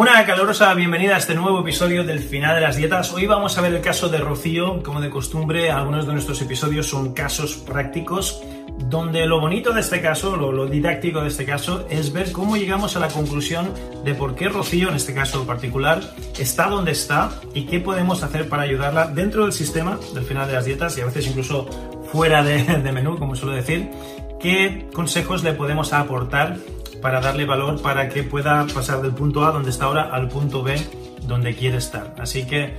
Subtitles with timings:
[0.00, 3.12] Una calorosa bienvenida a este nuevo episodio del final de las dietas.
[3.12, 4.82] Hoy vamos a ver el caso de Rocío.
[4.82, 8.42] Como de costumbre, algunos de nuestros episodios son casos prácticos,
[8.88, 12.96] donde lo bonito de este caso, lo, didáctico de este caso, es ver cómo llegamos
[12.96, 16.00] a la conclusión de por qué Rocío, en este caso particular,
[16.38, 20.54] está donde está y qué podemos hacer para ayudarla dentro del sistema del final de
[20.54, 21.68] las dietas y a veces incluso
[22.10, 23.90] fuera de, de menú, como suelo decir.
[24.40, 26.56] ¿Qué consejos le podemos aportar
[27.00, 30.62] para darle valor para que pueda pasar del punto A donde está ahora al punto
[30.62, 30.76] B
[31.26, 32.14] donde quiere estar.
[32.18, 32.74] Así que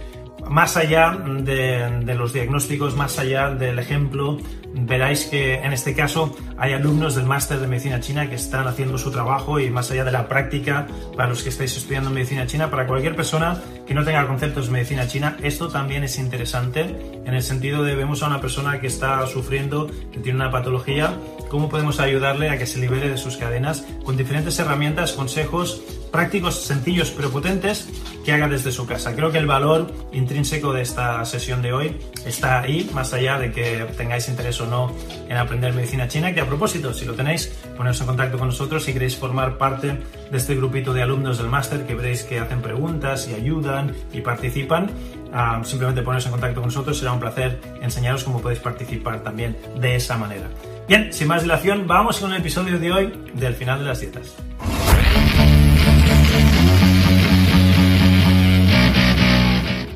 [0.50, 4.38] más allá de, los diagnósticos, más allá del ejemplo,
[4.74, 8.98] veráis que en este caso hay alumnos del máster de medicina china que están haciendo
[8.98, 12.70] su trabajo y más allá de la práctica, para los que estáis estudiando medicina china,
[12.70, 16.96] para cualquier persona que no tenga conceptos de medicina china, esto también es interesante
[17.26, 21.14] en el sentido de vemos a una persona que está sufriendo, que tiene una patología,
[21.50, 25.82] cómo podemos ayudarle a que se libere de sus cadenas con diferentes herramientas, consejos
[26.12, 27.88] prácticos, sencillos pero potentes
[28.24, 29.16] que haga desde su casa.
[29.16, 33.52] Creo que el valor intrínseco de esta sesión de hoy está ahí, más allá de
[33.52, 34.94] que tengáis interés o no
[35.28, 38.84] en aprender medicina china, que a propósito, si lo tenéis, poneros en contacto con nosotros
[38.84, 39.98] si queréis formar parte
[40.30, 44.22] de este grupito de alumnos del máster que veréis que hacen preguntas y ayudan y
[44.22, 44.92] participan.
[45.34, 49.58] Ah, simplemente poneros en contacto con nosotros, será un placer enseñaros cómo podéis participar también
[49.80, 50.50] de esa manera.
[50.88, 54.36] Bien, sin más dilación, vamos con el episodio de hoy del final de las dietas.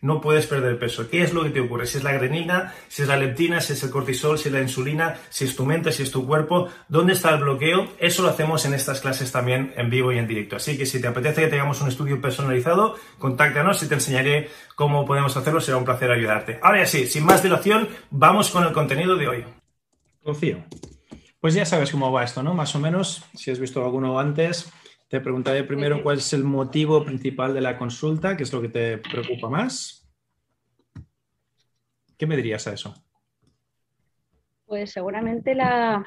[0.00, 1.08] no puedes perder peso.
[1.08, 1.86] ¿Qué es lo que te ocurre?
[1.86, 4.60] Si es la grenina, si es la leptina, si es el cortisol, si es la
[4.60, 7.88] insulina, si es tu mente, si es tu cuerpo, ¿dónde está el bloqueo?
[7.98, 10.56] Eso lo hacemos en estas clases también en vivo y en directo.
[10.56, 15.04] Así que si te apetece que tengamos un estudio personalizado, contáctanos y te enseñaré cómo
[15.04, 15.60] podemos hacerlo.
[15.60, 16.58] Será un placer ayudarte.
[16.62, 19.44] Ahora sí, sin más dilación, vamos con el contenido de hoy.
[20.22, 20.64] Confío.
[21.40, 22.52] Pues ya sabes cómo va esto, ¿no?
[22.52, 24.72] Más o menos, si has visto alguno antes,
[25.08, 28.68] te preguntaré primero cuál es el motivo principal de la consulta, qué es lo que
[28.68, 30.06] te preocupa más.
[32.18, 32.94] ¿Qué me dirías a eso?
[34.66, 36.04] Pues seguramente la...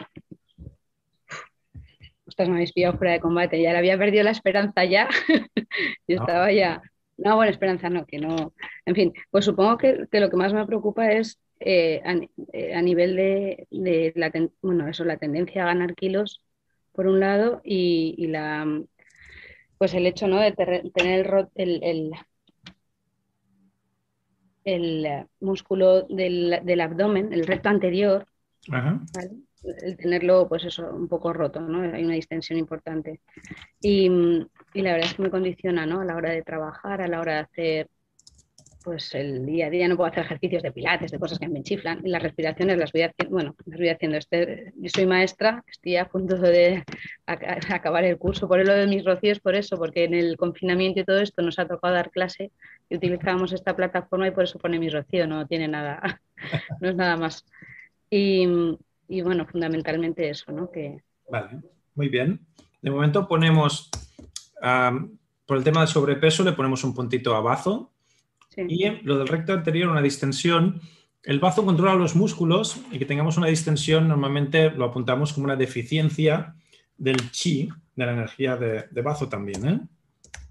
[2.28, 5.10] Ostras, me habéis pillado fuera de combate, ya le había perdido la esperanza ya.
[6.08, 6.82] Yo estaba ya...
[7.18, 8.54] No, bueno, esperanza no, que no...
[8.86, 12.02] En fin, pues supongo que, lo que más me preocupa es eh,
[12.54, 14.32] eh, a, nivel de, la,
[14.62, 16.42] bueno, eso, la tendencia a ganar kilos
[16.92, 18.66] por un lado y, la
[19.82, 20.40] pues el hecho ¿no?
[20.40, 22.14] de tener el,
[24.64, 28.28] el, músculo del, abdomen, el recto anterior,
[28.68, 31.82] el tenerlo, pues eso, un poco roto, ¿no?
[31.96, 33.22] Hay una distensión importante.
[33.82, 34.06] Y,
[34.76, 36.02] y, la verdad es que me condiciona, ¿no?
[36.02, 37.90] A la hora de trabajar, a la hora de hacer
[38.84, 41.64] pues el día a día no puedo hacer ejercicios de pilates, de cosas que me
[41.64, 42.02] chiflan.
[42.04, 44.18] Y las respiraciones las voy haciendo, bueno, las voy haciendo.
[44.18, 46.84] Este, yo soy maestra, estoy a punto de
[47.26, 48.48] acabar el curso.
[48.48, 51.60] Por lo de mis rocíos, por eso, porque en el confinamiento y todo esto nos
[51.60, 52.52] ha tocado dar clase
[52.90, 56.22] y utilizábamos esta plataforma y por eso pone mi rocío, no tiene nada,
[56.82, 57.46] no es nada más.
[58.10, 58.48] Y,
[59.08, 60.72] y bueno, fundamentalmente eso, ¿no?
[60.72, 61.02] Que...
[61.30, 61.62] Vale,
[61.96, 62.46] muy bien.
[62.82, 63.90] De momento ponemos,
[65.46, 67.91] por el tema de sobrepeso, le ponemos un puntito a bazo
[68.58, 70.82] y lo del recto anterior, una distensión.
[71.24, 75.56] El bazo controla los músculos y que tengamos una distensión normalmente lo apuntamos como una
[75.56, 76.56] deficiencia
[76.98, 79.68] del chi, de la energía de, bazo también.
[79.68, 79.80] ¿eh?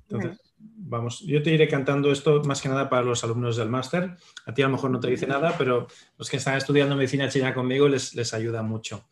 [0.08, 4.17] Entonces, vamos, yo te iré cantando esto más que nada para los alumnos del máster.
[4.47, 5.87] A ti a lo mejor no te dice nada, pero
[6.17, 9.08] los que están estudiando medicina china conmigo les, les ayuda mucho.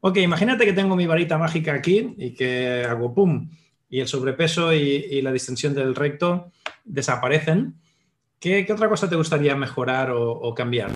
[0.00, 3.48] Ok, imagínate que tengo mi varita mágica aquí y que hago pum
[3.88, 6.52] y el sobrepeso y la distensión del recto
[6.84, 7.76] desaparecen
[8.40, 10.92] ¿Qué, otra cosa te gustaría mejorar o, cambiar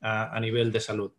[0.00, 1.12] a, nivel de salud?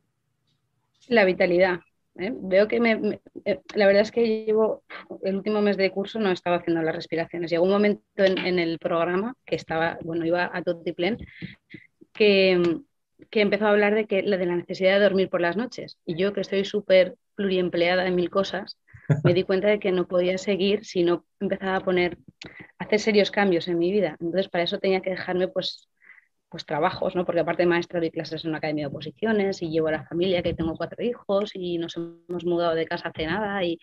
[1.08, 1.80] La vitalidad.
[2.18, 2.32] ¿eh?
[2.34, 4.84] Veo que me, eh, la verdad es que llevo
[5.24, 7.52] el último mes de curso no estaba haciendo las respiraciones.
[7.52, 11.18] Llegó un momento en, el programa que estaba, bueno, iba a Totiplen,
[12.14, 12.80] que,
[13.30, 15.98] que empezó a hablar de, que, de la necesidad de dormir por las noches.
[16.06, 18.78] Y yo que estoy súper pluriempleada en mil cosas,
[19.24, 22.18] me di cuenta de que no podía seguir si no empezaba a poner,
[22.78, 24.16] hacer serios cambios en mi vida.
[24.20, 25.90] Entonces, para eso tenía que dejarme, pues,
[26.50, 27.26] pues trabajos, ¿no?
[27.26, 30.44] Porque aparte maestra doy clases en una academia de oposiciones y llevo a la familia,
[30.44, 33.80] que tengo cuatro hijos y nos hemos mudado de casa hace nada y,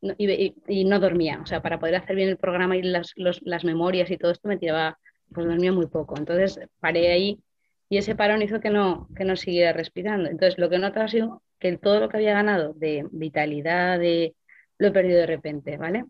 [0.00, 1.40] y, no dormía.
[1.42, 4.48] O sea, para poder hacer bien el programa y las, las memorias y todo esto
[4.48, 4.98] me tiraba,
[5.32, 6.16] pues dormía muy poco.
[6.16, 7.40] Entonces, paré ahí
[7.88, 10.28] y ese parón hizo que no, que no siguiera respirando.
[10.28, 13.98] Entonces, lo que he notado ha sido que todo lo que había ganado de vitalidad,
[13.98, 14.34] de,
[14.78, 16.04] lo he perdido de repente, ¿vale?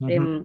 [0.00, 0.44] Em,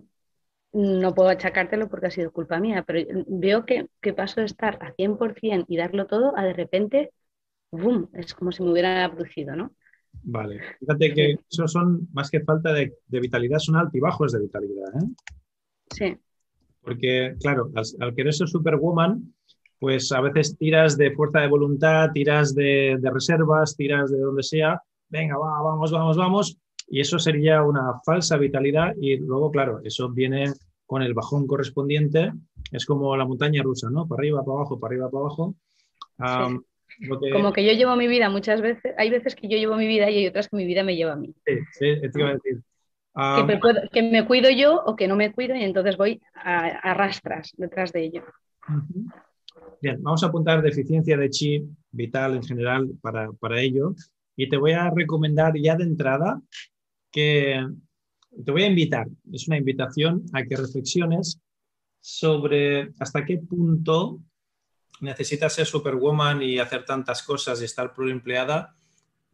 [0.74, 4.94] no puedo achacártelo porque ha sido culpa mía, pero veo que, paso de estar a
[4.94, 7.12] 100% y darlo todo a de repente,
[7.72, 8.10] ¡boom!
[8.14, 9.74] Es como si me hubiera producido, ¿no?
[10.24, 15.08] Vale, fíjate que eso son más que falta de, vitalidad, son altibajos de vitalidad, ¿eh?
[15.92, 16.18] Sí.
[16.82, 19.34] Porque, claro, al, querer ser superwoman,
[19.80, 24.44] pues a veces tiras de fuerza de voluntad, tiras de, de reservas, tiras de donde
[24.44, 29.82] sea, venga, va, vamos, vamos, vamos, y eso sería una falsa vitalidad y luego, claro,
[29.84, 30.54] eso viene
[30.86, 32.32] con el bajón correspondiente.
[32.72, 34.08] Es como la montaña rusa, ¿no?
[34.08, 35.56] Para arriba, para abajo, para arriba, para abajo.
[37.34, 40.10] Como que yo llevo mi vida muchas veces, hay veces que yo llevo mi vida
[40.10, 41.34] y hay otras que mi vida me lleva a mí.
[41.46, 43.90] Sí, sí, te iba a decir.
[43.92, 47.54] que, me cuido yo o que no me cuido y entonces voy a, a rastras
[47.58, 48.24] detrás de ello.
[49.82, 53.94] Bien, vamos a apuntar deficiencia de chi vital en general para, para ello
[54.36, 56.42] y te voy a recomendar ya de entrada
[57.12, 57.66] que
[58.46, 61.40] te voy a invitar, es una invitación a que reflexiones
[62.02, 64.20] sobre hasta qué punto
[65.02, 68.76] necesitas ser superwoman y hacer tantas cosas y estar empleada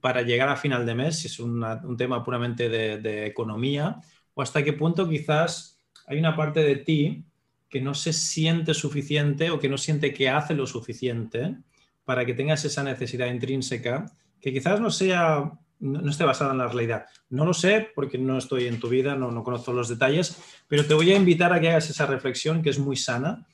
[0.01, 4.01] para llegar a final de mes, si es un tema puramente de, economía,
[4.33, 7.23] o hasta qué punto quizás hay una parte de ti
[7.69, 11.55] que no se siente suficiente o que no siente que hace lo suficiente
[12.03, 14.05] para que tengas esa necesidad intrínseca,
[14.41, 15.53] que quizás no sea
[15.83, 17.05] no, esté basada en la realidad.
[17.29, 20.85] No lo sé porque no estoy en tu vida, no, no conozco los detalles, pero
[20.85, 23.45] te voy a invitar a que hagas esa reflexión que es muy sana.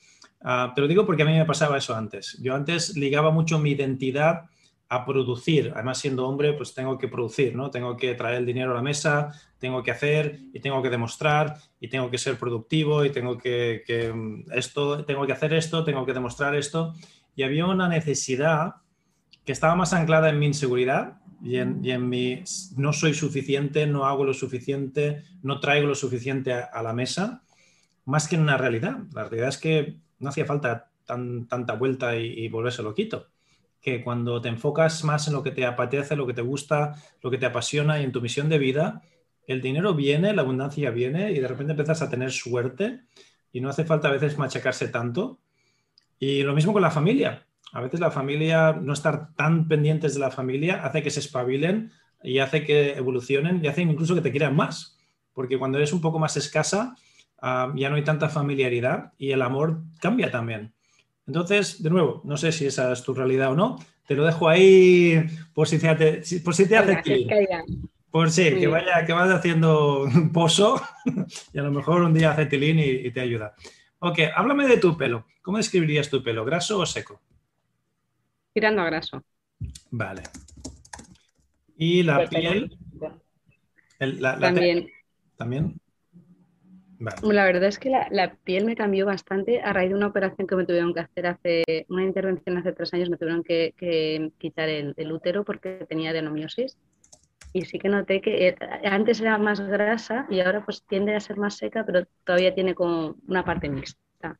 [0.42, 2.38] Ah, te lo digo porque a mí me pasaba eso antes.
[2.42, 4.44] Yo antes ligaba mucho mi identidad
[4.88, 5.72] a producir.
[5.74, 7.72] Además, siendo hombre, pues tengo que producir, ¿no?
[7.72, 11.58] Tengo que traer el dinero a la mesa, tengo que hacer y tengo que demostrar
[11.80, 15.84] y tengo que ser productivo y tengo que, que mm, esto, tengo que hacer esto,
[15.84, 16.94] tengo que demostrar esto.
[17.36, 18.76] Y había una necesidad
[19.46, 22.44] que estaba más anclada en mi inseguridad y en, mi
[22.76, 27.44] no soy suficiente, no hago lo suficiente, no traigo lo suficiente a, la mesa,
[28.06, 28.98] más que en una realidad.
[29.14, 33.28] La realidad es que no hacía falta tan, tanta vuelta y, y volverse loquito.
[33.82, 37.32] Que cuando te enfocas más en lo que te apetece, lo que te gusta, lo
[37.32, 39.02] que te apasiona y en tu misión de vida,
[39.48, 43.02] el dinero viene, la abundancia viene y de repente empiezas a tener suerte
[43.52, 45.40] y no hace falta a veces machacarse tanto.
[46.20, 50.20] Y lo mismo con la familia a veces la familia, no estar tan pendientes de
[50.20, 51.92] la familia, hace que se espabilen
[52.24, 54.98] y hace que evolucionen y hace incluso que te quieran más.
[55.34, 56.96] Porque cuando eres un poco más escasa,
[57.42, 60.74] ah, ya no hay tanta familiaridad y el amor cambia también.
[61.28, 64.50] Entonces, de nuevo, no sé si esa es tu realidad o no, te lo dejo
[64.50, 65.24] ahí
[65.54, 67.00] por si te, hace, por si te hace
[68.10, 70.82] Por sí, que vaya, que vaya haciendo un pozo
[71.54, 73.54] y a lo mejor un día hace tilín y, y te ayuda.
[74.00, 75.28] Ok, háblame de tu pelo.
[75.44, 76.44] ¿Cómo describirías tu pelo?
[76.44, 77.22] ¿Graso o seco?
[78.54, 79.24] Tirando a graso.
[79.92, 80.24] Vale.
[81.78, 82.78] Y la piel.
[84.40, 84.88] también.
[85.38, 85.80] También.
[87.22, 90.56] La verdad es que la, piel me cambió bastante a raíz de una operación que
[90.58, 95.12] me tuvieron que hacer hace, una intervención hace tres años, me tuvieron que, quitar el,
[95.12, 96.78] útero porque tenía adenomiosis.
[97.54, 101.20] Y sí que noté que eh, antes era más grasa y ahora pues tiende a
[101.20, 104.38] ser más seca, pero todavía tiene como una parte mixta.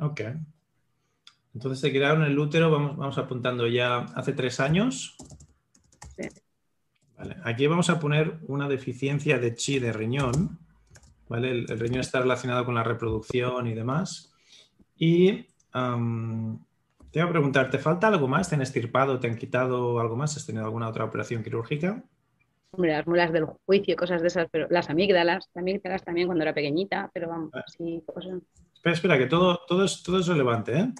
[0.00, 0.22] Ok.
[1.54, 5.16] Entonces se crearon el útero, vamos, vamos apuntando ya hace tres años.
[6.16, 6.28] Sí.
[7.16, 7.36] Vale.
[7.44, 10.58] Aquí vamos a poner una deficiencia de chi de riñón.
[11.30, 14.32] El, riñón está relacionado con la reproducción y demás.
[14.96, 18.48] Y te voy a preguntar, ¿te falta algo más?
[18.48, 20.36] ¿Te han estirpado, te han quitado algo más?
[20.36, 22.02] ¿Has tenido alguna otra operación quirúrgica?
[22.72, 26.42] Hombre, las mulas del juicio, cosas de esas, pero las amígdalas, las amígdalas también cuando
[26.42, 27.64] era pequeñita, pero vamos, ah.
[27.66, 28.02] sí,
[28.74, 30.92] Espera, espera, que todo, todo, es, todo es relevante, ¿eh?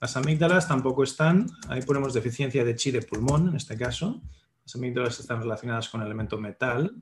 [0.00, 4.20] Las amígdalas tampoco están, ahí ponemos deficiencia de chi de pulmón en este caso.
[4.64, 6.94] Las amígdalas están relacionadas con el elemento metal,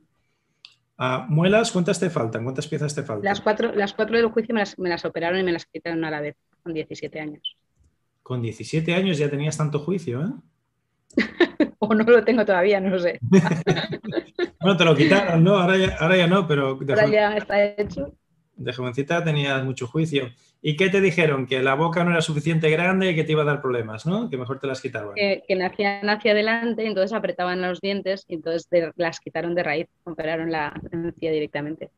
[0.99, 2.43] Ah, muelas, ¿cuántas te faltan?
[2.43, 3.25] ¿Cuántas piezas te faltan?
[3.25, 6.23] Las cuatro, las cuatro del juicio me las, operaron y me las quitaron a la
[6.23, 7.57] vez, con 17 años.
[8.23, 11.17] Con 17 años ya tenías tanto juicio, ¿eh?
[11.79, 13.19] o no lo tengo todavía, no sé.
[14.61, 15.59] bueno, te lo quitaron, ¿no?
[15.59, 16.79] Ahora ya, ahora ya no, pero...
[16.89, 18.15] Ahora ya está hecho
[18.57, 20.31] de jovencita tenías mucho juicio.
[20.63, 21.47] ¿Y qué te dijeron?
[21.47, 24.29] Que la boca no era suficiente grande y que te iba a dar problemas, ¿no?
[24.29, 25.15] Que mejor te las quitaban.
[25.15, 30.51] Que, nacían hacia adelante, entonces apretaban los dientes y entonces las quitaron de raíz, operaron
[30.51, 31.91] la encía directamente.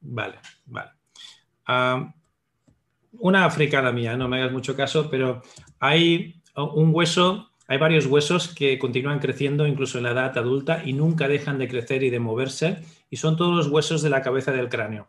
[0.00, 0.36] Vale,
[0.66, 0.90] vale.
[3.18, 5.42] una africana mía, no me hagas mucho caso, pero
[5.80, 10.92] hay un hueso, hay varios huesos que continúan creciendo incluso en la edad adulta y
[10.92, 12.78] nunca dejan de crecer y de moverse,
[13.10, 15.08] y son todos los huesos de la cabeza del cráneo.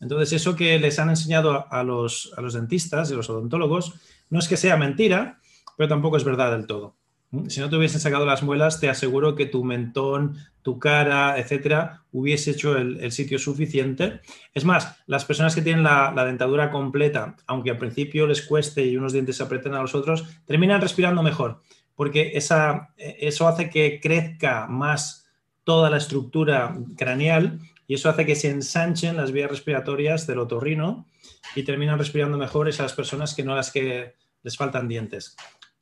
[0.00, 3.94] Entonces, eso que les han enseñado a los, dentistas y los odontólogos
[4.30, 5.40] no es que sea mentira,
[5.76, 6.96] pero tampoco es verdad del todo.
[7.30, 7.48] ¿Mm?
[7.48, 12.04] Si no te hubiesen sacado las muelas, te aseguro que tu mentón, tu cara, etcétera,
[12.12, 14.20] hubiese hecho el, sitio suficiente.
[14.54, 18.96] Es más, las personas que tienen la, dentadura completa, aunque al principio les cueste y
[18.96, 21.62] unos dientes se aprieten a los otros, terminan respirando mejor,
[21.96, 25.26] porque esa, eso hace que crezca más
[25.64, 31.06] toda la estructura craneal y eso hace que se ensanchen las vías respiratorias del otorrino
[31.56, 35.34] y terminan respirando mejor esas personas que no las que les faltan dientes.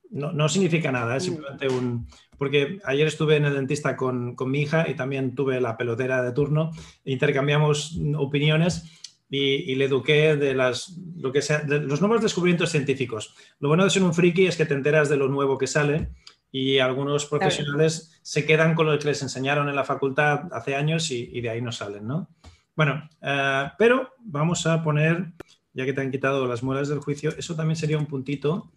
[0.09, 2.07] No, significa nada, es simplemente un...
[2.37, 6.31] Porque ayer estuve en el dentista con, mi hija y también tuve la pelotera de
[6.31, 6.71] turno,
[7.03, 8.85] intercambiamos opiniones
[9.29, 13.35] y, le eduqué de, las, lo que sea, de los nuevos descubrimientos científicos.
[13.59, 16.11] Lo bueno de ser un friki es que te enteras de lo nuevo que sale
[16.57, 21.11] y algunos profesionales se quedan con lo que les enseñaron en la facultad hace años
[21.11, 22.29] y, de ahí no salen, ¿no?
[22.75, 25.33] Bueno, eh, pero vamos a poner,
[25.73, 28.71] ya que te han quitado las muelas del juicio, eso también sería un puntito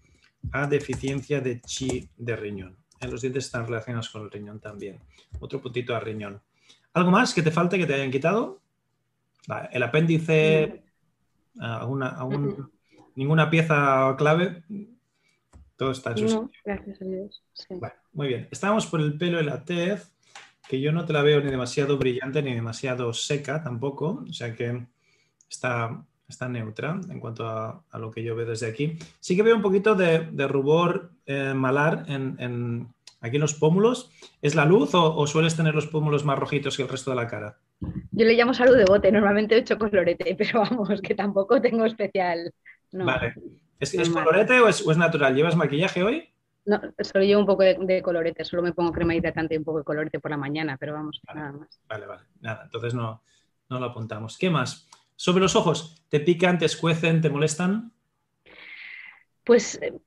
[0.52, 2.76] a deficiencia de chi de riñón.
[3.00, 4.98] En los dientes están relacionados con el riñón también.
[5.38, 6.42] Otro puntito a riñón.
[6.92, 8.60] ¿Algo más que te falte que te hayan quitado?
[9.72, 10.84] el apéndice,
[11.58, 12.16] alguna,
[13.16, 14.62] ninguna pieza clave.
[15.80, 17.42] Todo está en no, Gracias a Dios.
[18.12, 18.48] muy bien.
[18.50, 20.12] Estamos por el pelo de la tez,
[20.68, 24.54] que yo no te la veo ni demasiado brillante ni demasiado seca tampoco, o sea
[24.54, 24.86] que
[25.48, 28.98] está, está neutra en cuanto a, lo que yo veo desde aquí.
[29.20, 32.86] Sí que veo un poquito de, rubor eh, malar en,
[33.22, 34.10] aquí en los pómulos.
[34.42, 37.26] ¿Es la luz o, sueles tener los pómulos más rojitos que el resto de la
[37.26, 37.56] cara?
[38.10, 41.86] Yo le llamo salud de bote, normalmente he hecho colorete, pero vamos, que tampoco tengo
[41.86, 42.52] especial.
[42.92, 43.32] Vale.
[43.80, 45.34] ¿Es, colorete o es, natural?
[45.34, 46.28] ¿Llevas maquillaje hoy?
[46.66, 49.78] No, solo llevo un poco de, colorete, solo me pongo crema hidratante y un poco
[49.78, 51.80] de colorete por la mañana, pero vamos, nada más.
[51.88, 53.22] Vale, vale, nada, entonces no,
[53.70, 54.36] no lo apuntamos.
[54.36, 54.86] ¿Qué más?
[55.16, 57.92] Sobre los ojos, ¿te pican, te escuecen, te molestan?
[59.44, 59.98] Pues eh,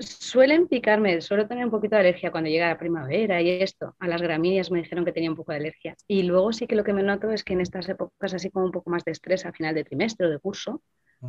[0.00, 3.94] suelen picarme, suelo tener un poquito de alergia cuando llega la primavera y esto.
[3.98, 5.96] A las gramíneas me dijeron que tenía un poco de alergia.
[6.08, 8.66] Y luego sí que lo que me noto es que en estas épocas así como
[8.66, 10.82] un poco más de estrés a final de trimestre o de curso,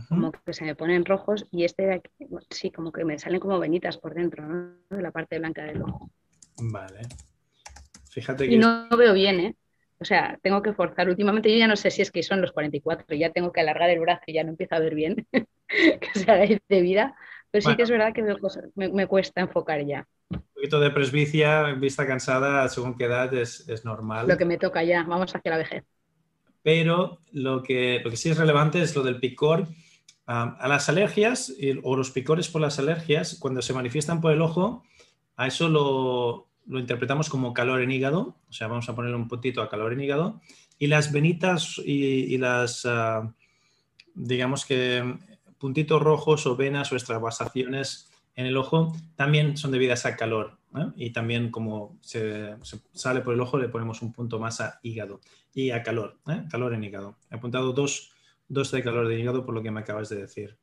[0.09, 2.09] como que se me ponen rojos y este de aquí,
[2.49, 4.75] sí, como que me salen como venitas por dentro, ¿no?
[4.89, 6.09] De la parte blanca del ojo.
[6.59, 7.01] Vale.
[8.09, 8.55] Fíjate que...
[8.55, 9.55] Y no veo bien, ¿eh?
[9.99, 11.07] O sea, tengo que forzar.
[11.09, 13.89] Últimamente yo ya no sé si es que son los 44, ya tengo que alargar
[13.89, 15.27] el brazo y ya no empiezo a ver bien,
[15.67, 17.15] que se haga de vida.
[17.51, 18.23] Pero sí que es verdad que
[18.75, 20.07] me, cuesta enfocar ya.
[20.29, 24.27] Un poquito de presbicia, vista cansada, según qué edad, es, es normal.
[24.27, 25.83] Lo que me toca ya, vamos hacia la vejez
[26.63, 29.67] pero lo que, lo que sí es relevante es lo del picor.
[30.25, 31.53] A las alergias
[31.83, 34.83] o los picores por las alergias, cuando se manifiestan por el ojo,
[35.35, 39.27] a eso lo, lo, interpretamos como calor en hígado, o sea, vamos a poner un
[39.27, 40.41] puntito a calor en hígado,
[40.83, 43.33] y las venitas y, las, ah,
[44.15, 45.17] digamos que
[45.57, 50.57] puntitos rojos o venas o extravasaciones en el ojo también son debidas a calor.
[50.95, 52.55] Y también como se,
[52.93, 55.21] sale por el ojo le ponemos un punto más a hígado
[55.53, 56.43] y a calor, ¿eh?
[56.49, 57.15] calor en hígado.
[57.29, 58.11] He apuntado dos,
[58.47, 60.57] dos de calor de hígado por lo que me acabas de decir.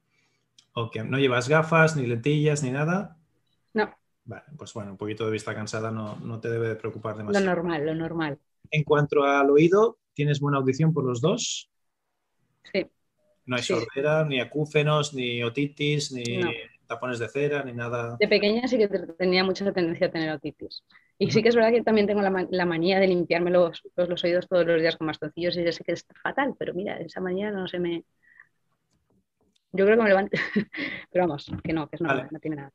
[0.72, 3.16] Ok, ¿no llevas gafas, ni lentillas, ni nada?
[3.75, 3.94] No.
[4.25, 7.44] Vale, pues bueno, un poquito de vista cansada no, no te debe de preocupar demasiado.
[7.44, 8.38] Lo normal, lo normal.
[8.70, 11.70] En cuanto al oído, ¿tienes buena audición por los dos?
[12.72, 12.87] Sí.
[13.46, 16.40] No hay sordera, ni acúfenos, ni otitis, ni
[16.87, 18.16] tapones de cera, ni nada.
[18.20, 20.84] De pequeña sí que tenía mucha tendencia a tener otitis.
[21.22, 24.48] Y sí que es verdad que también tengo la, manía de limpiarme los, los, oídos
[24.48, 27.50] todos los días con bastoncillos y ya sé que es fatal, pero mira, esa manía
[27.50, 28.04] no se me...
[29.70, 30.38] Yo creo que me levanto,
[31.12, 32.72] pero vamos, que no, que es normal, no tiene nada.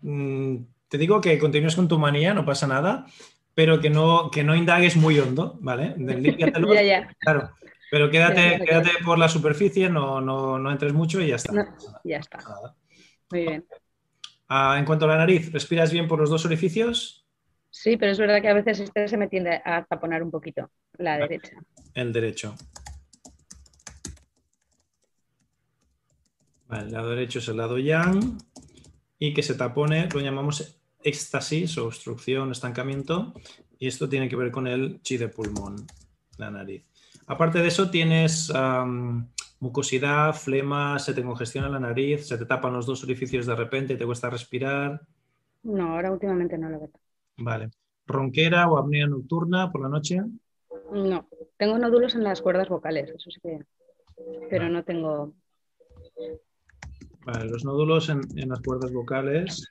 [0.00, 0.56] Mm,
[0.88, 3.04] te, digo que continúes con tu manía, no pasa nada,
[3.52, 5.94] pero que no, que no indagues muy hondo, ¿vale?
[6.74, 7.16] ya, ya.
[7.18, 7.50] Claro,
[7.90, 11.52] pero quédate, quédate por la superficie, no, no, no entres mucho y ya está.
[12.02, 12.38] ya está.
[13.30, 13.66] Muy bien.
[14.48, 17.26] Ah, en cuanto a la nariz, ¿respiras bien por los dos orificios?
[17.70, 20.70] Sí, pero es verdad que a veces este se me tiende a taponar un poquito,
[20.96, 21.52] la derecha.
[21.94, 22.54] El derecho.
[26.70, 28.38] el lado derecho es el lado yang
[29.18, 33.34] y que se tapone lo llamamos éxtasis o obstrucción, estancamiento,
[33.78, 35.86] y esto tiene que ver con el chi de pulmón,
[36.36, 36.84] la nariz.
[37.26, 38.50] Aparte de eso, tienes
[39.60, 43.94] mucosidad, flema, se te congestiona la nariz, se te tapan los dos orificios de repente
[43.94, 45.00] y te cuesta respirar.
[45.62, 46.90] No, ahora últimamente no lo veo.
[47.38, 47.70] Vale.
[48.06, 50.20] ¿Ronquera o apnea nocturna por la noche?
[50.92, 53.64] No, tengo nódulos en las cuerdas vocales, eso sí que.
[54.50, 55.34] Pero no tengo
[57.44, 59.70] los nódulos en, las cuerdas vocales.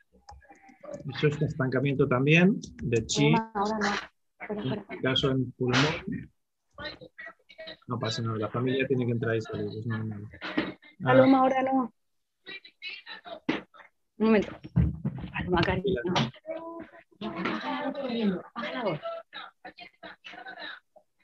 [1.16, 3.34] Eso es estancamiento también de chi.
[4.50, 6.32] En este caso en pulmón.
[7.88, 10.24] No pasa nada, la familia tiene que entrar y salir, es normal.
[11.02, 11.94] Paloma, ahora no.
[14.18, 14.58] Un momento.
[15.32, 16.02] Paloma, cariño.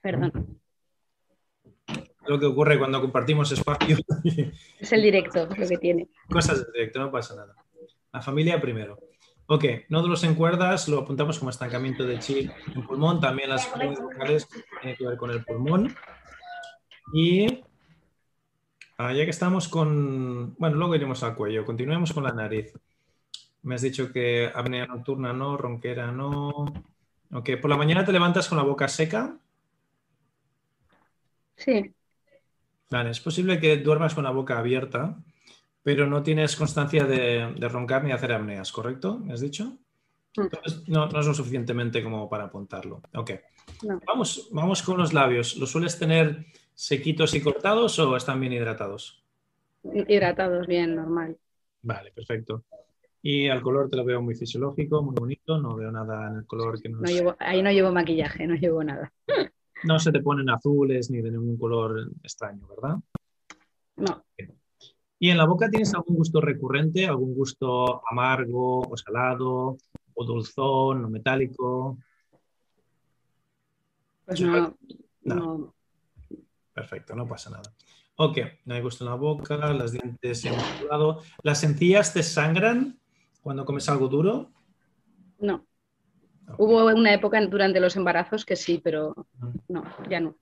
[0.01, 0.61] Perdón
[2.27, 3.97] lo que ocurre cuando compartimos espacio.
[4.79, 6.09] Es el directo lo que tiene.
[6.29, 7.55] Cosas de directo, no pasa nada.
[8.11, 8.99] La familia primero.
[9.45, 13.19] Ok, nódulos en cuerdas lo apuntamos como estancamiento de chi en pulmón.
[13.19, 14.47] También las vocales
[14.81, 15.93] tienen que ver con el pulmón.
[17.11, 17.63] Y
[18.97, 20.55] ah, ya que estamos con.
[20.57, 21.65] Bueno, luego iremos al cuello.
[21.65, 22.73] Continuemos con la nariz.
[23.63, 26.49] Me has dicho que apnea nocturna no, ronquera no.
[27.31, 29.35] Ok, por la mañana te levantas con la boca seca.
[31.55, 31.93] Sí
[33.01, 35.17] es posible que duermas con la boca abierta,
[35.81, 39.17] pero no tienes constancia de, roncar ni hacer apneas, ¿correcto?
[39.19, 39.77] ¿Me has dicho?
[40.37, 40.41] Mm.
[40.41, 43.01] Entonces, no, es lo suficientemente como para apuntarlo.
[43.15, 43.31] Ok.
[44.05, 45.57] Vamos, vamos con los labios.
[45.57, 49.23] ¿Los sueles tener sequitos y cortados o están bien hidratados?
[49.83, 51.37] Hidratados, bien, normal.
[51.81, 52.63] Vale, perfecto.
[53.21, 56.45] Y al color te lo veo muy fisiológico, muy bonito, no veo nada en el
[56.45, 56.99] color que no,
[57.39, 59.11] Ahí no llevo maquillaje, no llevo nada.
[59.85, 62.99] No se te ponen azules ni de ningún color extraño, ¿verdad?
[63.97, 64.23] No.
[65.19, 69.77] ¿Y en la boca tienes algún gusto recurrente, algún gusto amargo o salado
[70.13, 71.97] o dulzón o metálico?
[74.25, 74.77] Pues no,
[75.23, 75.73] no.
[76.73, 77.73] Perfecto, no pasa nada.
[78.15, 81.21] Ok, no hay gusto en la boca, las dientes se han lado.
[81.41, 82.99] ¿Las encías te sangran
[83.41, 84.51] cuando comes algo duro?
[85.39, 85.65] No.
[86.57, 89.27] Hubo una época durante los embarazos que sí, pero
[89.67, 90.35] no, ya no.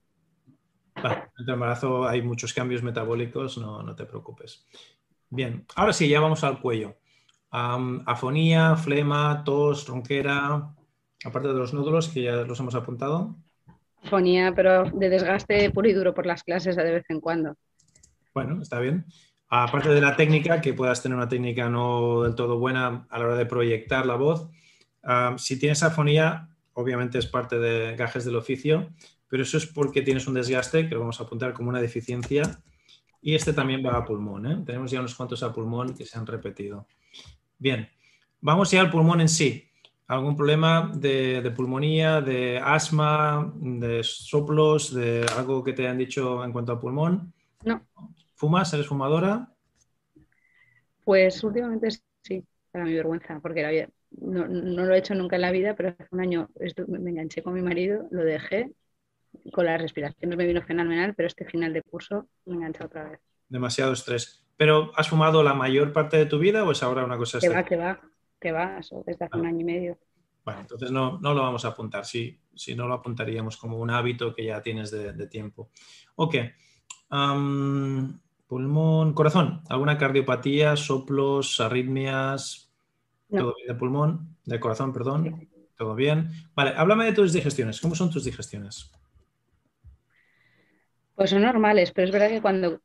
[0.96, 4.66] en el embarazo hay muchos cambios metabólicos, no, te preocupes.
[5.30, 6.96] Bien, ahora sí, ya vamos al cuello.
[7.50, 10.74] afonía, flema, tos, ronquera,
[11.24, 13.36] aparte de los nódulos que ya los hemos apuntado.
[14.02, 17.54] Afonía, pero de desgaste puro y duro por las clases de vez en cuando.
[18.34, 19.06] Bueno, está bien.
[19.48, 23.24] Aparte de la técnica, que puedas tener una técnica no del todo buena a la
[23.26, 24.48] hora de proyectar la voz,
[25.36, 28.90] si tienes afonía, obviamente es parte de gajes del oficio,
[29.28, 32.62] pero eso es porque tienes un desgaste que lo vamos a apuntar como una deficiencia
[33.20, 34.46] y este también va a pulmón.
[34.46, 34.62] ¿eh?
[34.66, 36.86] Tenemos ya unos cuantos a pulmón que se han repetido.
[37.58, 37.88] Bien,
[38.40, 39.70] vamos ya al pulmón en sí.
[40.08, 46.52] ¿Algún problema de, pulmonía, de asma, de soplos, de algo que te han dicho en
[46.52, 47.32] cuanto a pulmón?
[47.64, 47.86] No.
[48.34, 48.72] ¿Fumas?
[48.74, 49.48] ¿Eres fumadora?
[51.04, 51.88] Pues últimamente
[52.22, 53.88] sí, para mi vergüenza, porque
[54.20, 56.50] no, lo he hecho nunca en la vida, pero hace un año
[56.88, 58.72] me enganché con mi marido, lo dejé,
[59.52, 63.20] con las respiraciones me vino fenomenal, pero este final de curso me enganché otra vez.
[63.48, 64.44] Demasiado estrés.
[64.56, 67.48] ¿Pero has fumado la mayor parte de tu vida o es ahora una cosa Que
[67.48, 68.00] va, que va,
[68.42, 69.98] que va, eso, desde hace un año y medio.
[70.44, 73.90] Bueno, entonces no, no, lo vamos a apuntar, si, si no lo apuntaríamos como un
[73.90, 75.70] hábito que ya tienes de, tiempo.
[76.16, 76.34] Ok.
[78.48, 82.70] pulmón, corazón, ¿alguna cardiopatía, soplos, arritmias,
[83.30, 85.48] Todo bien de pulmón, de corazón, perdón.
[85.78, 86.28] Todo bien.
[86.54, 87.80] Vale, háblame de tus digestiones.
[87.80, 88.90] ¿Cómo son tus digestiones?
[91.14, 92.80] Pues son normales, pero es verdad que cuando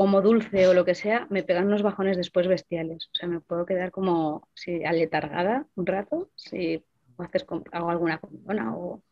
[0.00, 3.10] como dulce o lo que sea, me pegan unos bajones después bestiales.
[3.12, 6.82] O sea, me puedo quedar como si aletargada un rato, si
[7.18, 9.02] haces, hago alguna comida o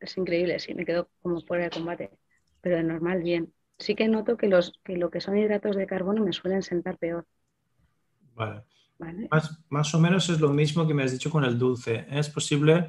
[0.00, 2.10] es increíble, sí, me quedo como fuera de combate,
[2.62, 3.52] pero de normal bien.
[3.78, 6.96] Sí que noto que, los, que lo que son hidratos de carbono me suelen sentar
[6.96, 7.26] peor.
[8.34, 8.62] Vale.
[9.30, 12.06] Más, más, o menos es lo mismo que me has dicho con el dulce.
[12.08, 12.86] Es posible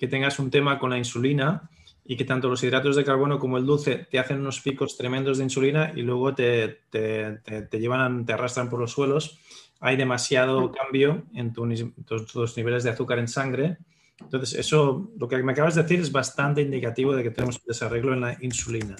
[0.00, 1.70] que tengas un tema con la insulina
[2.04, 5.38] y que tanto los hidratos de carbono como el dulce te hacen unos picos tremendos
[5.38, 9.38] de insulina y luego te, te, te, llevan, te arrastran por los suelos.
[9.80, 13.78] Hay demasiado cambio en tus niveles de azúcar en sangre.
[14.20, 17.66] Entonces, eso, lo que me acabas de decir es bastante indicativo de que tenemos un
[17.66, 18.96] desarreglo en la insulina.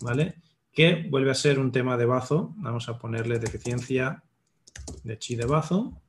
[0.00, 0.36] ¿Vale?
[0.72, 2.54] Que vuelve a ser un tema de bazo.
[2.56, 4.22] Vamos a ponerle deficiencia
[5.02, 6.00] de chi de bazo.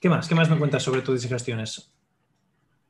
[0.00, 0.28] ¿Qué más?
[0.28, 1.90] ¿Qué más me cuentas sobre tus digestiones?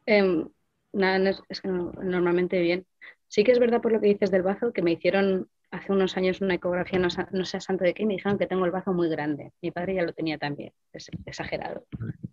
[0.07, 0.49] Em,
[0.93, 2.87] nada, es que normalmente bien.
[3.29, 6.17] Sí que es verdad por lo que dices del bazo, que me hicieron hace unos
[6.19, 7.09] años una ecografía, no,
[7.45, 9.53] sé santo de qué, me dijeron que tengo el bazo muy grande.
[9.63, 11.87] Mi padre ya lo tenía también, es exagerado.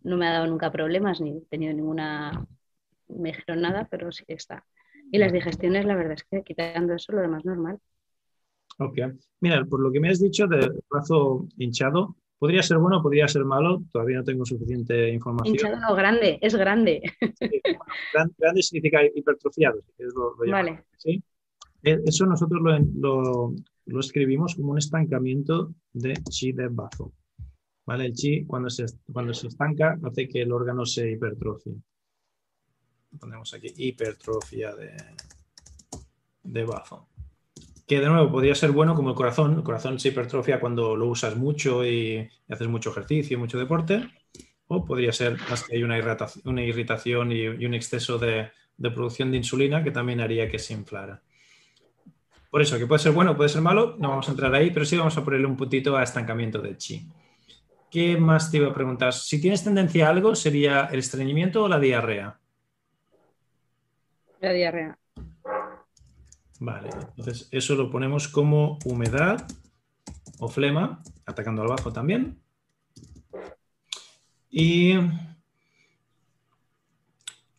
[0.03, 2.45] No me ha dado nunca problemas ni he tenido ninguna,
[3.07, 4.65] me dijeron nada, pero sí que está.
[5.09, 7.79] Y las digestiones, la verdad es que quitando eso, lo demás normal.
[8.77, 8.99] Ok.
[9.39, 13.43] Mira, por lo que me has dicho del brazo hinchado, podría ser bueno, podría ser
[13.43, 15.55] malo, todavía no tengo suficiente información.
[15.55, 17.01] Hinchado no, grande, es grande.
[18.37, 19.83] grande significa hipertrofiado,
[20.49, 20.85] vale.
[20.97, 21.21] ¿sí?
[21.83, 23.53] Eh, eso nosotros lo,
[23.99, 27.13] escribimos como un estancamiento de chi de bazo.
[27.85, 28.05] ¿Vale?
[28.05, 31.75] El chi, cuando se, cuando se estanca, hace que el órgano se hipertrofie.
[33.19, 34.95] Ponemos aquí hipertrofia de,
[36.43, 37.09] de bazo
[37.89, 39.55] que de nuevo podría ser bueno como el corazón.
[39.55, 44.07] El corazón se hipertrofia cuando lo usas mucho y haces mucho ejercicio, mucho deporte.
[44.67, 49.83] O podría ser más que hay una, irritación, y, un exceso de, producción de insulina
[49.83, 51.23] que también haría que se inflara.
[52.51, 54.85] Por eso, que puede ser bueno, puede ser malo, no vamos a entrar ahí, pero
[54.85, 57.07] sí vamos a ponerle un puntito a estancamiento de chi.
[57.89, 59.13] ¿Qué más te iba a preguntar?
[59.13, 62.39] Si tienes tendencia a algo, ¿sería el estreñimiento o la diarrea?
[64.41, 64.98] La diarrea.
[66.59, 69.47] Vale, entonces eso lo ponemos como humedad
[70.39, 72.37] o flema, atacando al bajo también.
[74.49, 74.93] Y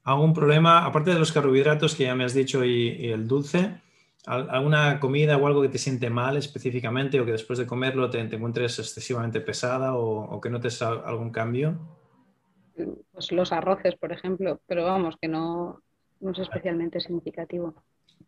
[0.03, 3.81] algún problema, aparte de los carbohidratos que ya me has dicho y, el dulce,
[4.27, 8.21] alguna comida o algo que te siente mal específicamente o que después de comerlo te,
[8.21, 11.79] encuentres excesivamente pesada o, o, que notes algún cambio?
[13.13, 15.81] Pues los arroces, por ejemplo, pero vamos, que no,
[16.21, 17.75] no es especialmente significativo.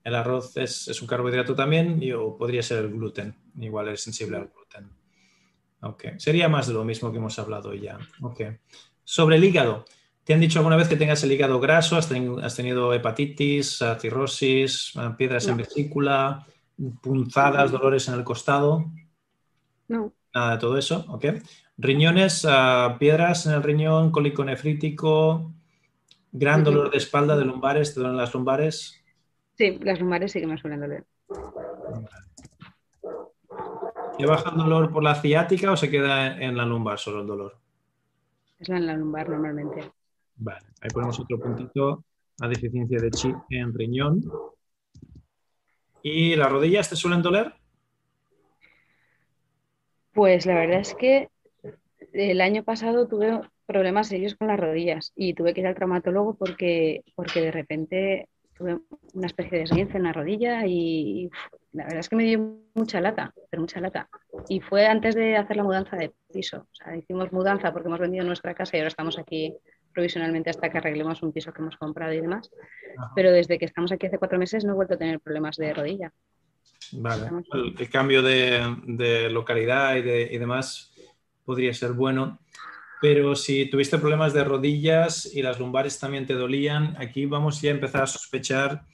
[0.04, 3.34] El arroz es, un carbohidrato también y, o podría ser el gluten.
[3.58, 4.90] Igual es sensible al gluten.
[5.80, 6.12] Okay.
[6.18, 7.98] Sería más de lo mismo que hemos hablado ya.
[8.20, 8.58] Okay.
[9.04, 9.84] Sobre el hígado.
[10.24, 11.96] ¿Te han dicho alguna vez que tengas el hígado graso?
[11.96, 16.46] ¿Has, tenido, hepatitis, cirrosis, piedras en vesícula,
[17.02, 18.84] punzadas, dolores en el costado?
[19.88, 20.12] No.
[20.32, 21.04] Nada de todo eso.
[21.08, 21.26] Ok.
[21.76, 25.52] Riñones, ah, piedras en el riñón, cólico nefrítico,
[26.30, 29.01] gran dolor de espalda, de lumbares, te duelen las lumbares.
[29.62, 31.04] Sí, las lumbares sí que me suelen doler.
[34.18, 37.28] ¿Y baja el dolor por la ciática o se queda en la lumbar solo el
[37.28, 37.56] dolor?
[38.58, 39.92] Es en la lumbar normalmente.
[40.34, 42.02] Vale, ahí ponemos otro puntito,
[42.40, 44.24] la deficiencia de chi en riñón.
[46.02, 47.54] ¿Y las rodillas te suelen doler?
[50.12, 51.28] Pues la verdad es que
[52.12, 56.34] el año pasado tuve problemas serios con las rodillas y tuve que ir al traumatólogo
[56.34, 58.28] porque, porque de repente
[58.62, 58.78] tuve
[59.14, 61.28] una especie de esguince en la rodilla y,
[61.72, 64.08] la verdad es que me dio mucha lata, pero mucha lata.
[64.48, 66.68] Y fue antes de hacer la mudanza de piso.
[66.70, 69.54] O sea, hicimos mudanza porque hemos vendido nuestra casa y ahora estamos aquí
[69.92, 72.50] provisionalmente hasta que arreglemos un piso que hemos comprado y demás.
[73.14, 75.72] Pero desde que estamos aquí hace cuatro meses no he vuelto a tener problemas de
[75.74, 76.12] rodilla.
[76.92, 77.30] Vale.
[77.78, 80.92] El, cambio de, localidad y, y demás
[81.44, 82.38] podría ser bueno.
[83.02, 87.70] Pero si tuviste problemas de rodillas y las lumbares también te dolían, aquí vamos ya
[87.70, 88.84] a empezar a sospechar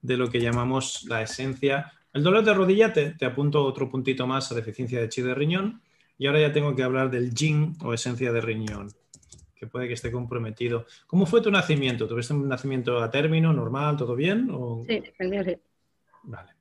[0.00, 1.92] de lo que llamamos la esencia.
[2.12, 5.82] El dolor de rodilla, te, apunto otro puntito más a deficiencia de chi de riñón.
[6.16, 8.92] Y ahora ya tengo que hablar del yin o esencia de riñón,
[9.56, 10.86] que puede que esté comprometido.
[11.08, 12.06] ¿Cómo fue tu nacimiento?
[12.06, 14.48] ¿Tuviste un nacimiento a término, normal, todo bien?
[14.86, 15.56] Sí, sí.
[16.22, 16.55] Vale.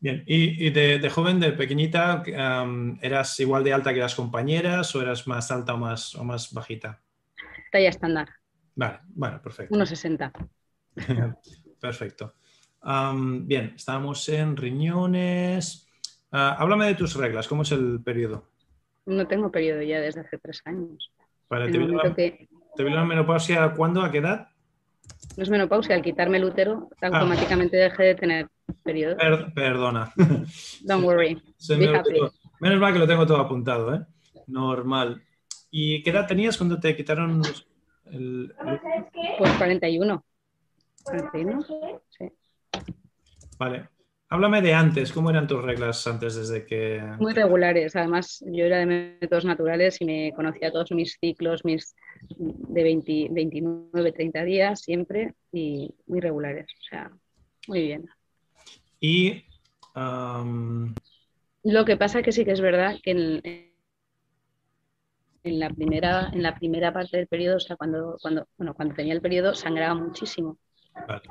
[0.00, 2.22] Bien, y, de, joven, de pequeñita,
[3.02, 6.54] ¿eras igual de alta que las compañeras o eras más alta o más, o más
[6.54, 7.02] bajita?
[7.70, 8.28] Talla estándar.
[8.74, 9.74] Vale, bueno, perfecto.
[9.74, 10.32] 1,60.
[11.80, 12.34] perfecto.
[13.42, 15.86] bien, estamos en riñones.
[16.32, 18.48] Ah, háblame de tus reglas, ¿cómo es el periodo?
[19.04, 21.12] No tengo periodo ya desde hace tres años.
[21.50, 22.48] Vale, ¿te vino, la, que...
[22.78, 24.00] menopausia cuándo?
[24.00, 24.48] ¿A qué edad?
[25.36, 27.06] No es menopausia, al quitarme el útero ah.
[27.06, 28.48] automáticamente dejé de tener
[28.82, 29.16] periodo.
[29.54, 30.12] perdona.
[30.82, 31.40] Don't worry.
[32.60, 34.04] Menos mal que lo tengo todo apuntado, ¿eh?
[34.46, 35.22] Normal.
[35.70, 37.42] ¿Y qué edad tenías cuando te quitaron
[38.10, 38.54] el,
[39.38, 40.24] Pues 41.
[41.04, 41.66] 41,
[42.10, 42.30] sí.
[43.58, 43.88] Vale.
[44.32, 47.02] Háblame de antes, ¿cómo eran tus reglas antes desde que...?
[47.18, 51.96] Muy regulares, además yo era de métodos naturales y me conocía todos mis ciclos, mis
[52.28, 57.10] de 20, 29, 30 días siempre y muy regulares, o sea,
[57.66, 58.08] muy bien.
[59.00, 59.44] Y...
[61.64, 63.40] Lo que pasa que sí que es verdad que en,
[65.42, 68.94] en, la, primera, en la primera parte del periodo, o sea, cuando, cuando, bueno, cuando
[68.94, 70.56] tenía el periodo, sangraba muchísimo.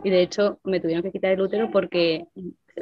[0.03, 2.25] Y de hecho me tuvieron que quitar el útero porque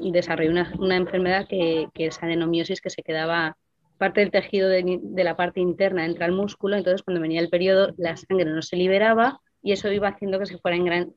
[0.01, 3.57] desarrollé una, enfermedad que, es adenomiosis, que se quedaba
[3.97, 7.93] parte del tejido de, la parte interna entra al músculo, entonces cuando venía el periodo
[7.97, 11.13] la sangre no se liberaba y eso iba haciendo que se fuera en gran,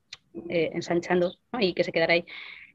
[0.48, 2.24] eh, ensanchando y que se quedara ahí.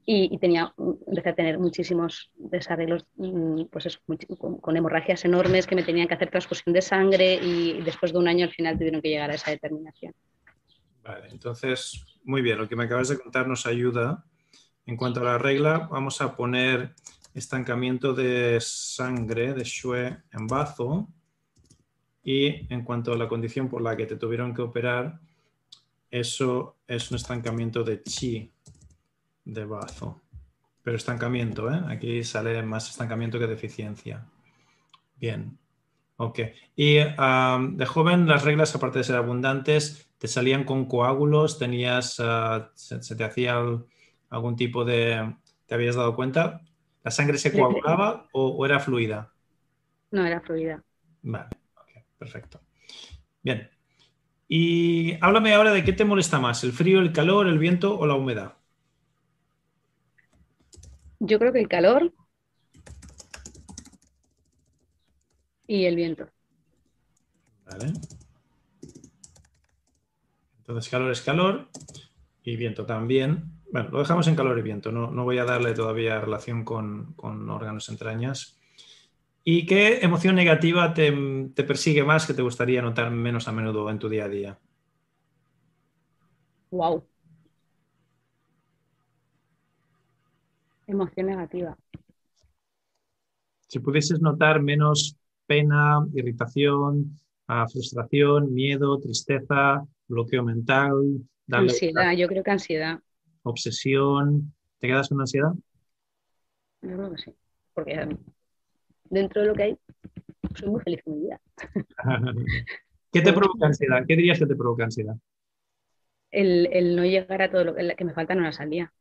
[0.07, 0.71] Y, tenía,
[1.07, 3.99] empecé a tener muchísimos desarreglos mm, pues
[4.37, 8.27] con, hemorragias enormes que me tenían que hacer transfusión de sangre y después de un
[8.27, 10.13] año al final tuvieron que llegar a esa determinación.
[11.03, 14.23] Vale, entonces, muy bien, lo que me acabas de contar nos ayuda
[14.85, 16.93] en cuanto a la regla, vamos a poner
[17.33, 21.07] estancamiento de sangre de Shue en bazo
[22.23, 25.19] y en cuanto a la condición por la que te tuvieron que operar,
[26.09, 28.51] eso es un estancamiento de chi
[29.43, 30.21] de bazo.
[30.81, 31.81] Pero estancamiento, ¿eh?
[31.87, 34.25] aquí sale más estancamiento que deficiencia.
[35.17, 35.57] Bien,
[36.17, 36.39] ok.
[36.75, 42.71] Y de joven las reglas, aparte de ser abundantes, te salían con coágulos, tenías, ah,
[42.75, 43.59] se, te hacía
[44.29, 45.35] algún tipo de...
[45.65, 46.61] ¿Te habías dado cuenta?
[47.03, 49.33] ¿La sangre se coagulaba o, era fluida?
[50.11, 50.83] No, era fluida.
[51.21, 51.49] Vale,
[52.17, 52.61] perfecto.
[53.41, 53.69] Bien.
[54.47, 58.05] Y háblame ahora de qué te molesta más, el frío, el calor, el viento o
[58.05, 58.57] la humedad.
[61.19, 62.13] Yo creo que el calor
[65.67, 66.27] y el viento.
[67.65, 67.93] Vale.
[70.59, 71.69] Entonces calor es calor
[72.43, 73.54] y viento también.
[73.71, 77.89] Bueno, lo dejamos en calor y viento, no, voy a darle todavía relación con, órganos
[77.89, 78.57] entrañas.
[79.43, 81.11] ¿Y qué emoción negativa te,
[81.55, 84.59] persigue más que te gustaría notar menos a menudo en tu día a día?
[86.71, 87.03] Wow.
[90.87, 91.77] Emoción negativa.
[93.67, 100.93] Si pudieses notar menos pena, irritación, ah, frustración, miedo, tristeza, bloqueo mental.
[101.51, 102.99] ansiedad, yo creo que ansiedad
[103.49, 104.53] obsesión.
[104.79, 105.53] ¿Te quedas con ansiedad?
[106.81, 107.35] Yo creo que sí,
[107.73, 108.07] porque
[109.05, 109.77] dentro de lo que hay,
[110.55, 111.41] soy muy feliz con mi vida.
[113.11, 114.03] ¿Qué te provoca ansiedad?
[114.07, 115.15] ¿Qué dirías que te provoca ansiedad?
[116.31, 118.93] El, no llegar a todo lo que, me falta en una salida.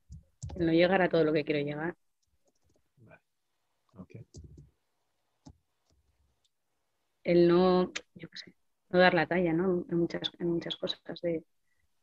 [0.56, 1.96] El no llegar a todo lo que quiero llegar.
[2.98, 3.20] Vale.
[7.24, 8.54] El no, yo qué sé,
[8.90, 9.84] no dar la talla, ¿no?
[9.90, 11.42] En muchas, en muchas cosas de,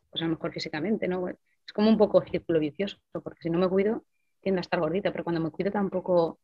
[0.10, 1.30] pues a lo mejor físicamente, ¿no?
[1.72, 4.04] Es como un poco círculo vicioso, porque si no me cuido,
[4.42, 6.38] tiendo a estar gordita, pero cuando me cuido tampoco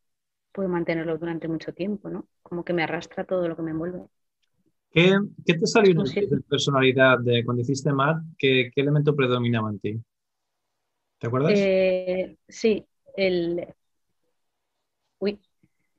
[0.54, 2.30] puedo mantenerlo durante mucho tiempo, ¿no?
[2.42, 4.06] Como que me arrastra todo lo que me envuelve.
[4.90, 8.22] ¿Qué, te salió en de personalidad de cuando hiciste MAD?
[8.38, 10.02] ¿Qué, elemento predominaba en ti?
[11.18, 11.52] ¿Te acuerdas?
[11.58, 12.86] Eh, sí,
[13.18, 13.68] el...
[15.20, 15.42] Uy,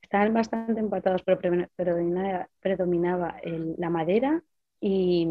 [0.00, 1.38] estaban bastante empatados, pero
[1.76, 4.42] predominaba, predominaba la madera
[4.80, 5.28] y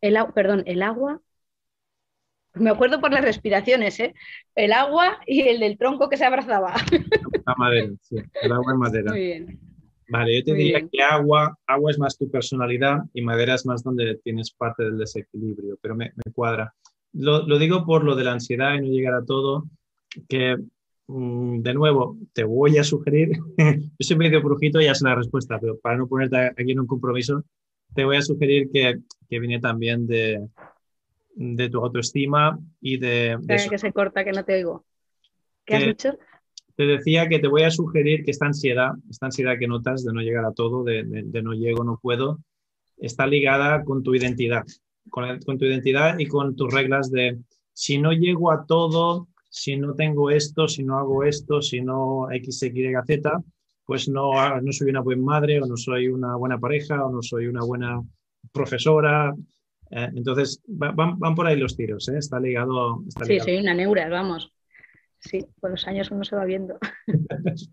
[0.00, 1.20] el, perdón, el agua
[2.54, 4.14] me acuerdo por las respiraciones, ¿eh?
[4.54, 6.74] El agua y el del tronco que se abrazaba.
[7.46, 8.16] La madera, sí.
[8.42, 9.10] El agua y madera.
[9.12, 9.60] Muy bien.
[10.08, 13.84] Vale, yo te diría que agua, agua es más tu personalidad y madera es más
[13.84, 16.74] donde tienes parte del desequilibrio, pero me, cuadra.
[17.12, 19.66] Lo, digo por lo de la ansiedad y no llegar a todo,
[20.28, 20.56] que
[21.06, 25.14] mm, de nuevo te voy a sugerir, yo soy medio brujito y ya sé la
[25.14, 27.44] respuesta, pero para no ponerte aquí en un compromiso,
[27.94, 30.44] te voy a sugerir que, que viene también de,
[31.42, 33.38] de tu autoestima y de...
[33.48, 34.84] que se corta, que no te oigo.
[35.64, 36.18] ¿Qué has dicho?
[36.76, 40.12] Te decía que te voy a sugerir que esta ansiedad, esta ansiedad que notas de
[40.12, 41.02] no llegar a todo, de,
[41.42, 42.40] no llego, no puedo,
[42.98, 44.64] está ligada con tu identidad,
[45.08, 47.38] con, con, tu identidad y con tus reglas de
[47.72, 52.30] si no llego a todo, si no tengo esto, si no hago esto, si no
[52.30, 53.42] X, Y, Z,
[53.86, 57.22] pues no, no soy una buena madre o no soy una buena pareja o no
[57.22, 58.02] soy una buena
[58.52, 59.34] profesora,
[59.90, 62.18] eh, entonces, van, por ahí los tiros, ¿eh?
[62.18, 63.02] está ligado.
[63.26, 64.52] sí, soy una neura, vamos.
[65.18, 66.78] Sí, con los años uno se va viendo.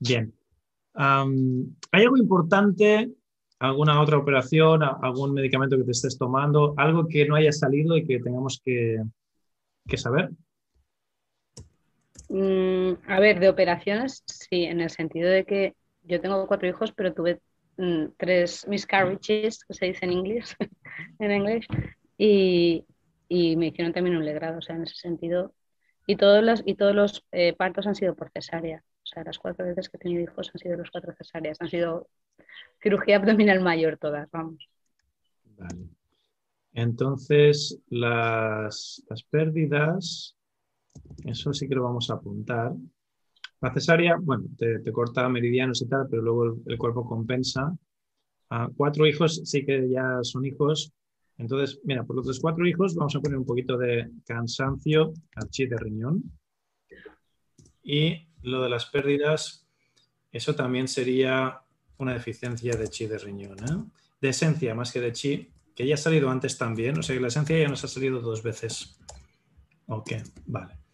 [0.00, 0.32] Bien.
[0.94, 3.10] ¿Hay algo importante,
[3.58, 8.04] alguna otra operación, algún medicamento que te estés tomando, algo que no haya salido y
[8.04, 9.00] que tengamos que,
[9.96, 10.30] saber?
[12.28, 16.92] Mm, a ver, de operaciones, sí, en el sentido de que yo tengo cuatro hijos,
[16.92, 17.40] pero tuve
[17.78, 20.56] mm, tres miscarriages, que se dice en inglés,
[21.18, 21.66] en inglés,
[22.18, 22.84] y,
[23.30, 25.54] me hicieron también un legrado, o sea, en ese sentido.
[26.06, 28.82] Y todos los, y todos los eh, partos han sido por cesárea.
[29.02, 31.58] O sea, las cuatro veces que he tenido hijos han sido los cuatro cesáreas.
[31.60, 32.08] Han sido
[32.82, 34.68] cirugía abdominal mayor todas, vamos.
[35.56, 35.88] Vale.
[36.78, 40.36] Entonces, las, pérdidas,
[41.24, 42.72] eso sí que lo vamos a apuntar.
[43.60, 47.76] La cesárea, bueno, te, corta meridianos y tal, pero luego el, cuerpo compensa.
[48.76, 50.92] Cuatro hijos sí que ya son hijos.
[51.36, 55.76] Entonces, mira, por los cuatro hijos vamos a poner un poquito de cansancio, archi de
[55.76, 56.22] riñón.
[57.82, 59.66] Y lo de las pérdidas,
[60.30, 61.60] eso también sería
[61.98, 63.84] una deficiencia de chi de riñón, ¿eh?
[64.20, 67.20] de esencia más que de chi, que ya ha salido antes también, o sea que
[67.20, 68.98] la esencia ya nos ha salido dos veces.
[69.86, 70.12] Ok,
[70.46, 70.87] vale.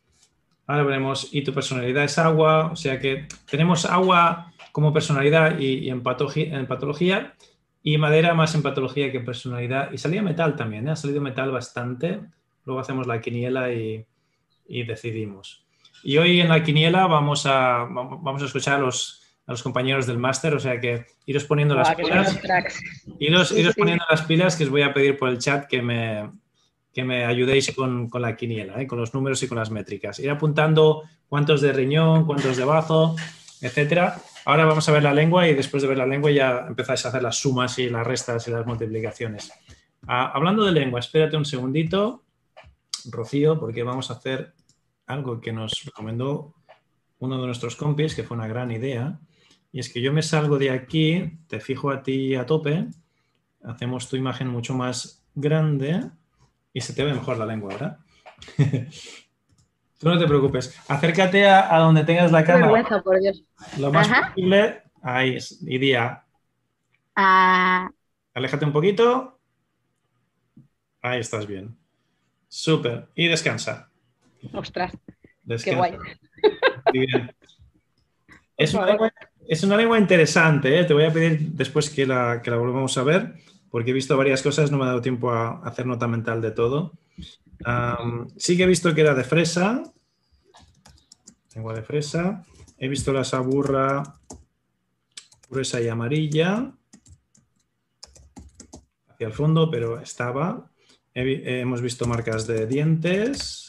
[0.66, 5.88] Ahora veremos, y tu personalidad es agua, o sea que tenemos agua como personalidad y,
[5.90, 7.34] en, patología,
[7.82, 10.92] y madera más en patología que en personalidad, y salía metal también, ¿eh?
[10.92, 12.20] ha salido metal bastante,
[12.64, 14.06] luego hacemos la quiniela y
[14.66, 15.64] decidimos.
[16.04, 20.06] Y hoy en la quiniela vamos a, vamos a escuchar a los, a los compañeros
[20.06, 22.38] del máster, o sea que iros poniendo las pilas.
[23.18, 26.30] Iros, poniendo las pilas que os voy a pedir por el chat que me,
[26.94, 28.86] que me ayudéis con, con la quiniela, ¿eh?
[28.86, 30.20] con los números y con las métricas.
[30.20, 33.16] Ir apuntando cuántos de riñón, cuántos de bazo,
[33.60, 34.16] etcétera.
[34.44, 37.08] Ahora vamos a ver la lengua y después de ver la lengua ya empezáis a
[37.08, 39.52] hacer las sumas y las restas y las multiplicaciones.
[40.06, 42.22] Ah, hablando de lengua, espérate un segundito,
[43.06, 44.54] Rocío, porque vamos a hacer
[45.06, 46.54] algo que nos recomendó
[47.18, 49.18] uno de nuestros compis, que fue una gran idea,
[49.72, 52.86] y es que yo me salgo de aquí, te fijo a ti a tope,
[53.64, 56.02] hacemos tu imagen mucho más grande
[56.74, 57.98] y se te ve mejor la lengua ahora.
[59.98, 63.02] Tú no te preocupes, acércate a, donde tengas la cámara.
[63.02, 63.42] por Dios.
[63.78, 64.82] Lo más posible.
[65.00, 66.24] Ahí, iría.
[67.16, 67.88] Ah.
[68.34, 69.38] Aléjate un poquito.
[71.00, 71.74] Ahí estás bien.
[72.48, 73.08] Súper.
[73.14, 73.88] Y descansa.
[74.52, 74.92] Ostras,
[75.62, 75.96] qué guay.
[78.56, 80.84] Es una, lengua, interesante, ¿eh?
[80.84, 83.34] te voy a pedir después que la, que la volvamos a ver,
[83.74, 86.52] porque he visto varias cosas, no me ha dado tiempo a hacer nota mental de
[86.52, 86.92] todo.
[88.36, 89.82] sí que he visto que era de fresa,
[91.56, 92.44] lengua de fresa,
[92.78, 94.04] he visto la saburra
[95.50, 96.72] gruesa y amarilla,
[99.08, 100.70] hacia el fondo, pero estaba.
[101.12, 103.63] hemos visto marcas de dientes,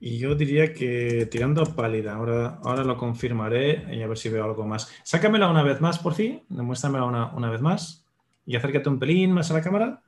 [0.00, 2.14] y yo diría que tirando a pálida.
[2.14, 4.90] Ahora, ahora lo confirmaré y a ver si veo algo más.
[5.04, 6.42] Sácamela una vez más, por fin.
[6.48, 8.06] Demuéstramela una, una vez más.
[8.46, 10.02] Y acércate un pelín más a la cámara.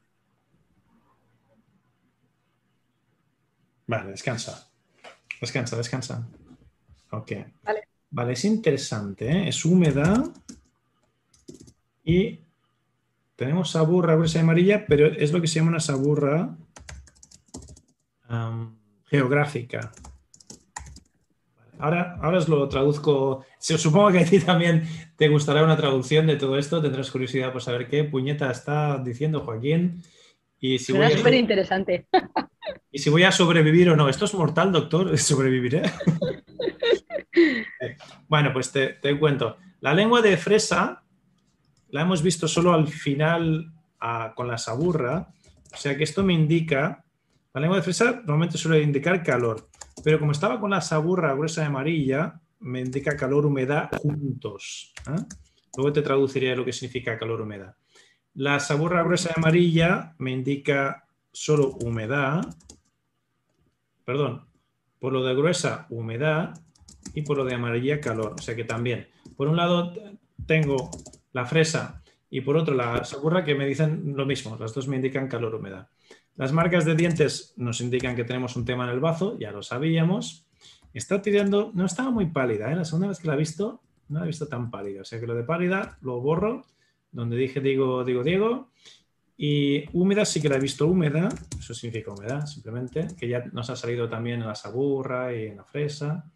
[3.86, 4.70] Vale, descansa.
[5.38, 6.26] Descansa, descansa.
[7.10, 7.32] Ok.
[7.62, 7.88] Vale.
[8.10, 9.30] Vale, es interesante.
[9.30, 9.48] ¿eh?
[9.48, 10.24] Es húmeda.
[12.02, 12.40] Y
[13.36, 16.56] tenemos saburra gruesa y amarilla, pero es lo que se llama una saburra
[19.12, 19.92] geográfica.
[21.78, 23.44] Ahora, ahora os lo traduzco.
[23.58, 24.84] Supongo que a ti también
[25.16, 26.80] te gustará una traducción de todo esto.
[26.80, 30.02] Tendrás curiosidad por saber qué puñeta está diciendo Joaquín.
[30.58, 31.10] Y si voy a...
[31.10, 32.06] súper interesante.
[32.90, 34.08] Y si voy a sobrevivir o no.
[34.08, 35.18] ¿Esto es mortal, doctor?
[35.18, 35.82] ¿Sobreviviré?
[38.28, 39.58] bueno, pues te, te, cuento.
[39.80, 41.02] La lengua de fresa
[41.90, 43.72] la hemos visto solo al final
[44.34, 45.28] con la saburra.
[45.72, 47.01] O sea que esto me indica
[47.54, 49.68] la lengua de fresa normalmente suele indicar calor,
[50.02, 54.92] pero como estaba con la saburra gruesa y amarilla, me indica calor, humedad juntos.
[55.08, 55.22] ¿eh?
[55.76, 57.74] Luego te traduciría lo que significa calor, humedad.
[58.34, 62.46] La saburra gruesa y amarilla me indica solo humedad,
[64.04, 64.46] perdón,
[64.98, 66.54] por lo de gruesa, humedad,
[67.14, 68.34] y por lo de amarilla, calor.
[68.38, 69.92] O sea que también, por un lado
[70.46, 70.90] tengo
[71.32, 74.96] la fresa y por otro la saburra que me dicen lo mismo, las dos me
[74.96, 75.88] indican calor, humedad.
[76.36, 79.62] Las marcas de dientes nos indican que tenemos un tema en el bazo, ya lo
[79.62, 80.46] sabíamos.
[80.94, 82.76] Está tirando, no estaba muy pálida, ¿eh?
[82.76, 85.02] la segunda vez que la he visto, no la he visto tan pálida.
[85.02, 86.64] O sea que lo de pálida lo borro,
[87.10, 88.70] donde dije digo, digo, Diego.
[89.36, 91.28] Y húmeda sí que la he visto húmeda,
[91.58, 95.56] eso significa humedad simplemente, que ya nos ha salido también en la saburra y en
[95.58, 96.30] la fresa.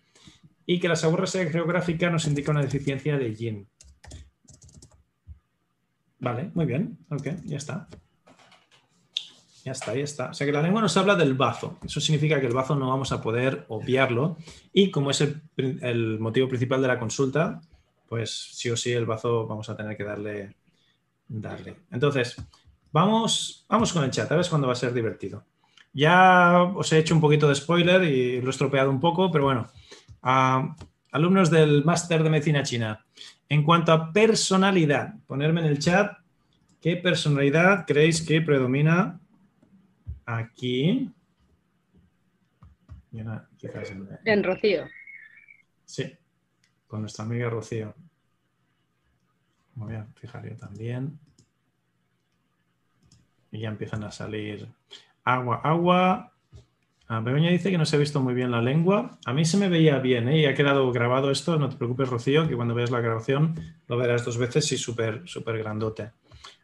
[0.67, 3.69] Y que la saburra sea geográfica nos indica una deficiencia de yin.
[6.19, 7.89] Vale, muy bien, ok, ya está.
[9.67, 10.31] Ya está, ahí está.
[10.31, 11.81] O sea que la lengua nos habla del bazo.
[11.85, 14.37] Eso significa que el bazo no vamos a poder obviarlo.
[14.73, 15.21] Y como es
[15.57, 17.61] el, motivo principal de la consulta,
[18.09, 20.55] pues sí o sí el bazo vamos a tener que darle.
[21.27, 21.79] darle.
[21.91, 22.37] Entonces,
[22.93, 24.31] vamos, vamos con el chat.
[24.31, 25.43] A ver cuándo va a ser divertido.
[25.93, 29.47] Ya os he hecho un poquito de spoiler y lo he estropeado un poco, pero
[29.47, 29.67] bueno.
[31.11, 33.05] alumnos del máster de medicina china.
[33.49, 36.13] En cuanto a personalidad, ponerme en el chat
[36.81, 39.19] qué personalidad creéis que predomina
[40.27, 41.11] aquí.
[44.25, 44.85] En Rocío.
[45.85, 46.13] Sí,
[46.87, 47.95] con nuestra amiga Rocío.
[49.75, 51.19] Voy a fijar yo también.
[53.51, 54.69] Y ya empiezan a salir
[55.25, 56.33] agua, agua.
[57.09, 59.19] Ah, Begoña dice que no se ha visto muy bien la lengua.
[59.25, 60.41] A mí se me veía bien, ¿eh?
[60.41, 61.57] Y ha quedado grabado esto.
[61.57, 63.55] No te preocupes, Rocío, que cuando veas la grabación
[63.87, 66.11] lo verás dos veces y súper, súper grandote.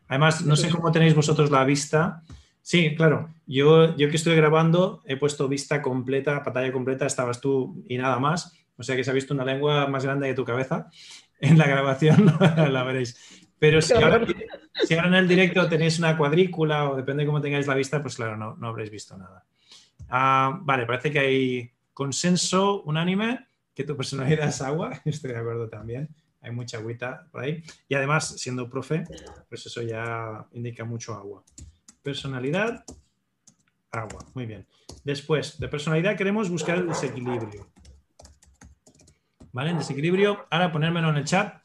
[0.09, 2.23] Además, no sé cómo tenéis vosotros la vista.
[2.63, 3.35] Sí, claro.
[3.47, 8.19] Yo, yo que estoy grabando he puesto vista completa, pantalla completa, estabas tú y nada
[8.19, 8.57] más.
[8.77, 10.89] O sea que se ha visto una lengua más grande de tu cabeza.
[11.43, 12.33] En la grabación
[12.71, 13.19] la veréis.
[13.59, 17.75] Pero si ahora, en el directo tenéis una cuadrícula o depende de cómo tengáis la
[17.75, 19.45] vista, pues claro, no, no habréis visto nada.
[20.09, 25.01] Ah, vale, parece que hay consenso unánime que tu personalidad es agua.
[25.05, 26.09] Estoy de acuerdo también.
[26.41, 27.63] Hay mucha agüita por ahí.
[27.89, 29.03] Y además, siendo profe,
[29.49, 31.43] pues eso ya indica mucho agua.
[32.03, 32.85] Personalidad,
[33.93, 34.27] agua.
[34.35, 34.67] Muy bien.
[35.05, 37.69] Después, de personalidad queremos buscar el desequilibrio.
[39.53, 39.71] ¿Vale?
[39.71, 41.63] El desequilibrio, ahora ponérmelo en el chat,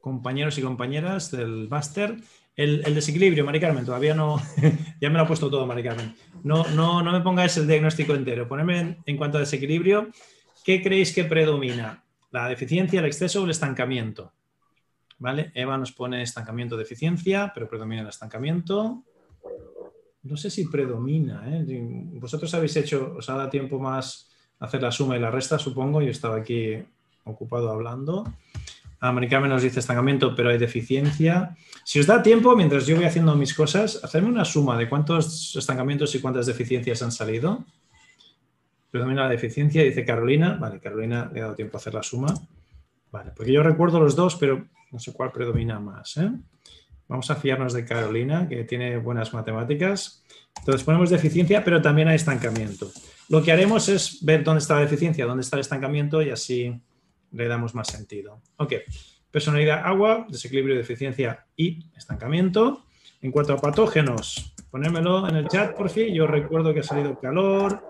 [0.00, 2.16] compañeros y compañeras del máster.
[2.56, 4.40] El, desequilibrio, Mari Carmen, todavía no,
[5.00, 6.14] ya me lo ha puesto todo, Mari Carmen.
[6.42, 8.48] No, no, no me pongáis el diagnóstico entero.
[8.48, 10.10] Ponedme en, cuanto a desequilibrio,
[10.64, 12.04] ¿qué creéis que predomina?
[12.30, 14.32] ¿La deficiencia, el exceso o el estancamiento?
[15.18, 15.52] ¿Vale?
[15.54, 19.04] Eva nos pone estancamiento, deficiencia, pero predomina el estancamiento
[20.22, 21.42] no sé si predomina.
[21.46, 21.64] ¿eh?
[22.14, 26.00] Vosotros habéis hecho, os ha dado tiempo más hacer la suma y la resta, supongo.
[26.00, 26.76] Yo estaba aquí
[27.24, 28.24] ocupado hablando.
[29.00, 31.56] Americano nos dice estancamiento, pero hay deficiencia.
[31.84, 35.56] Si os da tiempo, mientras yo voy haciendo mis cosas, hacerme una suma de cuántos
[35.56, 37.64] estancamientos y cuántas deficiencias han salido.
[38.92, 40.56] Predomina la deficiencia, dice Carolina.
[40.60, 42.32] Vale, Carolina le ha dado tiempo a hacer la suma.
[43.10, 46.16] Vale, porque yo recuerdo los dos, pero no sé cuál predomina más.
[46.18, 46.30] ¿eh?
[47.12, 50.24] Vamos a fiarnos de Carolina, que tiene buenas matemáticas.
[50.56, 52.90] Entonces ponemos deficiencia, pero también hay estancamiento.
[53.28, 56.74] Lo que haremos es ver dónde está la deficiencia, dónde está el estancamiento y así
[57.32, 58.40] le damos más sentido.
[58.56, 58.72] Ok,
[59.30, 62.86] personalidad agua, desequilibrio, deficiencia y estancamiento.
[63.20, 66.14] En cuanto a patógenos, ponérmelo en el chat por fin.
[66.14, 67.84] Yo recuerdo que ha salido calor,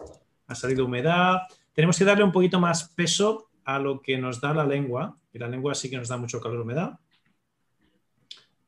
[0.49, 1.43] ha salido humedad.
[1.73, 5.17] Tenemos que darle un poquito más peso a lo que nos da la lengua.
[5.33, 6.99] Y la lengua sí que nos da mucho calor, humedad.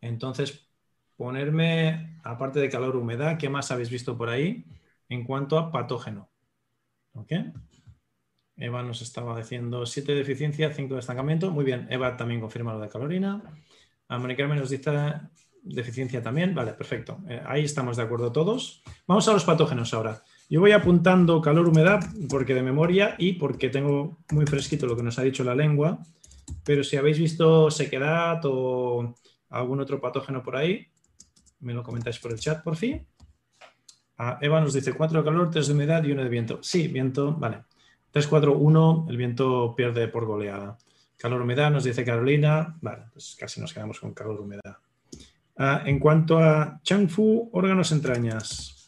[0.05, 0.69] Entonces,
[1.17, 4.67] ponerme, aparte de calor, humedad, ¿qué más habéis visto por ahí
[5.09, 6.31] en cuanto a patógeno?
[7.15, 7.33] ¿Ok?
[8.57, 11.51] Eva nos estaba diciendo 7 de eficiencia, 5 de estancamiento.
[11.51, 13.43] Muy bien, Eva también confirma lo de calorina.
[14.09, 14.91] Americarmen nos dice
[15.63, 16.55] deficiencia también.
[16.55, 17.19] Vale, perfecto.
[17.29, 18.83] Eh, ahí estamos de acuerdo todos.
[19.07, 20.23] Vamos a los patógenos ahora.
[20.51, 25.03] Yo voy apuntando calor, humedad, porque de memoria y porque tengo muy fresquito lo que
[25.03, 26.01] nos ha dicho la lengua.
[26.63, 29.15] Pero si habéis visto sequedad o
[29.59, 30.87] algún otro patógeno por ahí,
[31.61, 33.07] me lo comentáis por el chat, por fin.
[34.19, 36.63] Ah, Eva nos dice 4 de calor, 3 de humedad y 1 de viento.
[36.63, 37.65] Sí, viento, vale.
[38.11, 40.79] 3, 4, 1, el viento pierde por goleada.
[41.17, 42.77] Calor, humedad, nos dice Carolina.
[42.81, 44.77] Vale, pues casi nos quedamos con calor, humedad.
[45.57, 48.87] Ah, en cuanto a Changfu, órganos, entrañas.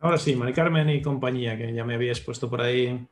[0.00, 3.06] Ahora sí, Mari Carmen y compañía, que ya me habíais puesto por ahí.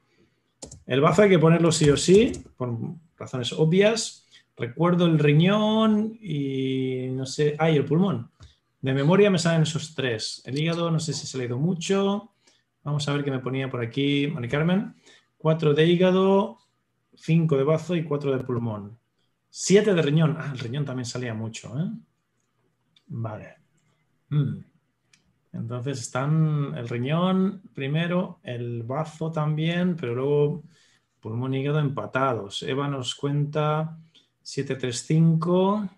[0.87, 2.77] El bazo hay que ponerlo sí o sí, por
[3.17, 4.24] razones obvias.
[4.57, 7.57] Recuerdo el riñón y no sé.
[7.59, 8.31] Ah, y el pulmón.
[8.81, 10.43] De memoria me salen esos tres.
[10.45, 12.35] El hígado, no sé si se ha leído mucho.
[12.83, 14.95] Vamos a ver qué me ponía por aquí, Mari Carmen.
[15.39, 16.59] Cuatro de hígado,
[17.15, 18.99] cinco de bazo y cuatro de pulmón.
[19.49, 20.37] Siete de riñón.
[20.39, 21.79] Ah, el riñón también salía mucho.
[21.79, 21.91] ¿eh?
[23.07, 23.55] Vale.
[24.29, 24.59] Mm.
[25.55, 30.65] Entonces están el riñón primero, el bazo también, pero luego
[31.21, 32.63] pulmón y hígado empatados.
[32.65, 33.97] Eva nos cuenta
[34.45, 35.89] 735,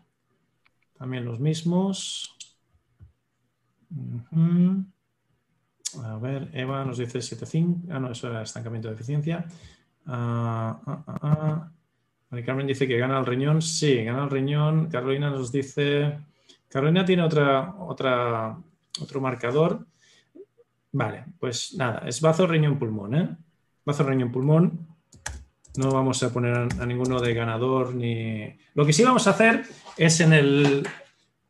[0.97, 2.33] también los mismos.
[6.03, 7.89] A ver, Eva nos dice 75.
[7.91, 9.45] Ah, no, eso era estancamiento de eficiencia.
[10.07, 11.19] Ah, ah, ah,
[12.31, 12.43] ah.
[12.45, 13.61] Carmen dice que gana el riñón.
[13.63, 14.89] Sí, gana el riñón.
[14.89, 16.19] Carolina nos dice.
[16.69, 19.87] Carolina tiene otra, otro marcador.
[20.93, 23.15] Vale, pues nada, es bazo, riñón, pulmón.
[23.15, 23.37] ¿eh?
[23.85, 24.86] Bazo, riñón, pulmón.
[25.79, 28.57] No vamos a poner a ninguno de ganador ni...
[28.75, 29.65] Lo que sí vamos a hacer
[29.97, 30.87] es en el,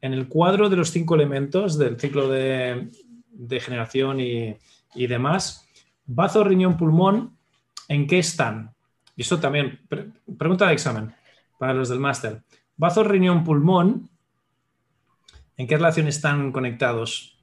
[0.00, 2.88] en el cuadro de los cinco elementos del ciclo de,
[3.60, 4.56] generación y,
[4.94, 5.68] demás,
[6.06, 7.36] bazo, riñón, pulmón,
[7.88, 8.74] ¿en qué están?
[9.16, 9.80] Y eso también,
[10.38, 11.14] pregunta de examen
[11.58, 12.42] para los del máster.
[12.76, 14.08] Bazo, riñón, pulmón,
[15.56, 17.38] ¿en qué relación están conectados?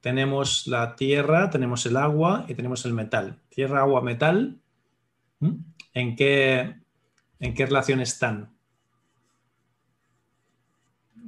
[0.00, 3.38] Tenemos la tierra, tenemos el agua y tenemos el metal.
[3.48, 4.58] Tierra, agua, metal.
[5.94, 6.76] ¿En qué,
[7.40, 8.56] en qué relación están?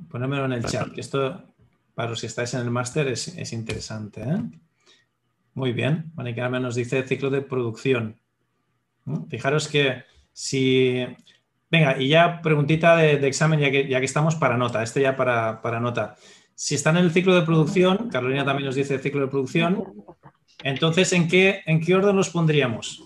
[0.09, 1.55] Ponérmelo en el chat, que esto,
[1.95, 4.23] para los que estáis en el máster, es, interesante.
[4.23, 4.43] ¿eh?
[5.55, 6.13] Muy bien.
[6.35, 8.21] Carmen nos dice ciclo de producción.
[9.29, 11.05] Fijaros que si...
[11.71, 15.15] Venga, y ya preguntita de, examen, ya que, ya que, estamos para nota, este ya
[15.15, 16.17] para, para nota.
[16.55, 19.85] Si están en el ciclo de producción, Carolina también nos dice ciclo de producción,
[20.63, 23.03] entonces, ¿en qué, en qué orden los pondríamos?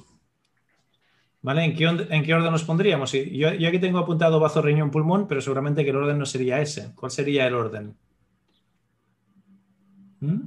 [1.44, 1.62] ¿Vale?
[1.62, 3.12] ¿En qué, orden nos pondríamos?
[3.12, 6.94] Yo, aquí tengo apuntado bazo, riñón, pulmón, pero seguramente que el orden no sería ese.
[6.94, 7.94] ¿Cuál sería el orden?
[10.20, 10.40] ¿Mm?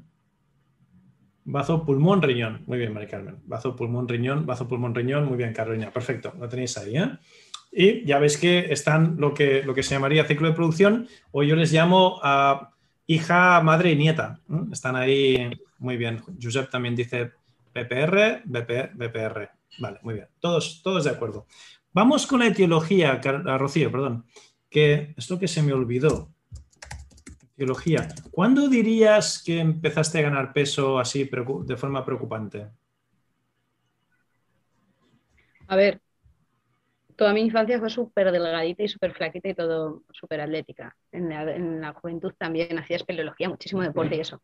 [1.45, 2.63] Bazo, pulmón, riñón.
[2.65, 3.35] Muy bien, María Carmen.
[3.45, 5.25] Bazo, pulmón, riñón, bazo, pulmón, riñón.
[5.25, 5.91] Muy bien, Carolina.
[5.91, 6.33] Perfecto.
[6.39, 6.97] Lo tenéis ahí.
[6.97, 7.11] ¿eh?
[7.71, 11.43] Y ya veis que están lo que, lo que se llamaría ciclo de producción, o
[11.43, 12.71] yo les llamo a
[13.05, 14.39] hija, madre y nieta.
[14.71, 16.23] Están ahí muy bien.
[16.41, 17.33] Josep también dice
[17.71, 19.56] PPR, BPR.
[19.79, 20.27] Vale, muy bien.
[20.39, 21.45] Todos, todos de acuerdo.
[21.93, 23.19] Vamos con la etiología,
[23.57, 24.25] Rocío, perdón,
[24.69, 26.31] que es lo que se me olvidó.
[27.55, 28.07] Etiología.
[28.31, 32.67] ¿Cuándo dirías que empezaste a ganar peso así de forma preocupante?
[35.67, 36.01] A ver,
[37.15, 40.95] toda mi infancia fue súper delgadita y súper flaquita y todo súper atlética.
[41.11, 44.41] En la, en la, juventud también hacía espeleología, muchísimo deporte y eso.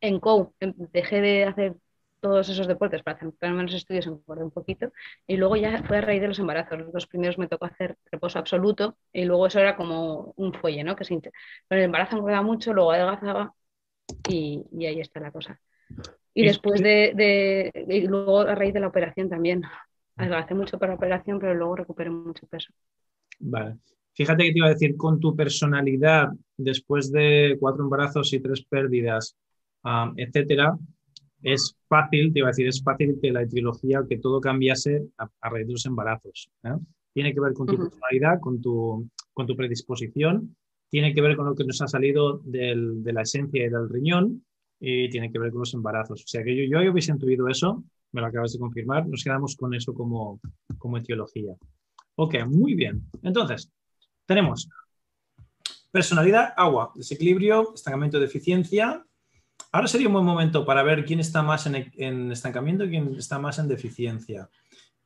[0.00, 1.76] En COU em, dejé de hacer
[2.20, 4.92] todos esos deportes para centrarme en los estudios, engordé un poquito.
[5.26, 6.78] Y luego ya fue a raíz de los embarazos.
[6.78, 10.84] Los dos primeros me tocó hacer reposo absoluto y luego eso era como un fuelle,
[10.84, 10.96] ¿no?
[10.96, 13.54] Que se Pero el embarazo engordaba mucho, luego adelgazaba
[14.28, 15.60] y, y ahí está la cosa.
[16.34, 19.62] Y después de, de, y luego a raíz de la operación también.
[20.16, 22.72] Adelgacé mucho para la operación, pero luego recuperé mucho peso.
[23.38, 23.76] Vale.
[24.14, 28.64] Fíjate que te iba a decir, con tu personalidad, después de cuatro embarazos y tres
[28.64, 29.36] pérdidas,
[29.84, 30.76] um, etcétera,
[31.42, 35.48] es fácil, te iba a decir, es fácil que la etiología, que todo cambiase a,
[35.48, 36.50] raíz de los embarazos.
[36.64, 36.76] ¿eh?
[37.12, 40.56] Tiene que ver con tu personalidad, con tu, con tu predisposición,
[40.90, 43.88] tiene que ver con lo que nos ha salido del, de la esencia y del
[43.88, 44.44] riñón
[44.80, 46.22] y tiene que ver con los embarazos.
[46.22, 49.56] O sea que yo, yo hubiese intuido eso, me lo acabas de confirmar, nos quedamos
[49.56, 50.40] con eso como,
[50.78, 51.54] como etiología.
[52.16, 53.02] Ok, muy bien.
[53.22, 53.70] Entonces,
[54.26, 54.68] tenemos
[55.90, 59.04] personalidad, agua, desequilibrio, estancamiento de eficiencia,
[59.70, 63.38] Ahora sería un buen momento para ver quién está más en, estancamiento y quién está
[63.38, 64.48] más en deficiencia.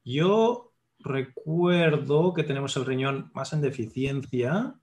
[0.04, 4.74] Yo recuerdo que tenemos el riñón más en deficiencia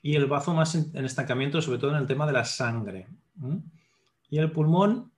[0.00, 3.06] y el bazo más en, estancamiento, sobre todo en el tema de la sangre.
[4.30, 5.12] Y el pulmón,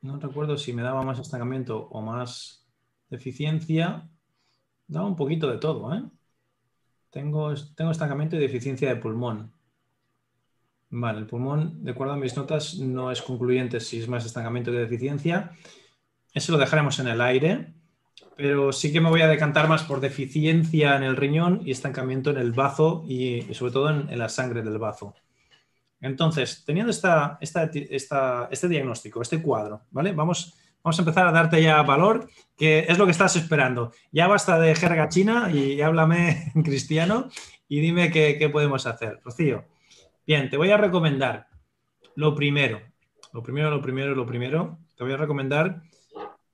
[0.00, 2.66] no recuerdo si me daba más estancamiento o más
[3.10, 4.08] deficiencia,
[4.86, 5.94] daba un poquito de todo.
[5.94, 6.02] ¿eh?
[7.10, 9.52] Tengo, tengo estancamiento y deficiencia de pulmón.
[10.90, 14.70] Vale, el pulmón, de acuerdo a mis notas, no es concluyente si es más estancamiento
[14.70, 15.50] que deficiencia.
[16.32, 17.74] Eso lo dejaremos en el aire,
[18.36, 22.30] pero sí que me voy a decantar más por deficiencia en el riñón y estancamiento
[22.30, 25.14] en el bazo y, sobre todo en, la sangre del bazo.
[26.00, 30.12] Entonces, teniendo esta, este diagnóstico, este cuadro, ¿vale?
[30.12, 33.92] Vamos, vamos a empezar a darte ya valor, que es lo que estás esperando.
[34.12, 37.28] Ya basta de jerga china y háblame en cristiano
[37.66, 39.18] y dime qué, qué podemos hacer.
[39.24, 39.75] Rocío.
[40.26, 41.46] Bien, te voy a recomendar
[42.16, 42.80] lo primero,
[43.32, 45.82] lo primero, lo primero, lo primero, te voy a recomendar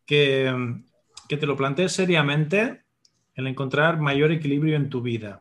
[0.05, 0.83] que,
[1.27, 2.83] te lo plantees seriamente
[3.35, 5.41] el encontrar mayor equilibrio en tu vida.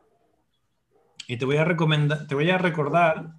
[1.28, 3.34] Y te voy a recomendar, te voy a recordar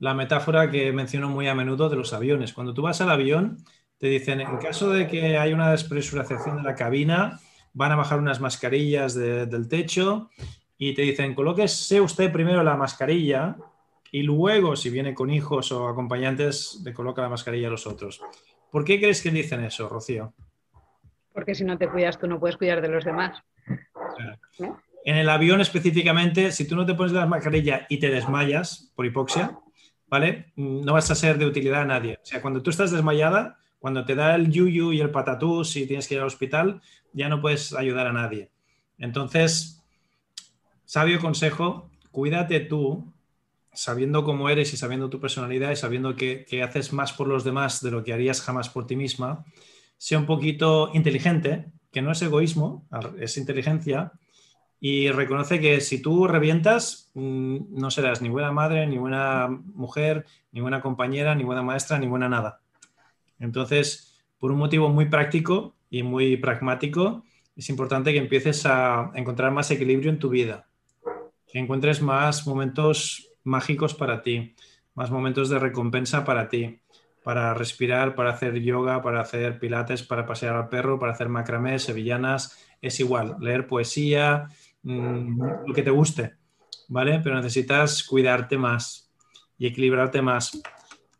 [0.00, 2.52] la metáfora que menciono muy a menudo de los aviones.
[2.52, 3.58] Cuando tú vas al avión,
[3.96, 7.38] te dicen, en caso de que haya una despresurización de la cabina,
[7.74, 10.30] van a bajar unas mascarillas del techo
[10.76, 13.56] y te dicen, colóquese usted primero la mascarilla
[14.12, 18.20] y luego, si viene con hijos o acompañantes, le coloca la mascarilla a los otros.
[18.70, 20.34] ¿Por qué crees que dicen eso, Rocío?
[21.32, 23.42] Porque si no te cuidas, tú no puedes cuidar de los demás.
[25.04, 29.06] En el avión específicamente, si tú no te pones la mascarilla y te desmayas por
[29.06, 29.58] hipoxia,
[30.08, 30.52] ¿vale?
[30.56, 32.18] No vas a ser de utilidad a nadie.
[32.22, 35.86] O sea, cuando tú estás desmayada, cuando te da el yuyu y el patatús y
[35.86, 36.80] tienes que ir al hospital,
[37.12, 38.50] ya no puedes ayudar a nadie.
[38.98, 39.84] Entonces,
[40.84, 43.12] sabio consejo, cuídate tú
[43.76, 47.82] sabiendo cómo eres y sabiendo tu personalidad y sabiendo que, haces más por los demás
[47.82, 49.44] de lo que harías jamás por ti misma,
[49.98, 52.86] sea un poquito inteligente, que no es egoísmo,
[53.20, 54.12] es inteligencia,
[54.80, 60.24] y reconoce que si tú revientas, mm, no serás ni buena madre, ni buena mujer,
[60.52, 62.60] ni buena compañera, ni buena maestra, ni buena nada.
[63.38, 67.24] Entonces, por un motivo muy práctico y muy pragmático,
[67.54, 70.66] es importante que empieces a encontrar más equilibrio en tu vida,
[71.46, 74.54] que encuentres más momentos mágicos para ti,
[74.94, 76.80] más momentos de recompensa para ti,
[77.22, 81.78] para respirar, para hacer yoga, para hacer pilates, para pasear al perro, para hacer macramé,
[81.78, 84.48] sevillanas, es igual, leer poesía,
[84.82, 86.34] mm, lo que te guste,
[86.88, 87.20] ¿vale?
[87.22, 89.12] Pero necesitas cuidarte más
[89.58, 90.62] y equilibrarte más.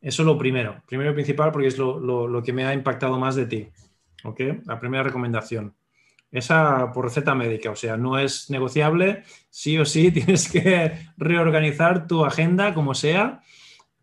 [0.00, 3.18] Eso es lo primero, primero y principal porque es lo, lo que me ha impactado
[3.18, 3.68] más de ti,
[4.24, 4.40] ¿ok?
[4.64, 5.74] La primera recomendación.
[6.36, 12.06] Esa por receta médica, o sea, no es negociable, sí o sí tienes que reorganizar
[12.06, 13.40] tu agenda como sea.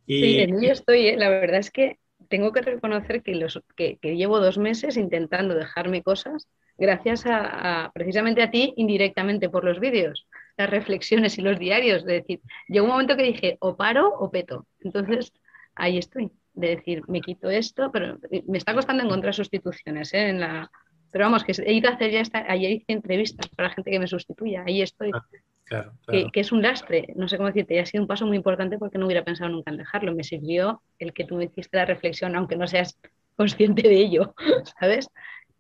[0.08, 0.22] Y...
[0.22, 1.16] Sí, en ello estoy, ¿eh?
[1.16, 6.02] la verdad es que tengo que reconocer que, los, que, llevo dos meses intentando dejarme
[6.02, 10.26] cosas gracias a, precisamente a ti indirectamente por los vídeos,
[10.58, 14.32] las reflexiones y los diarios, de decir, llegó un momento que dije o paro o
[14.32, 14.66] peto.
[14.80, 15.32] Entonces,
[15.76, 18.18] ahí estoy, de decir, me quito esto, pero
[18.48, 20.30] me está costando encontrar sustituciones ¿eh?
[20.30, 20.72] en la,
[21.14, 24.00] pero vamos, que he ido a hacer ya esta, ayer hice entrevistas para gente que
[24.00, 25.12] me sustituya, ahí estoy.
[25.14, 25.24] Ah,
[25.64, 28.36] claro, Que, es un lastre, no sé cómo decirte, y ha sido un paso muy
[28.36, 30.16] importante porque no hubiera pensado nunca en dejarlo.
[30.16, 33.00] Me sirvió el que tú me hiciste la reflexión, aunque no seas
[33.36, 34.34] consciente de ello,
[34.80, 35.08] ¿sabes?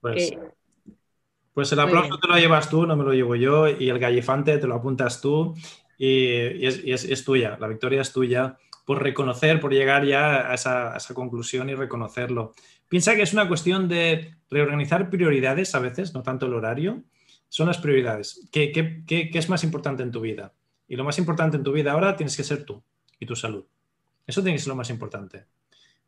[0.01, 0.33] Pues,
[1.53, 4.57] pues el aplauso te lo llevas tú, no me lo llevo yo, y el gallifante
[4.57, 5.53] te lo apuntas tú,
[5.99, 10.97] y, es, tuya, la victoria es tuya por reconocer, por llegar ya a esa, a
[10.97, 12.53] esa conclusión y reconocerlo.
[12.93, 17.01] Piensa que es una cuestión de reorganizar prioridades a veces, no tanto el horario.
[17.49, 18.47] Son las prioridades.
[18.51, 20.53] ¿Qué, es más importante en tu vida?
[20.87, 22.83] Y lo más importante en tu vida ahora tienes que ser tú
[23.19, 23.65] y tu salud.
[24.27, 25.45] Eso tiene que ser lo más importante.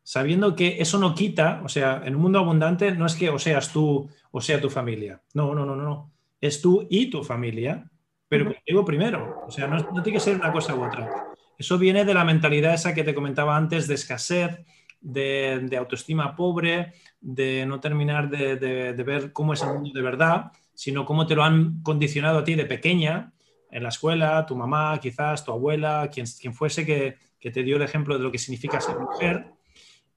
[0.03, 3.39] Sabiendo que eso no quita, o sea, en un mundo abundante no es que o
[3.39, 5.19] seas tú o sea tu familia.
[5.33, 6.11] No, no, no, no.
[6.39, 7.89] Es tú y tu familia,
[8.29, 9.43] pero digo primero.
[9.47, 11.33] O sea, no, no tiene que ser una cosa u otra.
[11.57, 14.59] Eso viene de la mentalidad esa que te comentaba antes de escasez,
[15.05, 21.05] de, autoestima pobre, de no terminar de, ver cómo es el mundo de verdad, sino
[21.05, 23.31] cómo te lo han condicionado a ti de pequeña,
[23.71, 27.83] en la escuela, tu mamá, quizás tu abuela, quien, quien fuese que, te dio el
[27.83, 29.45] ejemplo de lo que significa ser mujer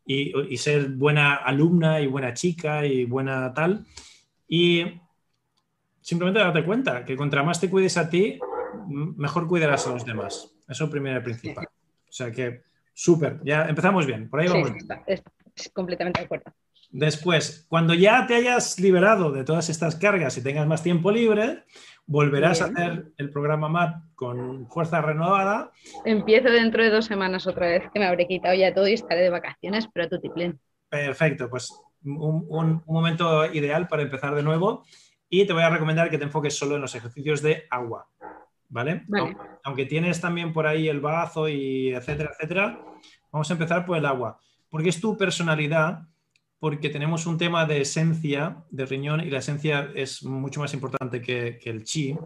[0.06, 3.84] y, ser buena alumna y buena chica y buena tal.
[4.48, 4.84] Y
[6.00, 8.38] simplemente date cuenta que contra más te cuides a ti,
[8.88, 10.54] mejor cuidarás a los demás.
[10.66, 11.66] Eso es primero y principal.
[11.66, 12.62] O sea que
[13.00, 14.72] Súper, ya empezamos bien, por ahí vamos.
[15.54, 16.52] Sí, completamente de acuerdo.
[16.90, 21.62] Después, cuando ya te hayas liberado de todas estas cargas y tengas más tiempo libre,
[22.06, 25.70] volverás a hacer el programa MAT con fuerza renovada.
[26.04, 29.20] Empiezo dentro de dos semanas otra vez, que me habré quitado ya todo y estaré
[29.20, 30.58] de vacaciones, pero a tu tiplén.
[30.88, 31.72] Perfecto, pues
[32.02, 34.84] un, un, momento ideal para empezar de nuevo.
[35.28, 38.08] Y te voy a recomendar que te enfoques solo en los ejercicios de agua.
[38.68, 39.06] ¿Vale?
[39.64, 42.80] Aunque, tienes también por ahí el bazo y etcétera, etcétera,
[43.32, 44.38] vamos a empezar por el agua,
[44.68, 46.06] porque es tu personalidad,
[46.58, 51.20] porque tenemos un tema de esencia de riñón y la esencia es mucho más importante
[51.20, 52.16] que, el chi.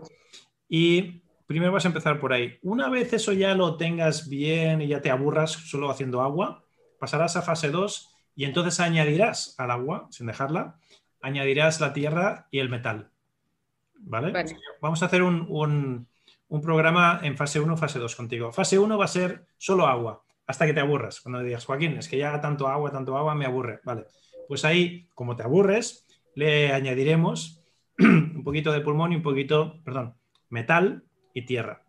[0.68, 2.58] Y primero vas a empezar por ahí.
[2.62, 6.64] Una vez eso ya lo tengas bien y ya te aburras solo haciendo agua,
[6.98, 10.78] pasarás a fase 2 y entonces añadirás al agua, sin dejarla,
[11.20, 13.10] añadirás la tierra y el metal.
[14.04, 14.32] ¿Vale?
[14.80, 16.08] Vamos a hacer un, un
[16.60, 18.52] programa en fase 1, fase 2 contigo.
[18.52, 21.20] Fase 1 va a ser solo agua, hasta que te aburras.
[21.20, 23.80] Cuando digas, Joaquín, es que ya tanto agua, tanto agua, me aburre.
[23.84, 24.06] Vale,
[24.48, 27.62] pues ahí, como te aburres, le añadiremos
[27.98, 30.14] un poquito de pulmón y un poquito, perdón,
[30.50, 31.82] metal y tierra.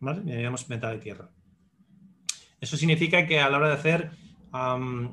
[0.00, 0.20] ¿Vale?
[0.20, 1.30] añadiremos metal y tierra.
[2.60, 4.10] Eso significa que a la hora de hacer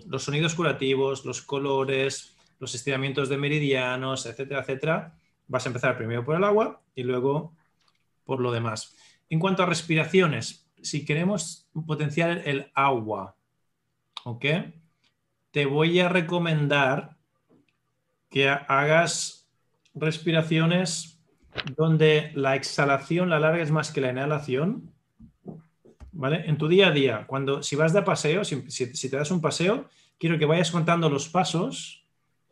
[0.08, 5.14] los sonidos curativos, los colores, los estiramientos de meridianos, etcétera, etcétera,
[5.48, 7.54] vas a empezar primero por el agua y luego
[8.26, 8.96] por lo demás.
[9.30, 13.36] En cuanto a respiraciones, si queremos potenciar el agua,
[14.24, 14.46] ¿ok?
[15.52, 17.18] Te voy a recomendar
[18.30, 19.48] que hagas
[19.94, 21.20] respiraciones
[21.78, 24.92] donde la exhalación la larga es más que la inhalación.
[26.12, 26.44] ¿Vale?
[26.48, 29.42] En tu día a día, cuando si vas de paseo, si, si te das un
[29.42, 32.06] paseo, quiero que vayas contando los pasos.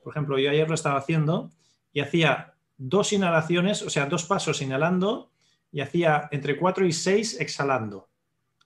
[0.03, 1.49] Por ejemplo, yo ayer lo estaba haciendo
[1.93, 5.32] y hacía dos inhalaciones, o sea, dos pasos inhalando
[5.73, 8.07] y hacía entre 4 y 6 exhalando.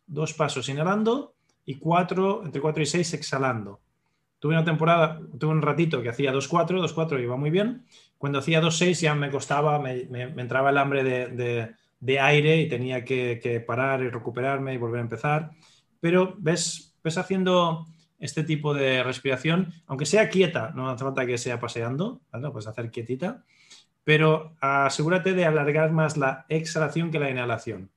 [0.05, 1.36] Dos pasos inhalando
[1.66, 3.80] y cuatro, entre 4 y 6 exhalando.
[4.39, 7.86] Tuve una temporada, tuve un ratito que hacía 2-4, 2-4 iba muy bien.
[8.18, 13.64] Cuando hacía 2-6 ya me costaba, me, entraba el hambre de, aire y tenía que,
[13.66, 15.51] parar y recuperarme y volver a empezar.
[16.01, 17.88] Pero ves, ves haciendo
[18.20, 22.49] este tipo de respiración, aunque sea quieta, no hace falta que sea paseando, ¿vale?
[22.49, 23.43] puedes hacer quietita,
[24.08, 27.91] pero asegúrate de alargar más la exhalación que la inhalación.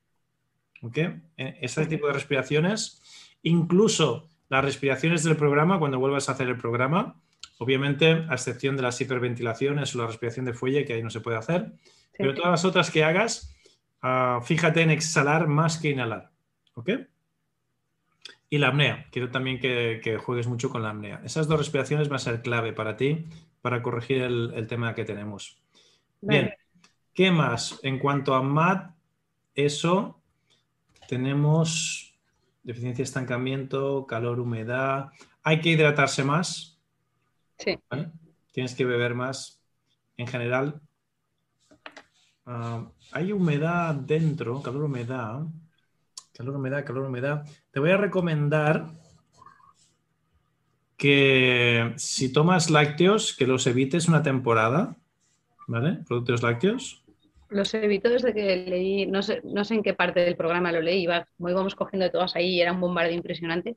[0.83, 0.99] ¿Ok?
[0.99, 1.23] E,
[1.61, 3.01] ese tipo de respiraciones,
[3.45, 7.15] incluso las respiraciones del programa, cuando vuelvas a hacer el programa,
[7.59, 11.21] obviamente, a excepción de las hiperventilaciones o la respiración de fuelle, que ahí no se
[11.21, 11.75] puede hacer,
[12.19, 13.55] pero todas las otras que hagas,
[14.03, 16.33] ah, fíjate en exhalar más que inhalar.
[16.75, 16.91] ¿Ok?
[18.49, 21.23] Y la apnea, quiero también que, juegues mucho con la apnea.
[21.25, 23.27] Esas dos respiraciones van a ser clave para ti,
[23.63, 25.61] para corregir el tema que tenemos.
[26.21, 26.53] Bien,
[27.15, 27.81] ¿qué más?
[27.83, 28.95] En cuanto a MAT,
[29.55, 30.21] eso,
[31.09, 32.15] tenemos
[32.63, 35.11] deficiencia de estancamiento, calor, humedad.
[35.43, 36.79] Hay que hidratarse más.
[37.59, 37.79] Sí.
[38.53, 39.63] Tienes que beber más.
[40.17, 40.81] En general,
[42.45, 45.47] ah, hay humedad dentro, calor, humedad.
[46.35, 47.47] Calor, humedad, calor, humedad.
[47.71, 48.91] Te voy a recomendar
[50.99, 55.00] que si tomas lácteos, que los evites una temporada
[55.71, 56.01] ¿vale?
[56.07, 57.03] Productos lácteos.
[57.49, 60.81] Los evito desde que leí, no sé, no sé en qué parte del programa lo
[60.81, 63.77] leí, iba, íbamos cogiendo de todas ahí y era un bombardeo impresionante.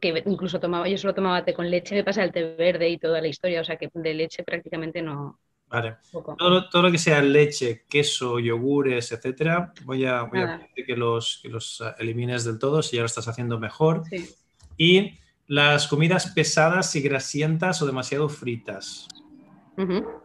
[0.00, 2.98] Que incluso tomaba, yo solo tomaba té con leche, me pasa el té verde y
[2.98, 5.40] toda la historia, o sea que de leche prácticamente no.
[5.68, 5.96] Vale.
[6.12, 10.96] Todo, todo, lo que sea leche, queso, yogures, etcétera, voy a, voy a pedir que
[10.96, 14.02] los, que los elimines del todo si ya lo estás haciendo mejor.
[14.76, 19.08] Y las comidas pesadas y grasientas o demasiado fritas.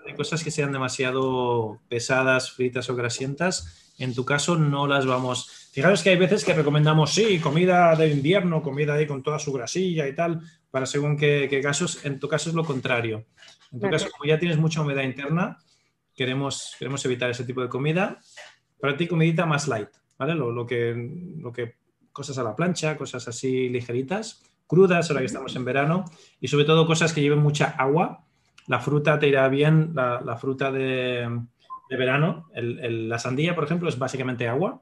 [0.05, 3.93] Hay cosas que sean demasiado pesadas, fritas o grasientas.
[3.97, 5.69] En tu caso no las vamos.
[5.71, 9.53] Fijaros que hay veces que recomendamos, sí, comida de invierno, comida ahí con toda su
[9.53, 12.03] grasilla y tal, para según qué, casos.
[12.05, 13.25] En tu caso es lo contrario.
[13.71, 15.57] En tu caso, como ya tienes mucha humedad interna,
[16.13, 18.19] queremos, queremos evitar ese tipo de comida.
[18.79, 20.35] Para ti, comidita más light, ¿vale?
[20.35, 20.93] Lo, que,
[21.37, 21.75] lo que
[22.11, 26.05] cosas a la plancha, cosas así ligeritas, crudas, ahora que estamos en verano,
[26.39, 28.25] y sobre todo cosas que lleven mucha agua,
[28.67, 31.29] la fruta te irá bien, la, fruta de,
[31.89, 34.81] verano, la sandía, por ejemplo, es básicamente agua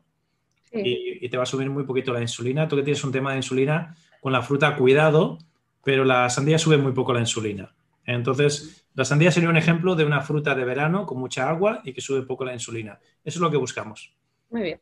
[0.71, 2.67] y, te va a subir muy poquito la insulina.
[2.67, 5.37] Tú que tienes un tema de insulina, con la fruta cuidado,
[5.83, 7.73] pero la sandía sube muy poco la insulina.
[8.05, 11.93] Entonces, la sandía sería un ejemplo de una fruta de verano con mucha agua y
[11.93, 12.99] que sube poco la insulina.
[13.23, 14.13] Eso es lo que buscamos.
[14.49, 14.79] Muy bien.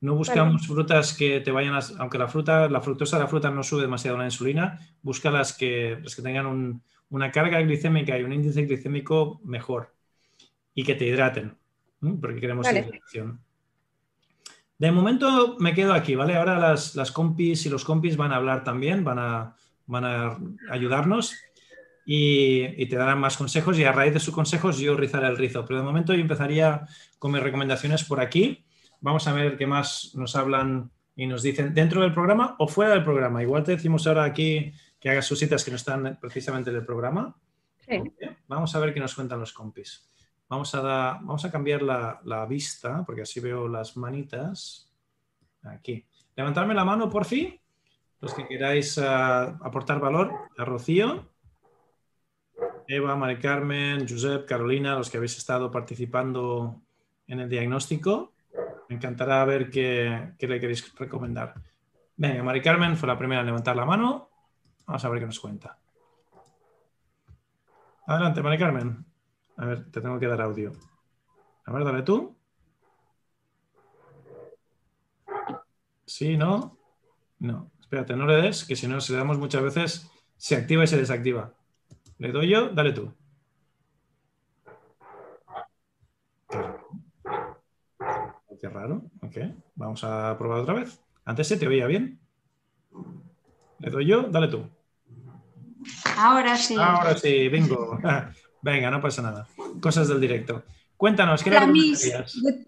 [0.00, 3.50] No buscamos frutas que te vayan a, aunque la fruta, la fructosa de la fruta
[3.50, 8.18] no sube demasiado la insulina, busca las que, las que tengan un, una carga glicémica
[8.18, 9.94] y un índice glicémico mejor
[10.74, 11.54] y que te hidraten,
[12.20, 13.38] porque queremos hidratación.
[14.78, 16.34] De momento me quedo aquí, ¿vale?
[16.36, 19.54] Ahora las, las, compis y los compis van a hablar también, van a,
[19.86, 20.38] van a
[20.70, 21.34] ayudarnos
[22.06, 25.66] y, te darán más consejos y a raíz de sus consejos yo rizaré el rizo.
[25.66, 26.86] Pero de momento yo empezaría
[27.18, 28.64] con mis recomendaciones por aquí.
[29.02, 32.92] Vamos a ver qué más nos hablan y nos dicen dentro del programa o fuera
[32.92, 33.42] del programa.
[33.42, 34.72] Igual te decimos ahora aquí
[35.02, 37.36] que hagas sus citas que no están precisamente en el programa.
[38.46, 40.08] Vamos a ver qué nos cuentan los compis.
[40.48, 44.88] Vamos a, vamos a cambiar la, vista, porque así veo las manitas.
[45.64, 46.06] Aquí.
[46.36, 47.60] Levantarme la mano, por fin.
[48.20, 50.32] Los que queráis eh, aportar valor.
[50.56, 51.28] A Rocío.
[52.86, 56.80] Eva, Mari Carmen, Josep, Carolina, los que habéis estado participando
[57.26, 58.34] en el diagnóstico.
[58.88, 61.54] Me encantará ver qué, qué le queréis recomendar.
[62.16, 64.31] Venga, Mari Carmen fue la primera en levantar la mano.
[64.86, 65.78] Vamos a ver qué nos cuenta.
[68.06, 69.04] Adelante, Mari Carmen.
[69.56, 70.72] A ver, te tengo que dar audio.
[71.64, 72.36] A ver, dale tú.
[76.06, 76.78] Sí, no.
[77.38, 80.84] No, espérate, no le des, que si no, si le damos muchas veces, se activa
[80.84, 81.54] y se desactiva.
[82.18, 83.12] Le doy yo, dale tú.
[88.60, 89.02] Qué raro.
[89.22, 89.38] Ok,
[89.74, 91.02] vamos a probar otra vez.
[91.24, 92.20] Antes se te oía bien.
[93.82, 94.64] Le doy yo, dale tú.
[96.16, 96.76] Ahora sí.
[96.78, 97.98] Ahora sí, bingo.
[98.62, 99.48] Venga, no pasa nada.
[99.80, 100.62] Cosas del directo.
[100.96, 102.12] Cuéntanos, ¿qué le mis,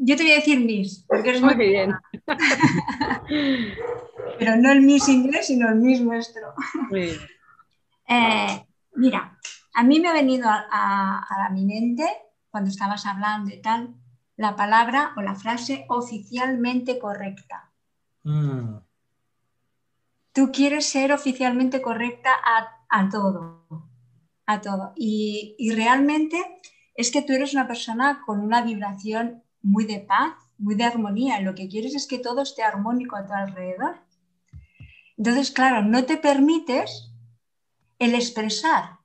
[0.01, 1.95] yo, te voy a decir Miss, porque eres muy, bien.
[4.41, 6.53] Pero no el Miss inglés, sino el Miss nuestro.
[8.07, 9.39] Eh, mira,
[9.73, 12.07] a mí me ha venido a, la mi mente,
[12.51, 13.95] cuando estabas hablando y tal,
[14.37, 17.73] la palabra o la frase oficialmente correcta.
[18.25, 18.75] Mm
[20.35, 22.31] tú quieres ser oficialmente correcta
[22.91, 23.67] a, todo,
[24.47, 24.93] a todo.
[24.97, 26.37] Y, realmente
[26.95, 31.41] es que tú eres una persona con una vibración muy de paz, muy de armonía.
[31.41, 34.01] Lo que quieres es que todo esté armónico a tu alrededor.
[35.17, 37.13] Entonces, claro, no te permites
[38.01, 38.99] el expresar,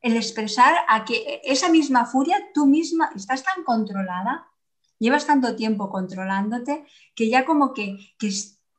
[0.00, 4.48] el expresar a que esa misma furia tú misma estás tan controlada,
[4.98, 7.98] llevas tanto tiempo controlándote, que ya como que,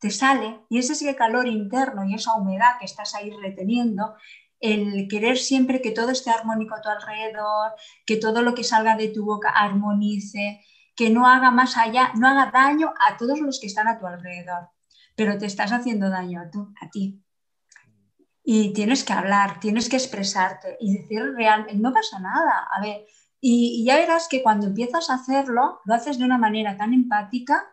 [0.04, 4.16] te sale y ese calor interno y esa humedad que estás ahí reteniendo,
[4.60, 7.72] el querer siempre que todo esté armónico a tu alrededor,
[8.06, 10.60] que todo lo que salga de tu boca armonice,
[10.93, 14.06] que no haga más allá, no haga daño a todos los que están a tu
[14.06, 14.72] alrededor,
[15.16, 17.24] pero te estás haciendo daño a, tú, a ti.
[18.43, 23.06] Y tienes que hablar, tienes que expresarte y decir realmente, no pasa nada, a ver,
[23.39, 27.73] y, ya verás que cuando empiezas a hacerlo, lo haces de una manera tan empática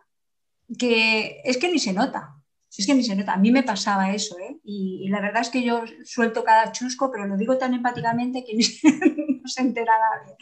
[0.77, 2.35] que es que ni se nota.
[2.77, 3.33] Es que ni se nota.
[3.33, 4.59] A mí me pasaba eso, ¿eh?
[4.63, 8.53] Y, la verdad es que yo suelto cada chusco, pero lo digo tan empáticamente que
[9.41, 10.35] no se entera nadie.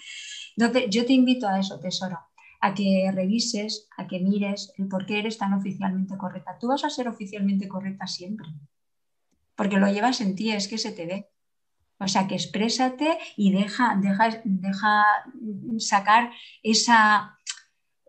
[0.56, 2.20] Entonces, yo te invito a eso, tesoro,
[2.62, 6.58] a que revises, a que mires el por qué eres tan oficialmente correcta.
[6.60, 8.48] Tú vas a ser oficialmente correcta siempre,
[9.56, 11.30] porque lo llevas en ti, es que se te ve.
[12.00, 15.06] O sea, que exprésate y deja, deja, deja
[15.80, 16.32] sacar
[16.64, 17.38] esa,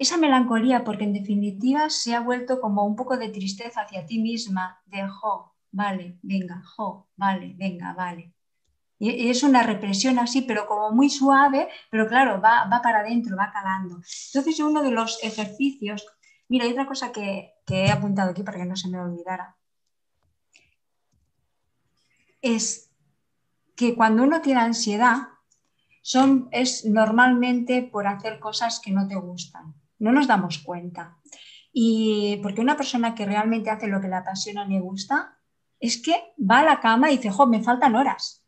[0.00, 4.18] esa melancolía, porque en definitiva se ha vuelto como un poco de tristeza hacia ti
[4.18, 8.32] misma, de jo, vale, venga, jo, vale, venga, vale.
[8.98, 13.36] Y es una represión así, pero como muy suave, pero claro, va, va para adentro,
[13.36, 14.00] va calando.
[14.32, 16.06] Entonces, uno de los ejercicios,
[16.48, 19.58] mira, hay otra cosa que, que he apuntado aquí para que no se me olvidara,
[22.40, 22.90] es
[23.76, 25.28] que cuando uno tiene ansiedad,
[26.00, 29.74] son, es normalmente por hacer cosas que no te gustan.
[30.00, 31.16] No nos damos cuenta.
[31.72, 35.38] Y porque una persona que realmente hace lo que le apasiona le gusta,
[35.78, 38.40] es que va a la cama y dice, jo, me faltan horas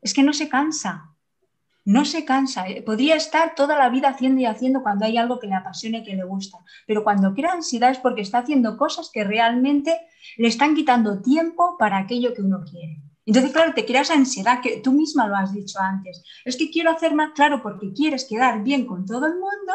[0.00, 1.14] es que no se cansa,
[1.84, 2.68] no se cansa.
[2.68, 6.04] Eh, podría estar toda la vida haciendo y haciendo cuando hay algo que le apasione,
[6.04, 9.98] que le gusta, pero cuando crea ansiedad es porque está haciendo cosas que realmente
[10.36, 13.02] le están quitando tiempo para aquello que uno quiere.
[13.24, 16.24] Entonces, claro, te creas ansiedad, que tú misma lo has dicho antes.
[16.46, 19.72] Es que quiero hacer más claro porque quieres quedar bien con todo el mundo,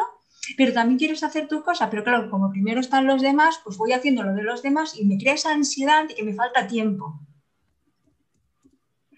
[0.56, 1.90] pero también quieres hacer tu cosa.
[1.90, 5.04] Pero claro, como primero están los demás, pues voy haciendo lo de los demás y
[5.04, 7.20] me crea esa ansiedad de que me falta tiempo.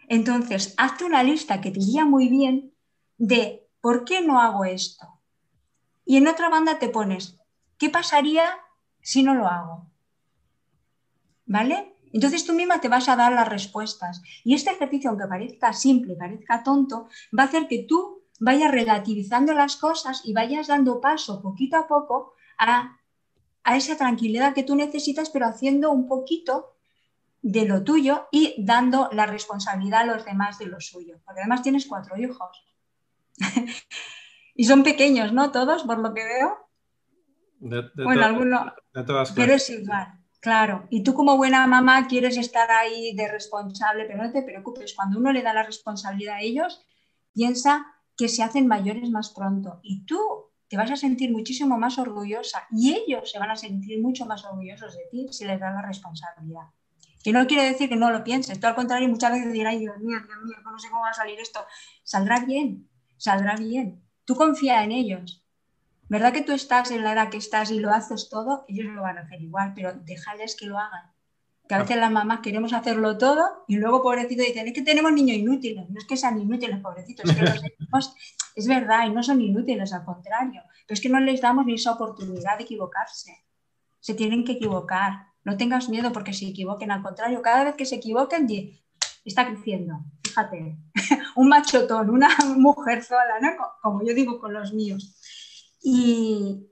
[0.09, 2.73] Entonces, hazte una lista que te iría muy bien
[3.19, 5.21] de por qué no hago esto.
[6.05, 7.39] Y en otra banda te pones,
[7.79, 8.45] ¿qué pasaría
[9.01, 9.91] si no lo hago?
[11.47, 11.97] ¿Vale?
[12.13, 14.23] Entonces tú misma te vas a dar las respuestas.
[14.45, 19.55] Y este ejercicio, aunque parezca simple, parezca tonto, va a hacer que tú vayas relativizando
[19.55, 22.99] las cosas y vayas dando paso poquito a poco a,
[23.65, 26.77] a esa tranquilidad que tú necesitas, pero haciendo un poquito
[27.43, 31.21] de lo tuyo y dando la responsabilidad a los demás de lo suyo.
[31.25, 32.65] Porque además tienes cuatro hijos.
[34.55, 35.53] y son pequeños, ¿no?
[35.53, 36.69] Todos, por lo que veo.
[37.61, 38.73] bueno, algunos.
[39.35, 40.09] Pero es igual,
[40.41, 40.89] claro.
[40.91, 44.95] Y tú como buena mamá quieres estar ahí de responsable, pero no te preocupes.
[44.95, 46.85] Cuando uno le da la responsabilidad a ellos,
[47.33, 49.81] piensa que se hacen mayores más pronto.
[49.83, 50.19] Y tú
[50.69, 54.45] te vas a sentir muchísimo más orgullosa y ellos se van a sentir mucho más
[54.45, 56.69] orgullosos de ti si les das la responsabilidad.
[57.23, 59.99] Que no quiere decir que no lo pienses, todo al contrario, muchas veces dirás, Dios
[59.99, 61.65] mío, Dios mío, no sé cómo va a salir esto.
[62.05, 64.03] Saldrá bien, saldrá bien.
[64.25, 65.45] Tú confía en ellos.
[66.09, 68.65] ¿Verdad que tú estás en la edad que estás y lo haces todo?
[68.69, 71.16] Ellos lo van a hacer igual, pero déjales que lo hagan.
[71.69, 75.13] Que a veces las mamás queremos hacerlo todo y luego, pobrecito, dicen, es que tenemos
[75.13, 75.89] niños inútiles.
[75.91, 78.15] No es que sean inútiles, pobrecitos, es que los niños,
[78.55, 80.63] es verdad, y no son inútiles, al contrario.
[80.87, 83.45] Pero es que no les damos ni esa oportunidad de equivocarse.
[84.01, 87.87] Se tienen que equivocar no tengas miedo porque se equivoquen, al contrario, cada vez que
[87.87, 88.49] se equivoquen,
[89.25, 89.95] está creciendo,
[90.25, 90.77] fíjate,
[91.37, 93.51] un machotón, una mujer sola, ¿no?
[93.81, 95.17] como yo digo con los míos.
[95.81, 96.67] Y,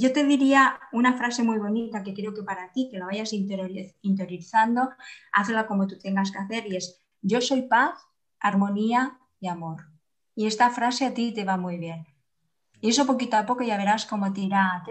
[0.00, 3.32] yo te diría una frase muy bonita que creo que para ti, que la vayas
[3.32, 4.90] interiorizando,
[5.32, 7.98] hazla como tú tengas que hacer y es, yo soy paz,
[8.40, 9.86] armonía y amor.
[10.34, 12.06] Y esta frase a ti te va muy bien.
[12.80, 14.84] Y eso poquito a poco ya verás cómo tira,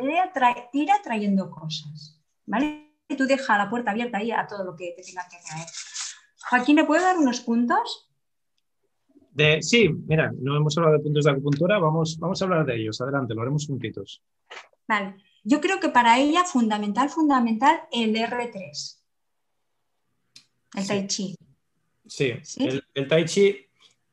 [0.71, 2.19] tira trayendo cosas.
[2.45, 2.89] ¿Vale?
[3.17, 5.67] tú deja la puerta abierta ahí a todo lo que te tenga que traer.
[6.49, 8.12] Joaquín, ¿me puede dar unos puntos?
[9.33, 12.75] De, sí, mira, no hemos hablado de puntos de acupuntura, vamos, vamos a hablar de
[12.75, 12.99] ellos.
[13.01, 14.21] Adelante, lo haremos juntitos.
[14.87, 15.15] Vale.
[15.43, 18.97] Yo creo que para ella fundamental, fundamental, el R3.
[20.75, 21.35] El Tai Chi.
[22.05, 22.33] Sí,
[22.93, 23.57] El, Tai Chi.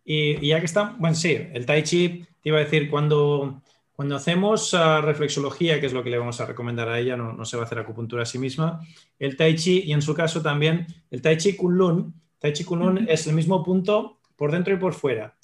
[0.04, 3.62] Y, y, ya que está, bueno, sí, el Tai Chi, te iba a decir, cuando
[4.00, 7.44] cuando hacemos uh, reflexología, que es lo que le vamos a recomendar a ella, no,
[7.44, 8.80] se va a hacer acupuntura a sí misma,
[9.18, 12.14] el Tai Chi y en su caso también el Tai Chi Kunlun.
[12.38, 15.36] Tai Chi Kunlun es el mismo punto por dentro y por fuera.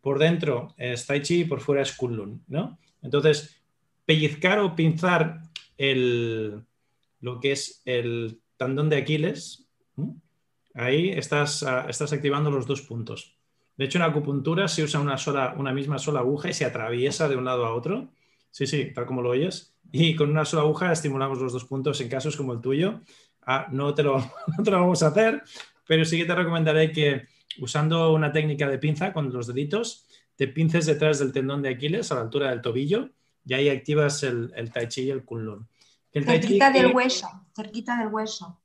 [0.00, 2.78] Por dentro es Tai Chi y por fuera es Kunlun, ¿no?
[3.02, 3.60] Entonces,
[4.06, 5.42] pellizcar o pinzar
[5.76, 6.64] el,
[7.20, 9.68] lo que es el tendón de Aquiles,
[10.72, 13.36] ahí estás, uh, estás activando los dos puntos.
[13.76, 17.28] De hecho, en acupuntura se usa una, sola, una misma sola aguja y se atraviesa
[17.28, 18.08] de un lado a otro.
[18.50, 19.76] Sí, sí, tal como lo oyes.
[19.92, 23.02] Y con una sola aguja estimulamos los dos puntos en casos como el tuyo.
[23.42, 24.16] Ah, no, te lo,
[24.56, 25.42] no te lo vamos a hacer,
[25.86, 27.26] pero sí que te recomendaré que
[27.60, 32.12] usando una técnica de pinza con los deditos, te pinces detrás del tendón de Aquiles
[32.12, 33.10] a la altura del tobillo
[33.44, 35.66] y ahí activas el, Tai Chi y el Kunlun.
[36.12, 38.60] cerquita del hueso, cerquita del hueso.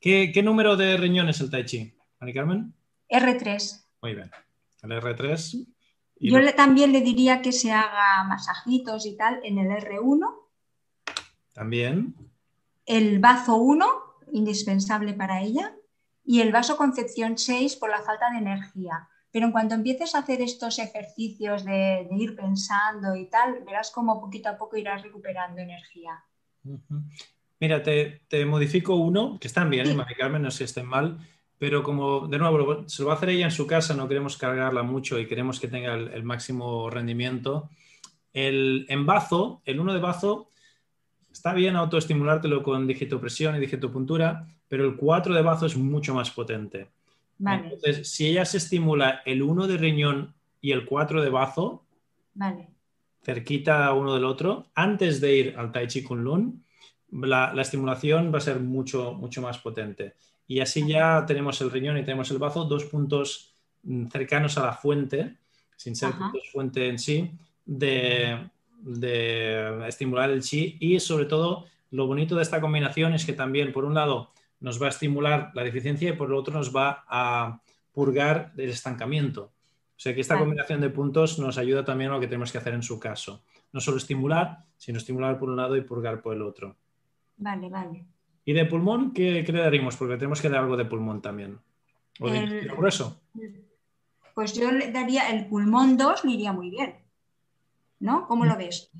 [0.00, 2.74] ¿Qué, número de riñón es el Tai Chi, Mari Carmen?
[3.08, 3.84] R3.
[4.02, 4.30] Muy bien.
[4.82, 5.66] El R3.
[6.18, 10.34] Yo también le diría que se haga masajitos y tal en el R1.
[11.52, 12.14] También.
[12.86, 13.86] El bazo 1,
[14.32, 15.74] indispensable para ella.
[16.26, 19.08] Y el vaso Concepción 6 por la falta de energía.
[19.30, 24.20] Pero en cuanto empieces a hacer estos ejercicios de, ir pensando y tal, verás cómo
[24.20, 26.24] poquito a poco irás recuperando energía.
[27.60, 29.94] Mira, te, modifico uno, que están bien, ¿eh?
[29.94, 31.18] Mari Carmen, no sé si estén mal,
[31.58, 34.36] pero como de nuevo se lo va a hacer ella en su casa, no queremos
[34.36, 37.70] cargarla mucho y queremos que tenga el, máximo rendimiento.
[38.32, 40.50] El en bazo, el uno de bazo,
[41.36, 46.30] está bien autoestimulártelo con digitopresión y digitopuntura, pero el 4 de bazo es mucho más
[46.30, 46.88] potente.
[47.38, 51.84] Entonces, si ella se estimula el 1 de riñón y el 4 de bazo,
[53.22, 56.64] cerquita uno del otro, antes de ir al Tai Chi Kun Lun,
[57.10, 60.14] la, estimulación va a ser mucho, mucho más potente.
[60.48, 64.64] Y así ya tenemos el riñón y tenemos el bazo, dos puntos mm, cercanos a
[64.64, 65.36] la fuente,
[65.76, 67.30] sin ser puntos fuente en sí,
[67.66, 68.38] de,
[68.78, 73.72] de estimular el chi y sobre todo lo bonito de esta combinación es que también
[73.72, 77.04] por un lado nos va a estimular la deficiencia y por el otro nos va
[77.08, 77.60] a
[77.92, 79.52] purgar el estancamiento.
[79.96, 82.58] O sea que esta combinación de puntos nos ayuda también a lo que tenemos que
[82.58, 83.42] hacer en su caso.
[83.72, 86.76] No solo estimular, sino estimular por un lado y purgar por el otro.
[87.38, 88.04] Vale, vale.
[88.44, 89.96] ¿Y de pulmón qué, le daríamos?
[89.96, 91.58] Porque tenemos que dar algo de pulmón también.
[92.20, 93.20] ¿O de grueso?
[94.34, 96.94] Pues yo le daría el pulmón 2, me iría muy bien.
[97.98, 98.26] ¿No?
[98.26, 98.90] ¿Cómo lo ves?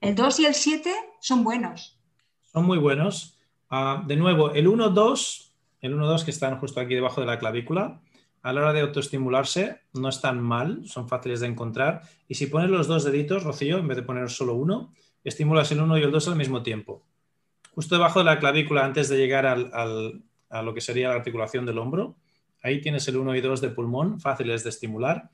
[0.00, 1.98] El 2 y el 7 son buenos.
[2.52, 3.38] Son muy buenos.
[3.70, 8.00] Ah, de nuevo, el 1-2, el 1-2 que están justo aquí debajo de la clavícula,
[8.42, 12.02] a la hora de autoestimularse no están mal, son fáciles de encontrar.
[12.26, 14.92] Y si pones los dos deditos, Rocío, en vez de poner solo uno,
[15.22, 17.06] estimulas el 1 y el 2 al mismo tiempo.
[17.72, 21.78] Justo debajo de la clavícula, antes de llegar a lo que sería la articulación del
[21.78, 22.16] hombro,
[22.62, 25.30] ahí tienes el 1 y 2 de pulmón, fáciles de estimular.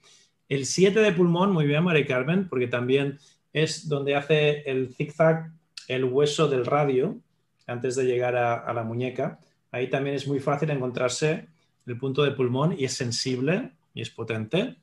[0.48, 3.18] El 7 de pulmón, muy bien, María Carmen, porque también
[3.52, 5.52] es donde hace el zigzag
[5.88, 7.18] el hueso del radio,
[7.66, 9.40] antes de llegar a, la muñeca.
[9.70, 11.46] Ahí también es muy fácil encontrarse
[11.86, 14.76] el punto de pulmón y es sensible y es potente.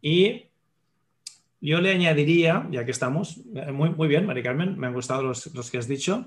[0.00, 0.46] Y
[1.60, 5.22] yo le añadiría, ya que estamos, eh, muy, muy bien, Mari Carmen, me han gustado
[5.22, 6.26] los, que has dicho.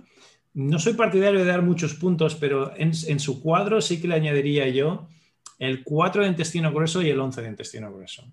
[0.53, 4.67] No soy partidario de dar muchos puntos, pero en, su cuadro sí que le añadiría
[4.69, 5.07] yo
[5.63, 8.25] el 4 de intestino grueso y el 11 de intestino grueso,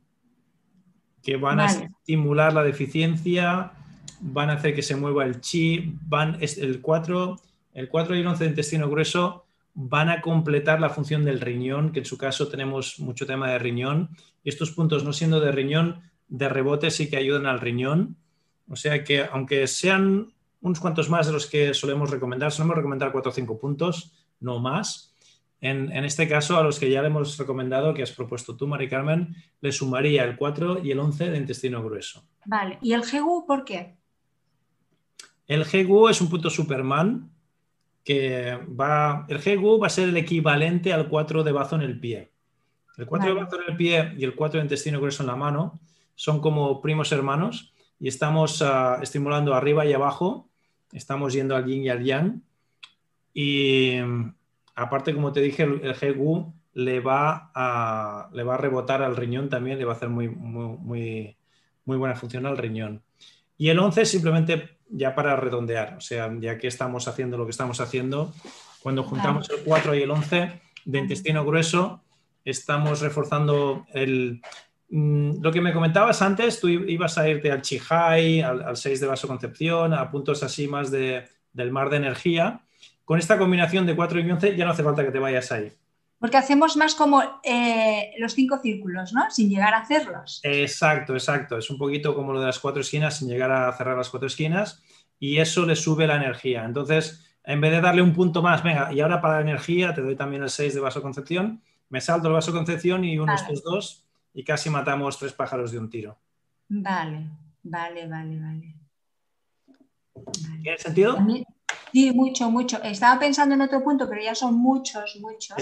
[1.23, 3.73] que van a estimular la deficiencia,
[4.21, 7.41] van a hacer que se mueva el chi, van, el 4,
[7.75, 11.93] el 4 y el 11 de intestino grueso van a completar la función del riñón,
[11.93, 14.11] que en su caso tenemos mucho tema de riñón,
[14.43, 18.17] y estos puntos no siendo de riñón, de rebote sí que ayudan al riñón,
[18.69, 23.13] o sea que aunque sean unos cuantos más de los que solemos recomendar, solemos recomendar
[23.13, 25.10] 4 o 5 puntos, no más.
[25.61, 28.67] En, en, este caso, a los que ya le hemos recomendado, que has propuesto tú,
[28.67, 32.25] Mari Carmen, le sumaría el 4 y el 11 de intestino grueso.
[32.47, 33.97] Vale, ¿y el GU por qué?
[35.47, 37.29] El GU es un punto Superman
[38.05, 39.27] que va.
[39.29, 42.31] El GU va a ser el equivalente al 4 de bazo en el pie.
[42.97, 45.37] El 4 de bazo en el pie y el 4 de intestino grueso en la
[45.37, 45.81] mano
[46.15, 50.49] son como primos hermanos y estamos ah, estimulando arriba y abajo.
[50.93, 52.43] Estamos yendo al yin y al yang.
[53.35, 53.97] Y
[54.81, 59.49] aparte, como te dije, el, GU le va, a, le va a rebotar al riñón
[59.49, 61.37] también, le va a hacer muy, muy, muy,
[61.85, 63.03] muy buena función al riñón.
[63.59, 67.51] Y el 11 simplemente ya para redondear, o sea, ya que estamos haciendo lo que
[67.51, 68.33] estamos haciendo,
[68.83, 72.03] cuando juntamos el 4 y el 11 de intestino grueso,
[72.45, 74.41] estamos reforzando el...
[74.89, 79.07] Mm, lo que me comentabas antes, tú ibas a irte al Chihai, al, 6 de
[79.07, 82.63] vasoconcepción, a puntos así más de, del mar de energía.
[83.05, 85.73] Con esta combinación de 4 y 11 ya no hace falta que te vayas ahí.
[86.19, 89.31] Porque hacemos más como eh, los cinco círculos, ¿no?
[89.31, 90.41] Sin llegar a hacerlos.
[90.43, 91.57] Exacto, exacto.
[91.57, 94.27] Es un poquito como lo de las cuatro esquinas sin llegar a cerrar las cuatro
[94.27, 94.83] esquinas
[95.19, 96.65] y eso le sube la energía.
[96.67, 100.03] Entonces, en vez de darle un punto más, venga, y ahora para la energía te
[100.03, 104.45] doy también el 6 de vasoconcepción, me salto el vasoconcepción y uno estos dos y
[104.45, 106.19] casi matamos tres pájaros de un tiro.
[106.69, 107.31] Vale,
[107.63, 108.77] vale, vale, vale.
[110.63, 111.19] ¿Tiene sentido?
[111.93, 112.83] Sí, mucho, mucho.
[112.83, 115.57] Estaba pensando en otro punto, pero ya son muchos, muchos.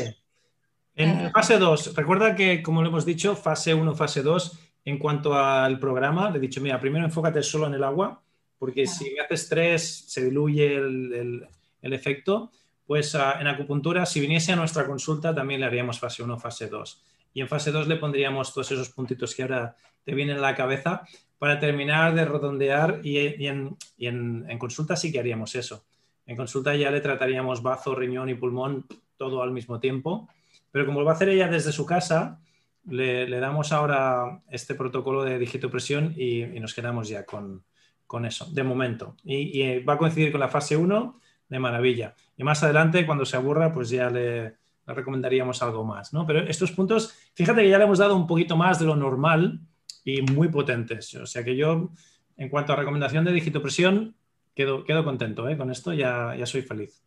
[0.94, 4.98] En eh, fase 2, recuerda que, como lo hemos dicho, fase 1, fase 2, en
[4.98, 8.22] cuanto al programa, le he dicho, mira, primero enfócate solo en el agua,
[8.58, 11.46] porque si haces tres, se diluye el,
[11.82, 12.50] efecto.
[12.86, 16.68] Pues ah, en acupuntura, si viniese a nuestra consulta, también le haríamos fase 1, fase
[16.68, 17.02] 2.
[17.34, 20.56] Y en fase 2 le pondríamos todos esos puntitos que ahora te vienen a la
[20.56, 21.02] cabeza
[21.38, 25.84] para terminar de redondear y, en, en, consulta sí que haríamos eso.
[26.28, 28.84] En consulta ya le trataríamos bazo, riñón y pulmón
[29.16, 30.28] todo al mismo tiempo,
[30.70, 32.38] pero como lo va a hacer ella desde su casa,
[32.84, 37.64] le, damos ahora este protocolo de digitopresión y, y nos quedamos ya con,
[38.06, 39.16] con, eso, de momento.
[39.24, 41.18] Y, va a coincidir con la fase 1
[41.48, 42.14] de maravilla.
[42.36, 46.26] Y más adelante, cuando se aburra, pues ya le, le recomendaríamos algo más, ¿no?
[46.26, 49.60] Pero estos puntos, fíjate que ya le hemos dado un poquito más de lo normal
[50.04, 51.14] y muy potentes.
[51.14, 51.90] O sea que yo,
[52.36, 54.14] en cuanto a recomendación de digitopresión,
[54.58, 55.56] quedo, quedo contento ¿eh?
[55.56, 57.00] con esto, ya, ya soy feliz.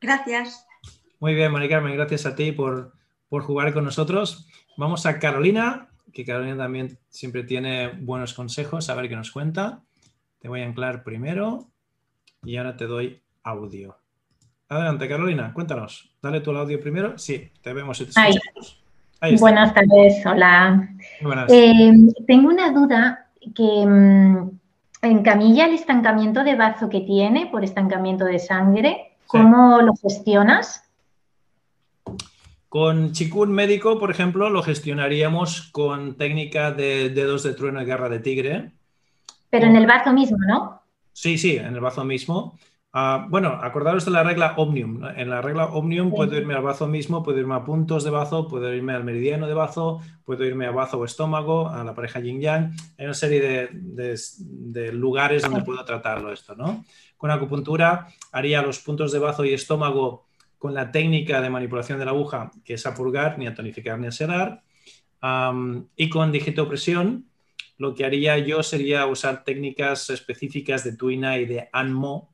[0.00, 0.66] Gracias.
[1.20, 2.94] Muy bien, Mari Carmen, gracias a ti por,
[3.28, 4.48] por jugar con nosotros.
[4.78, 9.82] Vamos a Carolina, que Carolina también siempre tiene buenos consejos, a ver qué nos cuenta.
[10.38, 11.68] Te voy a anclar primero
[12.42, 13.98] y ahora te doy audio.
[14.70, 16.16] Adelante, Carolina, cuéntanos.
[16.22, 17.18] Dale tú el audio primero.
[17.18, 20.88] Sí, te vemos y te Buenas tardes, hola.
[21.48, 21.92] Eh,
[22.26, 23.84] tengo una duda que
[25.04, 29.94] mm, en Camilla el estancamiento de bazo que tiene por estancamiento de sangre, ¿cómo lo
[29.94, 30.82] gestionas?
[32.68, 38.08] Con chikun médico, por ejemplo, lo gestionaríamos con técnica de dedos de trueno y garra
[38.08, 38.72] de tigre.
[39.48, 40.82] Pero en el bazo mismo, ¿no?
[41.12, 42.58] Sí, sí, en el bazo mismo.
[42.96, 45.04] Ah, bueno, acordaros de la regla Omnium.
[45.16, 48.46] En la regla Omnium puedo irme al bazo mismo, puedo irme a puntos de bazo,
[48.46, 52.20] puedo irme al meridiano de bazo, puedo irme a bazo o estómago, a la pareja
[52.20, 52.72] yin-yang.
[52.96, 56.84] Hay una serie de, lugares donde puedo tratarlo esto, ¿no?
[57.16, 62.04] Con acupuntura haría los puntos de bazo y estómago con la técnica de manipulación de
[62.04, 64.62] la aguja, que es a purgar, ni a tonificar, ni a sedar.
[65.96, 67.26] y con digitopresión,
[67.76, 72.33] lo que haría yo sería usar técnicas específicas de Tuina y de Anmo,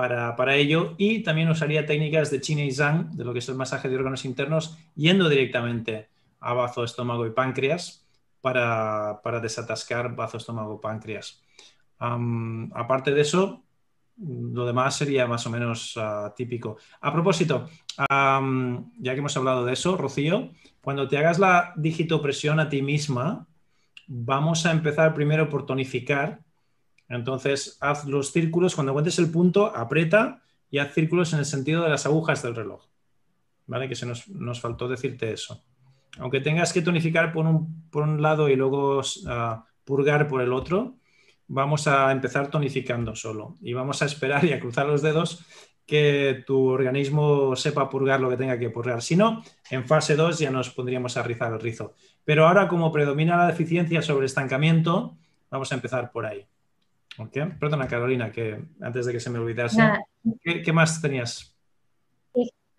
[0.00, 3.56] para, ello y también usaría técnicas de China y Zhang, de lo que es el
[3.56, 6.08] masaje de órganos internos, yendo directamente
[6.40, 8.06] a bazo, estómago y páncreas
[8.40, 11.42] para, desatascar bazo, estómago, páncreas.
[11.98, 13.64] aparte de eso,
[14.18, 16.76] lo demás sería más o menos ah, típico.
[17.00, 17.68] A propósito,
[17.98, 23.48] ya que hemos hablado de eso, Rocío, cuando te hagas la digitopresión a ti misma,
[24.06, 26.40] vamos a empezar primero por tonificar
[27.08, 31.82] entonces, haz los círculos, cuando encuentres el punto, aprieta y haz círculos en el sentido
[31.82, 32.84] de las agujas del reloj.
[33.66, 33.88] ¿Vale?
[33.88, 35.62] Que se nos, faltó decirte eso.
[36.18, 40.96] Aunque tengas que tonificar por un, lado y luego ah, purgar por el otro,
[41.46, 43.56] vamos a empezar tonificando solo.
[43.60, 45.44] Y vamos a esperar y a cruzar los dedos
[45.86, 49.00] que tu organismo sepa purgar lo que tenga que purgar.
[49.00, 51.94] Si no, en fase 2 ya nos pondríamos a rizar el rizo.
[52.24, 55.16] Pero ahora, como predomina la deficiencia sobre estancamiento,
[55.50, 56.46] vamos a empezar por ahí.
[57.26, 59.82] Perdona, Carolina, que antes de que se me olvidase,
[60.42, 61.56] ¿qué, más tenías?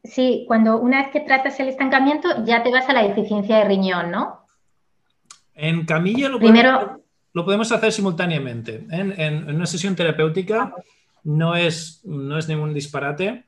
[0.03, 3.65] Sí, cuando una vez que tratas el estancamiento ya te vas a la deficiencia de
[3.65, 4.47] riñón, ¿no?
[5.53, 7.01] En camilla lo, podemos,
[7.33, 8.87] lo podemos hacer simultáneamente.
[8.89, 9.13] ¿eh?
[9.17, 10.73] En, una sesión terapéutica
[11.23, 13.45] no es, no es ningún disparate,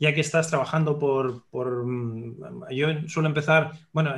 [0.00, 1.86] ya que estás trabajando por, por...
[1.86, 4.14] Mm, yo suelo empezar, bueno,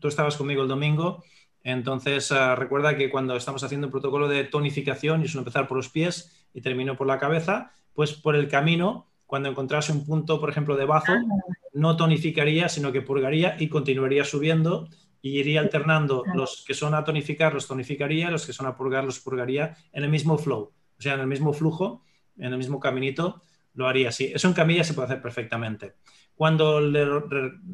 [0.00, 1.22] tú estabas conmigo el domingo
[1.66, 5.76] entonces, ah, recuerda que cuando estamos haciendo un protocolo de tonificación, y suelo empezar por
[5.76, 10.38] los pies y termino por la cabeza, pues por el camino, cuando encontrase un punto,
[10.38, 11.24] por ejemplo, de bazo, ah.
[11.72, 14.88] no tonificaría, sino que purgaría y continuaría subiendo
[15.20, 19.02] y iría alternando los que son a tonificar, los tonificaría, los que son a purgar,
[19.02, 22.04] los purgaría en el mismo flow, o sea, en el mismo flujo,
[22.36, 23.42] en el mismo caminito,
[23.74, 24.30] lo haría así.
[24.32, 25.96] Eso en camilla se puede hacer perfectamente.
[26.36, 27.06] Cuando le,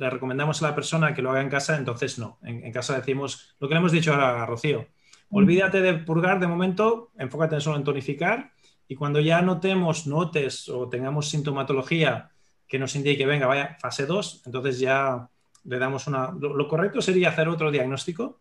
[0.09, 2.39] recomendamos a la persona que lo haga en casa, entonces no.
[2.45, 4.87] En, casa decimos lo que le hemos dicho ahora a Rocío.
[5.31, 8.53] Olvídate de purgar de momento, enfócate solo en tonificar
[8.87, 12.31] y cuando ya notemos, notes o tengamos sintomatología
[12.69, 15.29] que nos indique, venga, vaya, fase 2, entonces ya
[15.65, 16.31] le damos una...
[16.31, 18.39] Lo, correcto sería hacer otro diagnóstico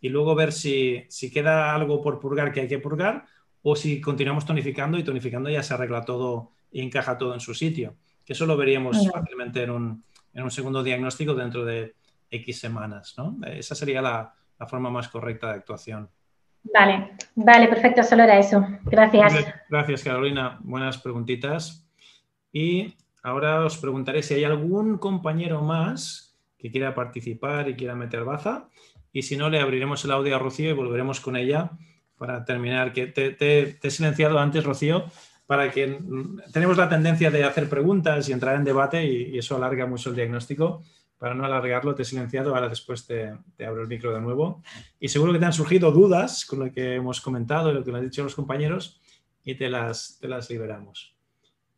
[0.00, 3.24] y luego ver si, si queda algo por purgar que hay que purgar
[3.62, 7.54] o si continuamos tonificando y tonificando ya se arregla todo y encaja todo en su
[7.54, 7.94] sitio
[8.30, 11.96] que eso lo veríamos fácilmente en un, en un, segundo diagnóstico dentro de
[12.30, 13.14] X semanas.
[13.18, 13.36] ¿no?
[13.44, 16.08] Esa sería la, la, forma más correcta de actuación.
[16.62, 18.64] Vale, vale, perfecto, solo era eso.
[18.84, 19.34] Gracias.
[19.68, 20.60] Gracias, Carolina.
[20.60, 21.90] Buenas preguntitas.
[22.52, 22.94] Y
[23.24, 28.68] ahora os preguntaré si hay algún compañero más que quiera participar y quiera meter baza.
[29.12, 31.72] Y si no, le abriremos el audio a Rocío y volveremos con ella
[32.16, 32.92] para terminar.
[32.92, 35.06] Que te, te he silenciado antes, Rocío,
[35.50, 35.98] para que
[36.52, 40.14] tenemos la tendencia de hacer preguntas y entrar en debate y, eso alarga mucho el
[40.14, 40.84] diagnóstico.
[41.18, 43.32] Para no alargarlo, te he silenciado, ahora después te,
[43.66, 44.62] abro el micro de nuevo.
[45.00, 47.90] Y seguro que te han surgido dudas con lo que hemos comentado y lo que
[47.90, 49.00] nos han dicho los compañeros
[49.42, 51.16] y te las, te las liberamos.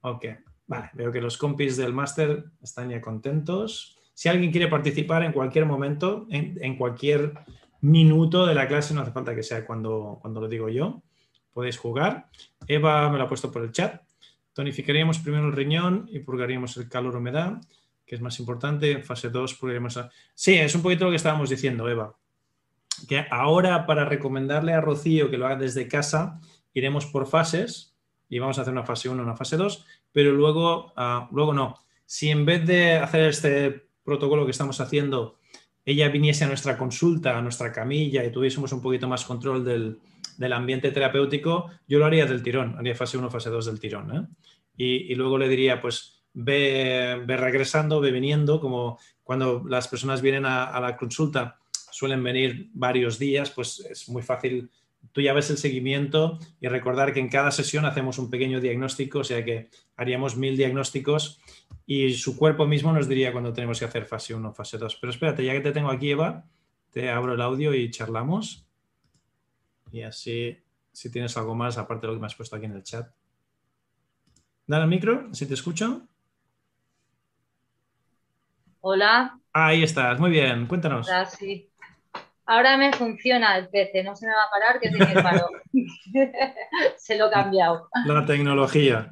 [0.03, 0.27] Ok,
[0.67, 3.99] Vale, veo que los compis del máster están ya contentos.
[4.13, 7.33] Si alguien quiere participar en cualquier momento, en, cualquier
[7.81, 11.03] minuto de la clase, no hace falta que sea cuando, cuando lo digo yo,
[11.53, 12.29] podéis jugar.
[12.67, 14.03] Eva me lo ha puesto por el chat.
[14.53, 17.61] Tonificaríamos primero el riñón y purgaríamos el calor humedad,
[18.07, 18.93] que es más importante.
[18.93, 19.99] En fase 2 purgaríamos...
[20.35, 22.17] Sí, es un poquito lo que estábamos diciendo, Eva.
[23.09, 26.41] Que ahora para recomendarle a Rocío que lo haga desde casa,
[26.75, 27.95] iremos por fases
[28.29, 31.77] y vamos a hacer una fase 1, una fase 2, pero luego, ah, luego no.
[32.07, 35.39] Si en vez de hacer este protocolo que estamos haciendo,
[35.85, 39.99] ella viniese a nuestra consulta, a nuestra camilla y tuviésemos un poquito más control del,
[40.39, 44.17] del ambiente terapéutico, yo lo haría del tirón, haría fase 1, fase 2 del tirón.
[44.17, 44.27] ¿eh?
[44.77, 50.47] Y, luego le diría, pues ve, ve, regresando, ve viniendo, como cuando las personas vienen
[50.47, 51.59] a, la consulta,
[51.91, 54.71] suelen venir varios días, pues es muy fácil
[55.11, 59.21] tú ya ves el seguimiento y recordar que en cada sesión hacemos un pequeño diagnóstico,
[59.21, 61.41] o sea que haríamos mil diagnósticos
[61.87, 64.99] y su cuerpo mismo nos diría cuando tenemos que hacer fase 1 fase 2.
[65.01, 66.45] Pero espérate, ya que te tengo aquí, Eva,
[66.91, 68.67] te abro el audio y charlamos.
[69.93, 70.59] Y así,
[70.91, 73.07] si tienes algo más, aparte de lo que me has puesto aquí en el chat.
[74.67, 76.09] Dale al micro, si te escucho.
[78.81, 79.39] Hola.
[79.53, 81.11] Ahí estás, muy bien, cuéntanos.
[81.11, 81.69] Ahora sí.
[82.47, 85.49] Ahora me funciona el PC, no se me va a parar que tiene paro.
[86.97, 87.89] se lo he cambiado.
[88.07, 89.11] La tecnología.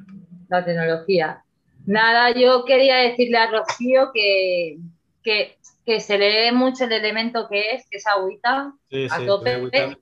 [0.49, 1.43] La tecnología.
[1.85, 4.77] Nada, yo quería decirle a Rocío que,
[5.23, 8.73] que, se lee mucho el elemento que es, que es agüita,
[9.11, 9.97] a tope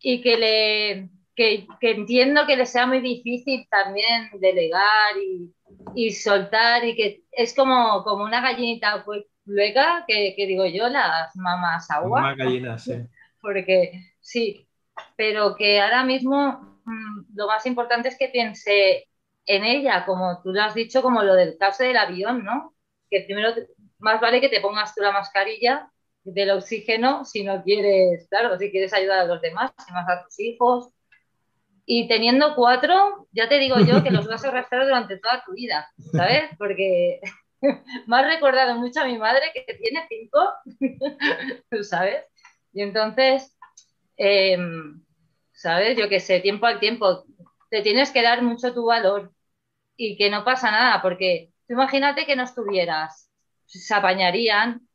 [0.00, 5.14] y que le que, entiendo que le sea muy difícil también delegar
[5.94, 9.04] y, soltar y que es como, como una gallinita
[9.46, 12.20] luega que, que digo yo, las mamás agua.
[12.20, 12.94] Una gallina, sí.
[13.40, 14.68] Porque sí,
[15.16, 19.08] pero que ahora mismo mm, lo más importante es que piense
[19.46, 22.74] en ella, como tú lo has dicho, como lo del caso del avión, ¿no?
[23.08, 23.54] Que primero
[23.98, 25.90] más vale que te pongas tú la mascarilla
[26.24, 30.40] del oxígeno si no quieres, claro, si quieres ayudar a los demás, si a tus
[30.40, 30.90] hijos.
[31.86, 35.52] Y teniendo cuatro, ya te digo yo que los vas a arrastrar durante toda tu
[35.52, 36.50] vida, ¿sabes?
[36.56, 37.20] Porque
[38.06, 40.38] me has recordado mucho a mi madre que tiene cinco,
[41.82, 42.24] ¿sabes?
[42.72, 43.56] Y entonces,
[44.16, 45.02] em,
[45.52, 45.96] ¿sabes?
[45.98, 47.24] Yo que sé, tiempo al tiempo,
[47.70, 49.32] te tienes que dar mucho tu valor
[49.96, 53.30] y que no pasa nada, porque tú imagínate que no estuvieras,
[53.66, 54.88] se apañarían,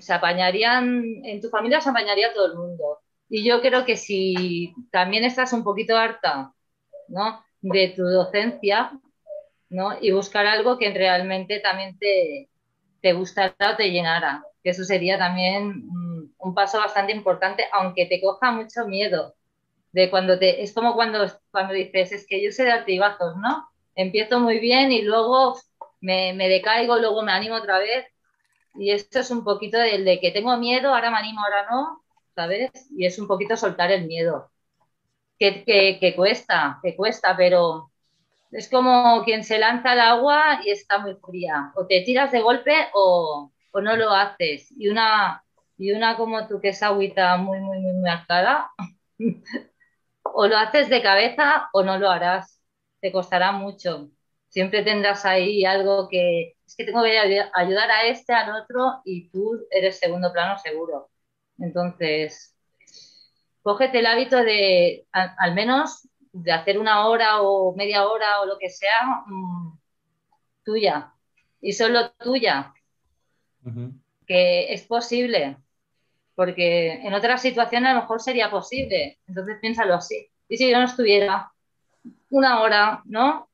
[0.00, 2.98] se apañarían, en tu familia se apañaría todo el mundo.
[3.28, 6.52] Y yo creo que si también estás un poquito harta
[7.08, 7.44] ¿no?
[7.62, 8.92] de tu docencia
[9.70, 9.96] ¿no?
[10.00, 12.50] y buscar algo que realmente también te,
[13.00, 18.06] te gustara o te llenara, que eso sería también mm, un paso bastante importante, aunque
[18.06, 19.34] te coja mucho miedo.
[19.92, 23.68] De cuando te, es como cuando, cuando dices, es que yo sé de altibajos, ¿no?
[23.94, 25.58] Empiezo muy bien y luego
[26.00, 28.06] me, me decaigo, luego me animo otra vez
[28.74, 32.02] y esto es un poquito del de que tengo miedo, ahora me animo, ahora no,
[32.34, 32.70] ¿sabes?
[32.96, 34.50] Y es un poquito soltar el miedo.
[35.38, 35.64] Que,
[36.00, 37.90] que, cuesta, que cuesta, pero
[38.52, 41.72] es como quien se lanza al agua y está muy fría.
[41.76, 44.72] O te tiras de golpe o, o no lo haces.
[44.78, 45.44] Y una,
[45.78, 48.10] y una como tú que es agüita muy, muy, muy, muy
[50.22, 52.60] o lo haces de cabeza o no lo harás.
[53.00, 54.10] Te costará mucho.
[54.48, 59.28] Siempre tendrás ahí algo que, es que tengo que ayudar a este, al otro, y
[59.28, 61.10] tú eres segundo plano seguro.
[61.58, 62.56] Entonces,
[63.62, 68.58] cógete el hábito de, al, menos, de hacer una hora o media hora o lo
[68.58, 69.78] que sea, mm,
[70.64, 71.12] tuya,
[71.60, 72.72] y solo tuya,
[74.26, 75.58] que es posible,
[76.34, 79.18] porque en otra situación a lo mejor sería posible.
[79.28, 80.30] Entonces piénsalo así.
[80.48, 81.52] Y si yo no estuviera
[82.30, 83.51] una hora, ¿no?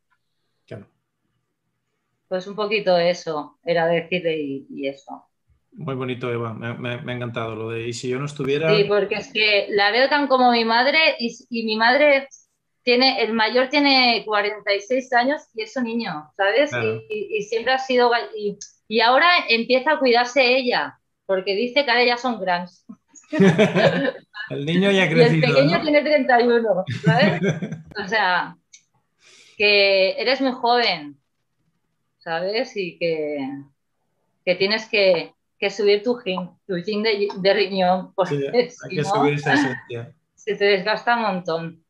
[2.29, 5.25] Pues un poquito eso, era decirle y, eso.
[5.73, 8.75] Muy bonito, Eva, me, ha encantado lo de, y si yo no estuviera...
[8.75, 12.29] Sí, porque es que la veo tan como mi madre y, mi madre
[12.83, 16.71] tiene, el mayor tiene 46 años y es un niño, ¿sabes?
[17.09, 18.11] Y, siempre ha sido...
[18.89, 22.85] Y, ahora empieza a cuidarse ella, porque dice que ahora ya son grandes.
[24.51, 25.47] el niño ya ha crecido.
[25.47, 27.41] Y el pequeño tiene 31, ¿sabes?
[28.05, 28.57] o sea,
[29.57, 31.19] que eres muy joven,
[32.29, 32.77] ¿sabes?
[32.77, 33.39] Y que,
[34.45, 39.05] que tienes que, que, subir tu gin, tu gin de, de riñón, porque hay que
[39.05, 40.15] subir esa esencia.
[40.35, 41.85] Se te desgasta un montón.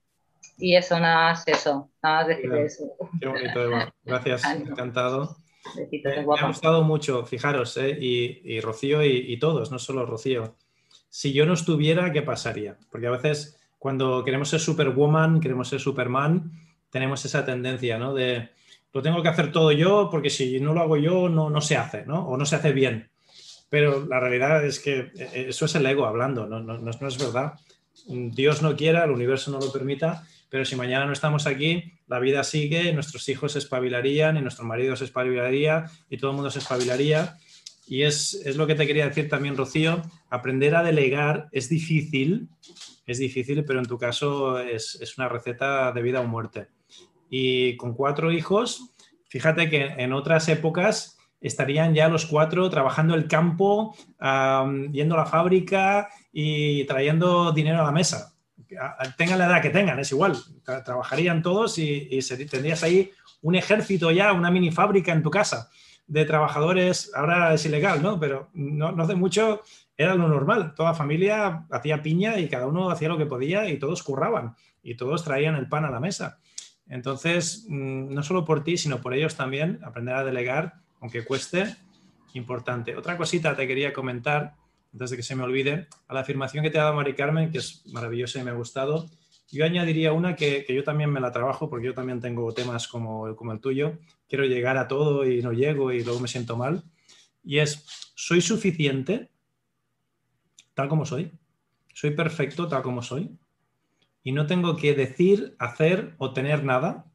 [0.59, 2.85] Y eso, nada más eso, nada más decir eso.
[3.20, 3.93] Qué bonito, Eva.
[4.05, 5.36] Gracias, encantado.
[5.77, 7.97] me, ha gustado mucho, fijaros, ¿eh?
[8.01, 10.56] y, y, Rocío y, y, todos, no solo Rocío.
[11.09, 12.77] Si yo no estuviera, ¿qué pasaría?
[12.90, 16.52] Porque a veces cuando queremos ser Superwoman, queremos ser Superman,
[16.90, 18.15] tenemos esa tendencia, ¿no?
[18.15, 18.51] De,
[18.93, 21.77] lo tengo que hacer todo yo porque si no lo hago yo no, no se
[21.77, 22.27] hace, ¿no?
[22.27, 23.10] O no se hace bien.
[23.69, 27.19] Pero la realidad es que eh, eso es el ego hablando, no, no, no es
[27.19, 27.55] verdad.
[28.06, 32.19] Dios no quiera, el universo no lo permita, pero si mañana no estamos aquí, la
[32.19, 36.51] vida sigue, nuestros hijos se espabilarían y nuestro marido se espabilaría y todo el mundo
[36.51, 37.36] se espabilaría.
[37.86, 42.48] Y es, es, lo que te quería decir también, Rocío, aprender a delegar es difícil,
[43.06, 46.69] es difícil, pero en tu caso es, es una receta de vida o muerte.
[47.29, 48.91] Y con cuatro hijos,
[49.29, 53.95] fíjate que en otras épocas estarían ya los cuatro trabajando el campo,
[54.93, 58.35] yendo a la fábrica y trayendo dinero a la mesa.
[59.17, 60.37] Tengan la edad que tengan, es igual.
[60.85, 62.19] trabajarían todos y,
[62.51, 63.11] tendrías ahí
[63.43, 65.71] un ejército ya, una mini fábrica en tu casa
[66.07, 67.13] de trabajadores.
[67.15, 68.19] Ahora es ilegal, ¿no?
[68.19, 69.63] Pero no, hace mucho
[69.97, 70.75] era lo normal.
[70.75, 74.97] Toda familia hacía piña y cada uno hacía lo que podía y todos curraban y
[74.97, 76.39] todos traían el pan a la mesa.
[76.89, 81.77] Entonces, mm, no solo por ti, sino por ellos también, aprender a delegar, aunque cueste,
[82.35, 82.97] importante.
[82.97, 84.55] Otra cosita te quería comentar,
[84.93, 87.51] antes de que se me olvide, a la afirmación que te ha dado Mari Carmen,
[87.51, 89.06] que es maravillosa y me ha gustado.
[89.51, 93.35] Yo añadiría una que, yo también me la trabajo, porque yo también tengo temas como,
[93.36, 93.98] como el tuyo.
[94.28, 96.82] Quiero llegar a todo y no llego y luego me siento mal.
[97.43, 97.85] Y es,
[98.15, 99.31] ¿soy suficiente
[100.74, 101.32] tal como soy?
[101.94, 103.31] ¿Soy perfecto tal como soy?
[104.29, 107.07] Y no tengo que decir, hacer o tener nada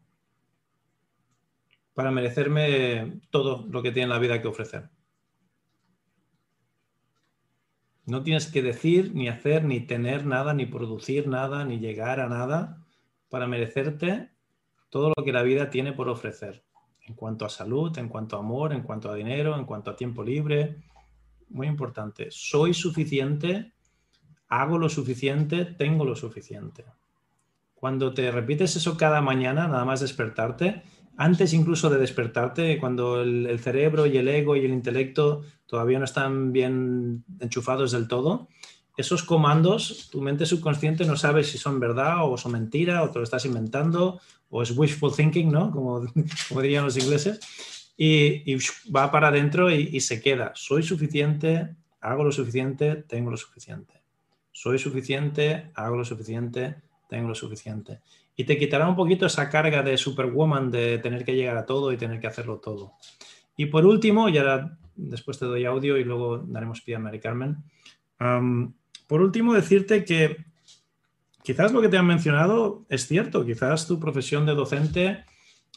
[1.94, 4.90] para merecerme todo lo que tiene la vida que ofrecer.
[8.08, 12.30] No tienes que decir, ni hacer, ni tener nada, ni producir nada, ni llegar a
[12.30, 12.84] nada
[13.30, 14.32] para merecerte
[14.90, 16.64] todo lo que la vida tiene por ofrecer.
[17.02, 19.96] En cuanto a salud, en cuanto a amor, en cuanto a dinero, en cuanto a
[19.96, 20.78] tiempo libre.
[21.50, 22.30] Muy importante.
[22.32, 23.72] Soy suficiente,
[24.48, 26.86] hago lo suficiente, tengo lo suficiente.
[27.84, 30.84] Cuando te repites eso cada mañana, nada más despertarte,
[31.18, 36.06] antes incluso de despertarte, cuando el, cerebro y el ego y el intelecto todavía no
[36.06, 38.48] están bien enchufados del todo,
[38.96, 43.20] esos comandos, tu mente subconsciente no sabe si son verdad o son mentira o te
[43.20, 45.70] lo estás inventando o es wishful thinking, ¿no?
[45.70, 46.06] Como,
[46.62, 47.42] dirían los ingleses.
[47.98, 48.56] Y,
[48.96, 50.54] va para adentro y, y se queda.
[50.56, 54.02] Soy suficiente, hago lo suficiente, tengo lo suficiente.
[54.54, 56.78] Soy suficiente, hago lo suficiente,
[57.14, 58.00] tengo lo suficiente.
[58.36, 61.92] Y te quitará un poquito esa carga de Superwoman de tener que llegar a todo
[61.92, 62.94] y tener que hacerlo todo.
[63.56, 67.20] Y por último, y ahora después te doy audio y luego daremos pie a Mary
[67.20, 67.58] Carmen.
[69.08, 70.38] por último, decirte que
[71.44, 75.26] quizás lo que te han mencionado es cierto, quizás tu profesión de docente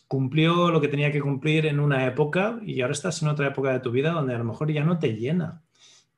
[0.09, 3.73] cumplió lo que tenía que cumplir en una época y ahora estás en otra época
[3.73, 5.63] de tu vida donde a lo mejor ya no te llena.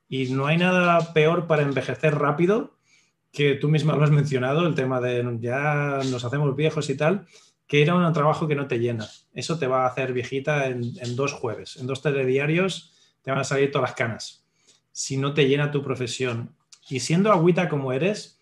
[0.09, 2.77] Y no hay nada peor para envejecer rápido
[3.32, 7.26] que tú misma lo has mencionado, el tema de ya nos hacemos viejos y tal,
[7.66, 9.06] que ir a un trabajo que no te llena.
[9.32, 13.44] Eso te va a hacer viejita en, dos jueves, en dos telediarios te van a
[13.44, 14.46] salir todas las canas.
[14.90, 16.55] Si no te llena tu profesión.
[16.88, 18.40] Y siendo agüita como eres,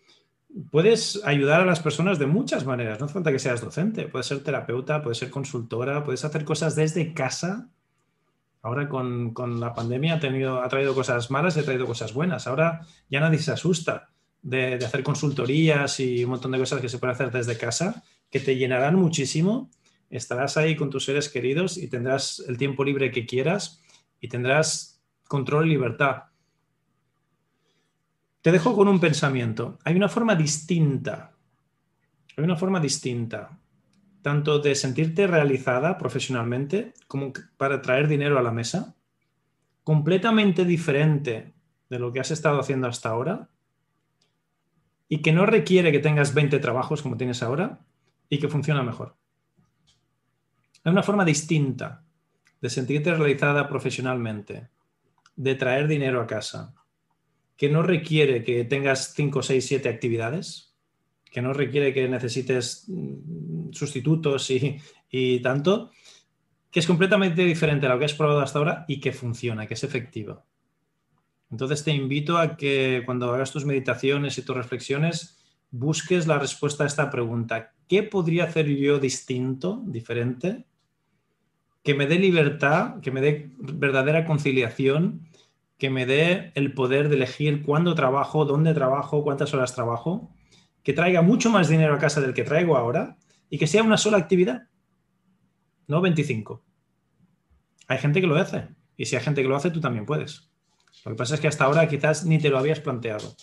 [0.71, 3.01] puedes ayudar a las personas de muchas maneras.
[3.01, 6.77] No hace falta que seas docente, puedes ser terapeuta, puedes ser consultora, puedes hacer cosas
[6.77, 7.69] desde casa.
[8.63, 12.47] Ahora con, la pandemia ha, tenido, ha traído cosas malas ha traído cosas buenas.
[12.47, 14.11] Ahora ya nadie se asusta
[14.43, 18.41] de, hacer consultorías y un montón de cosas que se pueden hacer desde casa, que
[18.41, 19.71] te llenarán muchísimo.
[20.11, 23.83] Estarás ahí con tus seres queridos y tendrás el tiempo libre que quieras
[24.21, 26.25] y tendrás control y libertad.
[28.41, 29.79] Te dejo con un pensamiento.
[29.85, 31.33] Hay una forma distinta,
[32.37, 33.59] hay una forma distinta,
[34.23, 38.95] tanto de sentirte realizada profesionalmente como para traer dinero a la mesa,
[39.83, 41.55] completamente diferente
[41.89, 43.49] de lo que has estado haciendo hasta ahora,
[45.09, 47.81] y que no requiere que tengas 20 trabajos como tienes ahora
[48.29, 49.17] y que funciona mejor.
[50.85, 52.05] Hay una forma distinta
[52.61, 54.69] de sentirte realizada profesionalmente,
[55.37, 56.75] de traer dinero a casa,
[57.57, 60.75] que no requiere que tengas 5, 6, 7 actividades,
[61.31, 64.79] que no requiere que necesites mm, sustitutos y,
[65.11, 65.91] y tanto,
[66.71, 69.75] que es completamente diferente a lo que has probado hasta ahora y que funciona, que
[69.75, 70.45] es efectivo.
[71.51, 75.39] Entonces te invito a que cuando hagas tus meditaciones y tus reflexiones
[75.71, 77.73] busques la respuesta a esta pregunta.
[77.89, 80.67] ¿Qué podría hacer yo distinto, diferente,
[81.83, 85.29] que me dé libertad, que me dé verdadera conciliación,
[85.79, 90.35] que me dé el poder de elegir cuándo trabajo, dónde trabajo, cuántas horas trabajo,
[90.83, 93.19] que traiga mucho más dinero a casa del que traigo ahora
[93.51, 94.69] y que sea una sola actividad,
[95.87, 96.65] no 25?
[97.89, 100.51] Hay gente que lo hace y si hay gente que lo hace, tú también puedes.
[101.05, 103.35] Lo que pasa es que hasta ahora quizás ni te lo habías planteado,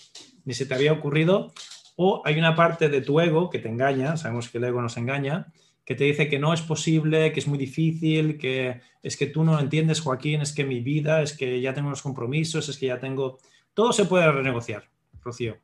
[0.46, 1.54] ni se te había ocurrido,
[1.96, 4.98] o hay una parte de tu ego que te engaña, sabemos que el ego nos
[4.98, 5.54] engaña,
[5.86, 9.44] que te dice que no es posible, que es muy difícil, que es que tú
[9.44, 12.88] no entiendes, Joaquín, es que mi vida, es que ya tengo unos compromisos, es que
[12.88, 13.40] ya tengo...
[13.74, 14.90] Todo se puede renegociar,
[15.22, 15.58] Rocío.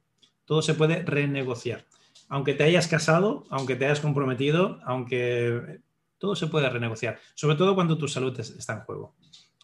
[0.46, 1.86] Todo se puede renegociar.
[2.28, 5.80] Aunque te hayas casado, aunque te hayas comprometido, aunque
[6.18, 9.16] todo se puede renegociar, sobre todo cuando tu salud está en juego.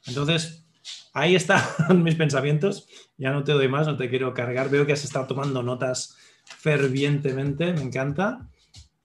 [0.07, 0.64] Entonces,
[1.13, 1.63] ahí están
[2.03, 2.87] mis pensamientos.
[3.17, 4.69] Ya no te doy más, no te quiero cargar.
[4.69, 8.47] Veo que has estado tomando notas fervientemente, me encanta.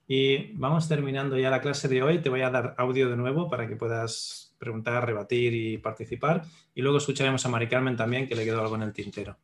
[0.06, 2.18] Y vamos terminando ya la clase de hoy.
[2.18, 6.42] Te voy a dar audio de nuevo para que puedas preguntar, rebatir y participar.
[6.74, 9.38] Y luego escucharemos a Mari Carmen también, que le quedó algo en el tintero.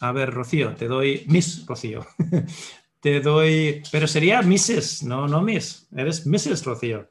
[0.00, 2.06] A ver, Rocío, te doy Miss Rocío.
[3.00, 5.86] te doy, pero sería Mrs., no, no Miss.
[5.94, 6.64] Eres Mrs.
[6.64, 7.10] Rocío.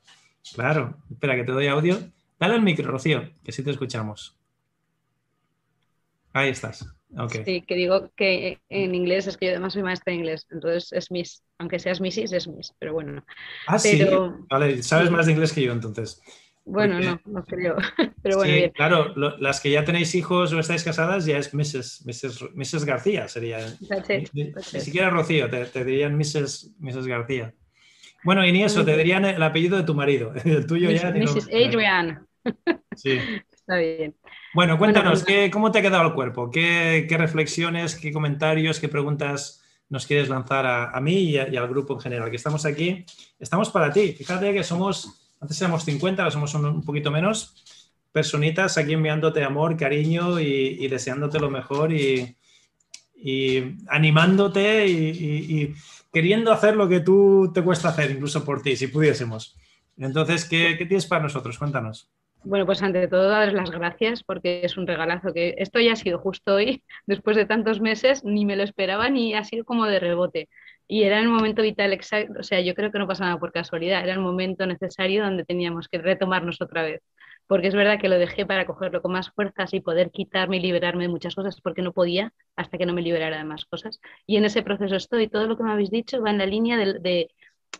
[0.53, 1.99] Claro, espera que te doy audio.
[2.43, 4.37] Dale el micro, Rocío, que sí te escuchamos.
[6.33, 6.85] Ahí estás.
[7.45, 10.91] Sí, que digo que en inglés es que yo además soy maestra de inglés, entonces
[10.91, 13.23] es Miss, aunque seas Missis, es Miss, pero bueno.
[13.65, 13.97] Ah, sí.
[14.49, 16.21] Vale, sabes más de inglés que yo entonces.
[16.65, 17.77] Bueno, no, no creo.
[18.21, 22.05] Pero bueno, sí, claro, las que ya tenéis hijos o estáis casadas ya es Mrs.
[22.05, 22.85] Mrs.
[22.85, 23.59] García, sería.
[24.33, 26.73] ni, siquiera Rocío, te, dirían Mrs.
[26.79, 27.07] Mrs.
[27.07, 27.53] García.
[28.23, 30.33] Bueno, y ni eso, te dirían el apellido de tu marido.
[30.45, 31.11] El tuyo ya.
[31.11, 31.47] Mrs.
[31.47, 32.25] Adrian.
[32.95, 33.19] Sí.
[33.63, 34.13] Está bien.
[34.53, 36.51] Bueno, cuéntanos, pues, ¿cómo te ha quedado el cuerpo?
[36.51, 42.01] ¿Qué, reflexiones, qué comentarios, qué preguntas nos quieres lanzar a, mí y, al grupo en
[42.01, 42.29] general?
[42.29, 43.05] Que estamos aquí,
[43.39, 44.11] estamos para ti.
[44.11, 47.63] Fíjate que somos, antes éramos 50, ahora somos un, poquito menos,
[48.11, 52.35] personitas aquí enviándote amor, cariño y, deseándote lo mejor y,
[53.87, 55.73] animándote y,
[56.11, 59.55] queriendo hacer lo que tú te cuesta hacer, incluso por ti, si pudiésemos.
[59.97, 61.57] Entonces, ¿qué, qué tienes para nosotros?
[61.57, 62.09] Cuéntanos.
[62.45, 65.95] Bueno, pues ante todo dar las gracias porque es un regalazo que esto ya ha
[65.95, 69.85] sido justo hoy, después de tantos meses, ni me lo esperaba ni ha sido como
[69.85, 70.49] de rebote.
[70.87, 73.53] Y era el momento vital exacto, o sea, yo creo que no pasa nada por
[73.53, 77.01] casualidad, era el momento necesario donde teníamos que retomarnos otra vez.
[77.47, 80.59] Porque es verdad que lo dejé para cogerlo con más fuerzas y poder quitarme y
[80.61, 83.99] liberarme de muchas cosas porque no podía hasta que no me liberara de más cosas.
[84.25, 85.27] Y en ese proceso estoy.
[85.27, 87.27] Todo lo que me habéis dicho va en la línea de,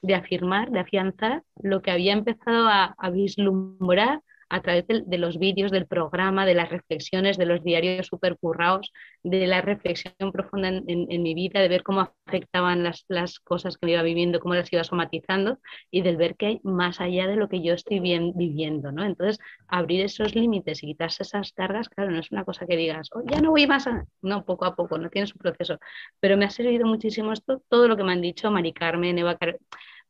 [0.01, 4.21] de, afirmar, de afianzar lo que había empezado a, a vislumbrar
[4.53, 8.93] a través de, los vídeos, del programa, de las reflexiones, de los diarios supercurrados,
[9.23, 13.93] de la reflexión profunda en, mi vida, de ver cómo afectaban las, cosas que me
[13.93, 15.57] iba viviendo, cómo las iba somatizando
[15.89, 18.91] y del ver que hay más allá de lo que yo estoy bien, viviendo.
[18.91, 19.03] ¿no?
[19.03, 23.09] Entonces, abrir esos límites y quitarse esas cargas, claro, no es una cosa que digas,
[23.13, 24.05] oh, ya no voy más, a...
[24.21, 25.79] no, poco a poco, no tiene su proceso.
[26.19, 29.35] Pero me ha servido muchísimo esto, todo lo que me han dicho Mari Carmen, Eva,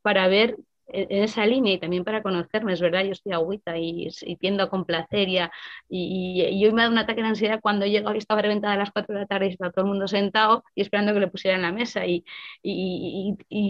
[0.02, 0.58] para ver
[0.88, 4.70] en esa línea y también para conocerme, es verdad, yo estoy agüita y, tiendo a
[4.70, 5.40] complacer y,
[5.90, 8.78] y, hoy me ha dado un ataque de ansiedad cuando llego y estaba reventada a
[8.78, 11.28] las 4 de la tarde y estaba todo el mundo sentado y esperando que le
[11.28, 12.24] pusiera en la mesa y,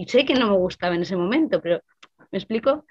[0.08, 1.82] sé que no me gustaba en ese momento, pero
[2.32, 2.86] ¿me explico?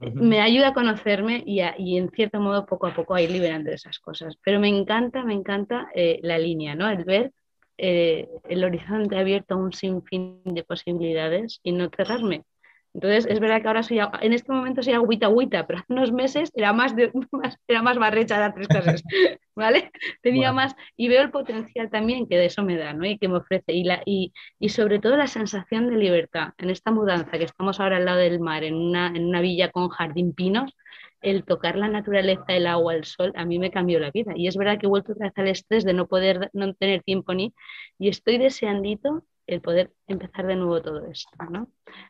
[0.00, 1.60] Me ayuda a conocerme y,
[1.96, 4.36] en cierto modo poco a poco a ir liberando esas cosas.
[4.44, 6.88] Pero me encanta, me encanta eh, la línea, ¿no?
[6.88, 7.32] El ver
[7.78, 12.44] eh, el horizonte abierto a un sinfín de posibilidades y no cerrarme.
[12.94, 16.12] Entonces, es verdad que ahora soy, en este momento soy agüita agüita, pero hace unos
[16.12, 17.12] meses era más, de,
[17.68, 19.02] era más barrecha de tres cosas,
[19.54, 19.90] ¿vale?
[20.22, 23.06] Tenía más, y veo el potencial también que de eso me da, ¿no?
[23.06, 26.54] Y que me ofrece, y, la, y, y, sobre todo la sensación de libertad.
[26.58, 29.70] En esta mudanza, que estamos ahora al lado del mar, en una, en una villa
[29.70, 30.74] con jardín pinos,
[31.20, 34.32] el tocar la naturaleza, el agua, el sol, a mí me cambió la vida.
[34.36, 37.02] Y es verdad que he vuelto otra vez al estrés de no poder, no tener
[37.02, 37.52] tiempo ni,
[37.98, 41.68] y estoy deseandito el poder empezar de nuevo todo esto, ¿no?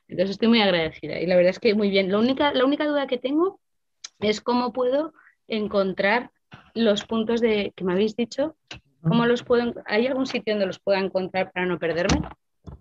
[0.09, 2.11] Entonces estoy muy agradecida y la verdad es que muy bien.
[2.11, 3.61] La única, la única duda que tengo
[4.19, 5.15] es cómo puedo
[5.47, 6.33] encontrar
[6.75, 8.57] los puntos de que me habéis dicho,
[9.03, 12.29] cómo los puedo, ¿hay algún sitio donde los pueda encontrar para no perderme?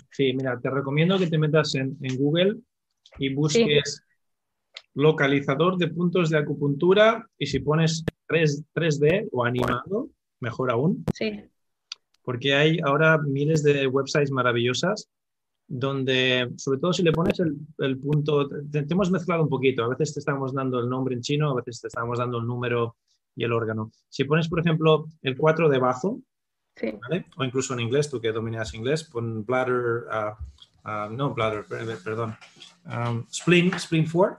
[0.09, 2.55] Sí, mira, te recomiendo que te metas en, Google
[3.19, 4.03] y busques
[4.95, 10.09] localizador de puntos de acupuntura y si pones 3, 3D o animado,
[10.39, 11.05] mejor aún.
[11.13, 11.47] Sí
[12.27, 15.09] porque hay ahora miles de websites maravillosas
[15.65, 20.13] donde, sobre todo si le pones el, punto, te, hemos mezclado un poquito, a veces
[20.13, 22.97] te estamos dando el nombre en chino, a veces te estamos dando el número
[23.33, 23.93] y el órgano.
[24.09, 26.19] Si pones, por ejemplo, el 4 de bazo,
[27.37, 30.37] o incluso en inglés, tú que dominas inglés, pon bladder, ah,
[30.83, 31.63] ah, no bladder,
[32.03, 32.35] perdón,
[32.87, 34.37] um, spleen, spleen 4,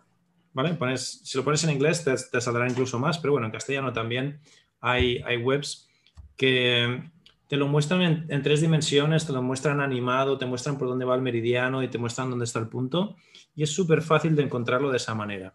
[0.53, 0.75] ¿vale?
[0.75, 3.95] Pones, si lo pones en inglés te, te, saldrá incluso más, pero bueno, en castellano
[3.95, 4.41] también
[4.79, 5.89] hay, hay webs
[6.37, 7.03] que
[7.49, 11.15] te lo muestran en, tres dimensiones, te lo muestran animado, te muestran por dónde va
[11.15, 13.17] el meridiano y te muestran dónde está el punto.
[13.57, 15.55] Y es súper fácil de encontrarlo de esa manera.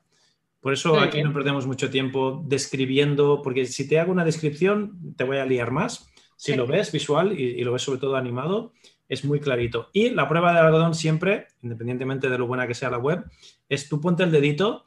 [0.59, 5.23] Por eso aquí no perdemos mucho tiempo describiendo, porque si te hago una descripción te
[5.23, 6.09] voy a liar más.
[6.35, 8.73] Si lo ves visual y, lo ves sobre todo animado,
[9.07, 9.89] es muy clarito.
[9.93, 13.23] Y la prueba del algodón siempre, independientemente de lo buena que sea la web,
[13.69, 14.85] es tú ponte el dedito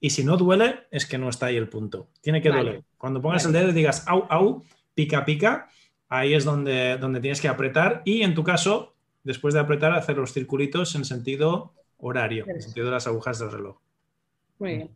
[0.00, 2.08] y si no duele, es que no está ahí el punto.
[2.20, 2.82] Tiene que doler.
[2.96, 4.64] Cuando pongas el dedo y digas au, au,
[4.94, 5.68] pica, pica,
[6.08, 8.94] ahí es donde, donde tienes que apretar y en tu caso,
[9.24, 13.50] después de apretar, hacer los circulitos en sentido horario, en sentido de las agujas del
[13.50, 13.78] reloj.
[14.58, 14.90] Muy bien.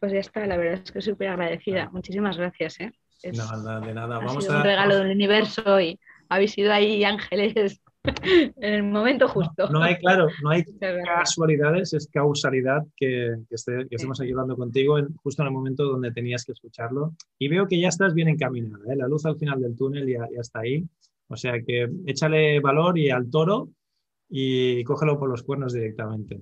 [0.00, 1.88] Pues ya está, la verdad es que súper agradecida.
[1.90, 2.80] Muchísimas gracias.
[2.80, 2.92] ¿eh?
[3.32, 4.18] nada, de nada.
[4.18, 4.58] Vamos a...
[4.58, 5.98] un regalo del universo y
[6.28, 7.80] habéis sido ahí ángeles
[8.56, 9.68] en el momento justo.
[9.68, 10.64] No, hay, claro, no hay
[11.04, 16.44] casualidades, es causalidad que, estemos aquí hablando contigo en, justo en el momento donde tenías
[16.44, 17.14] que escucharlo.
[17.38, 18.96] Y veo que ya estás bien encaminada, ¿eh?
[18.96, 20.84] la luz al final del túnel ya, ya está ahí.
[21.28, 23.70] O sea que échale valor y al toro
[24.28, 26.40] y cógelo por los cuernos directamente.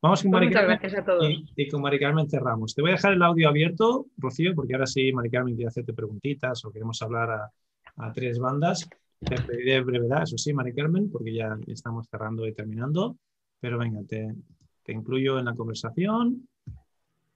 [0.00, 1.26] Vamos con Mari Muchas gracias a todos.
[1.56, 2.74] Y, con Mari Carmen cerramos.
[2.74, 5.94] Te voy a dejar el audio abierto, Rocío, porque ahora sí, Mari Carmen quiere hacerte
[5.94, 7.50] preguntitas o queremos hablar a,
[7.96, 8.88] a tres bandas.
[9.20, 13.16] Te pediré brevedad, eso sí, Mari Carmen, porque ya estamos cerrando y terminando.
[13.60, 14.34] Pero venga, te,
[14.82, 16.46] te incluyo en la conversación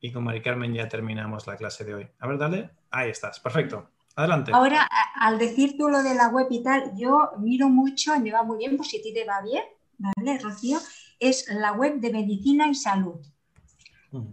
[0.01, 2.09] y con Mari Carmen ya terminamos la clase de hoy.
[2.19, 2.71] A ver, dale.
[2.91, 3.41] Ahí estás.
[3.41, 3.91] Perfecto.
[4.17, 4.53] Adelante.
[4.53, 8.43] Ahora, al decir tú lo de la web y tal, yo miro mucho me va
[8.43, 9.63] muy bien, pues si a ti te va bien,
[9.99, 10.79] ¿vale, Rocío?
[11.21, 13.21] Es la web de medicina y salud.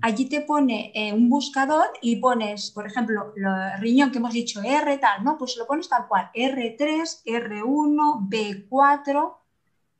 [0.01, 4.61] Allí te pone eh, un buscador y pones, por ejemplo, el riñón que hemos dicho
[4.63, 5.37] R, tal, ¿no?
[5.37, 9.35] Pues lo pones tal cual, R3, R1, B4,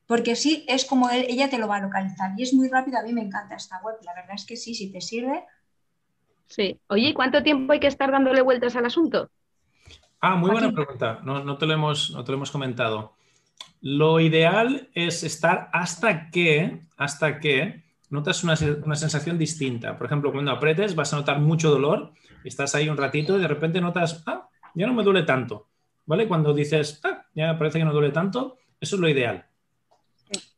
[0.08, 2.34] porque sí, es como ella te lo va a localizar.
[2.38, 4.74] Y es muy rápido, a mí me encanta esta web, la verdad es que sí,
[4.74, 5.44] si te sirve.
[6.48, 6.80] Sí.
[6.88, 9.30] Oye, ¿y cuánto tiempo hay que estar dándole vueltas al asunto?
[10.22, 13.14] Ah, muy buena pregunta, no, te lo hemos, no te lo hemos comentado.
[13.82, 19.98] Lo ideal es estar hasta que, hasta que notas una, sensación distinta.
[19.98, 22.12] Por ejemplo, cuando apretes vas a notar mucho dolor,
[22.44, 25.68] estás ahí un ratito y de repente notas, ah, ya no me duele tanto.
[26.06, 26.28] ¿Vale?
[26.28, 29.46] Cuando dices, ah, ya parece que no duele tanto, eso es lo ideal.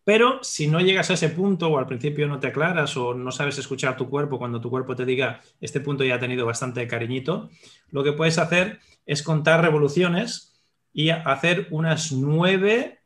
[0.03, 3.29] Pero si no llegas a ese punto o al principio no te aclaras o no
[3.31, 6.87] sabes escuchar tu cuerpo cuando tu cuerpo te diga, este punto ya ha tenido bastante
[6.87, 7.49] cariñito,
[7.91, 10.61] lo que puedes hacer es contar revoluciones
[10.93, 12.96] y hacer unas nueve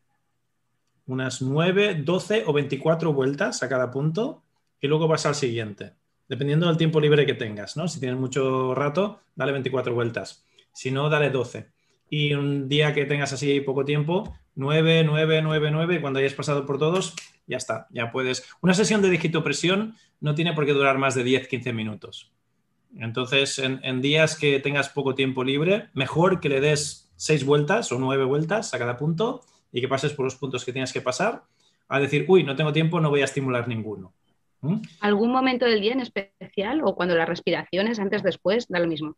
[1.11, 4.43] unas 9, 12 o 24 vueltas a cada punto
[4.79, 5.93] y luego vas al siguiente,
[6.29, 7.87] dependiendo del tiempo libre que tengas, ¿no?
[7.87, 10.45] Si tienes mucho rato, dale 24 vueltas.
[10.71, 11.67] Si no, dale 12.
[12.09, 16.33] Y un día que tengas así poco tiempo, 9, 9, 9, 9, y cuando hayas
[16.33, 17.13] pasado por todos,
[17.45, 18.49] ya está, ya puedes.
[18.61, 22.31] Una sesión de digitopresión no tiene por qué durar más de 10, 15 minutos.
[22.97, 27.91] Entonces, en, en días que tengas poco tiempo libre, mejor que le des 6 vueltas
[27.91, 31.01] o 9 vueltas a cada punto y que pases por los puntos que tienes que
[31.01, 31.43] pasar,
[31.87, 34.13] a decir, uy, no tengo tiempo, no voy a estimular ninguno.
[34.61, 34.77] ¿Mm?
[35.01, 39.15] ¿Algún momento del día en especial o cuando las respiraciones, antes, después, da lo mismo?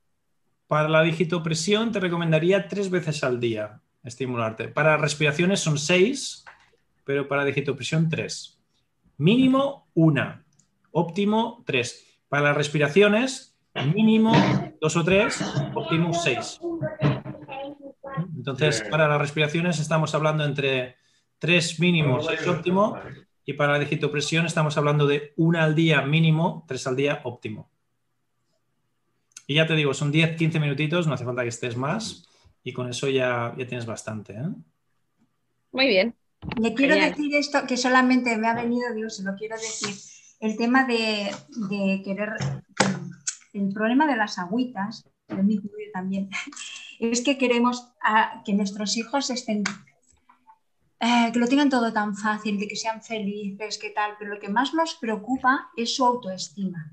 [0.68, 4.68] Para la digitopresión te recomendaría tres veces al día estimularte.
[4.68, 6.46] Para respiraciones son seis,
[7.06, 8.60] pero para digitopresión tres.
[9.18, 10.44] Mínimo una,
[10.92, 12.20] óptimo tres.
[12.30, 13.56] Para las respiraciones,
[13.94, 14.34] mínimo
[14.82, 15.42] dos o tres,
[15.76, 16.60] óptimo seis.
[18.44, 20.98] Entonces, para las respiraciones estamos hablando entre
[21.40, 23.00] tres mínimos es óptimo
[23.46, 27.72] y para la digitopresión estamos hablando de una al día mínimo, tres al día óptimo.
[29.48, 32.28] Y ya te digo, son 10-15 minutitos, no hace falta que estés más
[32.66, 34.34] y con eso ya, ya tienes bastante.
[34.34, 34.50] ¿eh?
[35.72, 36.14] Muy bien.
[36.60, 39.96] Le quiero decir esto que solamente me ha venido, Dios, se lo quiero decir,
[40.42, 41.32] el tema de,
[42.04, 42.34] querer,
[43.54, 45.10] el problema de las agüitas,
[45.94, 46.30] también,
[47.00, 47.88] es que queremos
[48.46, 49.64] que nuestros hijos estén,
[51.00, 54.40] eh, que lo tengan todo tan fácil, de que sean felices, que tal, pero lo
[54.40, 56.92] que más nos preocupa es su autoestima.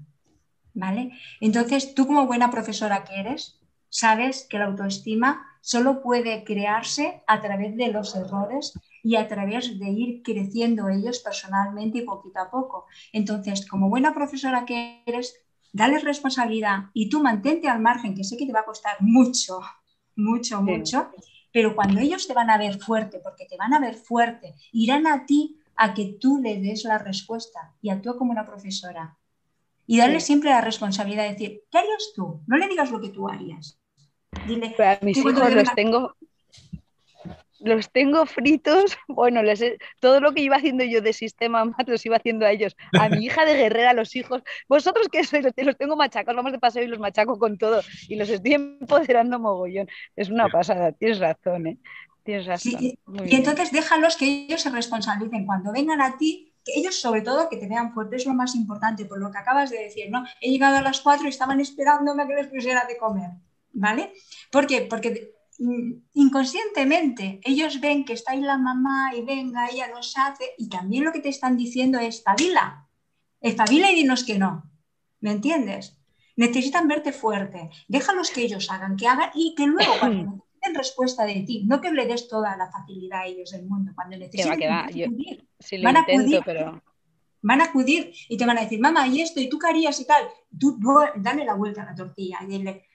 [0.73, 1.13] ¿Vale?
[1.41, 7.41] Entonces, tú como buena profesora que eres, sabes que la autoestima solo puede crearse a
[7.41, 8.73] través de los errores
[9.03, 12.87] y a través de ir creciendo ellos personalmente y poquito a poco.
[13.13, 15.37] Entonces, como buena profesora que eres,
[15.73, 19.61] dale responsabilidad y tú mantente al margen, que sé que te va a costar mucho,
[20.21, 21.11] mucho, mucho,
[21.53, 25.07] pero cuando ellos te van a ver fuerte, porque te van a ver fuerte, irán
[25.07, 29.17] a ti a que tú le des la respuesta y actúa como una profesora.
[29.87, 32.43] Y darle siempre la responsabilidad de decir, ¿qué harías tú?
[32.47, 33.81] No le digas lo que tú harías.
[34.47, 36.15] Dile, a mis hijos los tengo,
[37.61, 39.63] los tengo fritos, bueno, les
[40.01, 43.09] todo lo que iba haciendo yo de sistema más los iba haciendo a ellos, a
[43.09, 46.59] mi hija de guerrera, a los hijos, vosotros que sois, los tengo machacados, vamos de
[46.59, 51.19] paseo y los machaco con todo y los estoy empoderando mogollón, es una pasada, tienes
[51.19, 51.79] razón, ¿eh?
[52.23, 52.73] Tienes razón.
[52.81, 52.99] y,
[53.31, 57.57] entonces déjalos que ellos se responsabilicen cuando vengan a ti, que ellos sobre todo que
[57.57, 60.25] te vean fuerte, es lo más importante, por lo que acabas de decir, ¿no?
[60.41, 63.31] He llegado a las cuatro y estaban esperándome a que les pusiera de comer,
[63.73, 64.13] ¿vale?
[64.51, 64.83] ¿Por qué?
[64.83, 65.33] Porque
[66.15, 67.41] inconscientemente.
[67.45, 71.13] Ellos ven que está ahí la mamá y venga, ella nos hace, y también lo
[71.13, 72.89] que te están diciendo es, espabila,
[73.41, 74.71] espabila y dinos que no.
[75.21, 75.99] ¿Me entiendes?
[76.37, 77.69] Necesitan verte fuerte.
[77.89, 80.23] Déjalos que ellos hagan, que hagan y que luego cuando
[80.55, 83.93] necesiten respuesta de ti, no que le des toda la facilidad a ellos del mundo,
[83.95, 85.83] cuando necesiten que va, que va.
[85.83, 86.83] van a acudir, pero...
[87.43, 90.01] van a acudir y te van a decir, mamá, y esto, y tú qué harías
[90.01, 90.25] y tal.
[90.59, 90.79] Tú,
[91.17, 92.87] dale la vuelta a la tortilla y dile,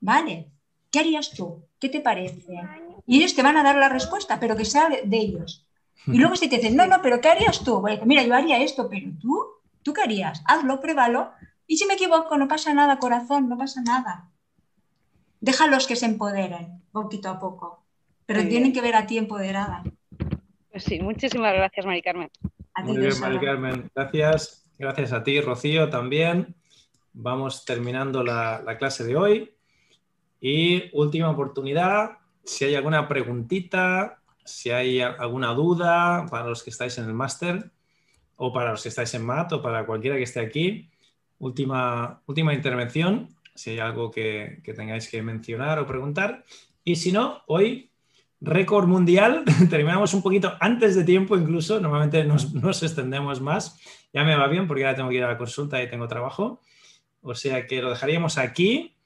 [0.00, 0.52] vale,
[0.90, 1.67] ¿qué harías tú?
[1.78, 2.60] ¿Qué te parece?
[3.06, 5.66] Y ellos te van a dar la respuesta, pero que sea de, ellos.
[6.06, 7.82] Y luego si te dicen, no, no, pero ¿qué harías tú?
[8.04, 9.46] mira, yo haría esto, pero tú,
[9.82, 10.42] ¿tú qué harías?
[10.46, 11.32] Hazlo, pruébalo.
[11.66, 14.30] Y si me equivoco, no pasa nada, corazón, no pasa nada.
[15.40, 17.84] Déjalos que se empoderen poquito a poco,
[18.26, 19.84] pero tienen que ver a ti empoderada.
[20.70, 22.30] Pues sí, muchísimas gracias, Mari Carmen.
[22.82, 23.90] Muy bien, Mari Carmen.
[23.94, 24.64] Gracias.
[24.78, 26.54] Gracias a ti, Rocío, también.
[27.12, 29.57] Vamos terminando la clase de hoy.
[30.40, 36.96] Y última oportunidad, si hay alguna preguntita, si hay alguna duda para los que estáis
[36.98, 37.70] en el máster
[38.36, 40.88] o para los que estáis en MAT o para cualquiera que esté aquí,
[41.38, 46.44] última, última intervención, si hay algo que, tengáis que mencionar o preguntar.
[46.84, 47.90] Y si no, hoy
[48.40, 53.78] récord mundial, terminamos un poquito antes de tiempo incluso, normalmente nos, nos, extendemos más,
[54.12, 56.60] ya me va bien porque ahora tengo que ir a la consulta y tengo trabajo,
[57.20, 58.97] o sea que lo dejaríamos aquí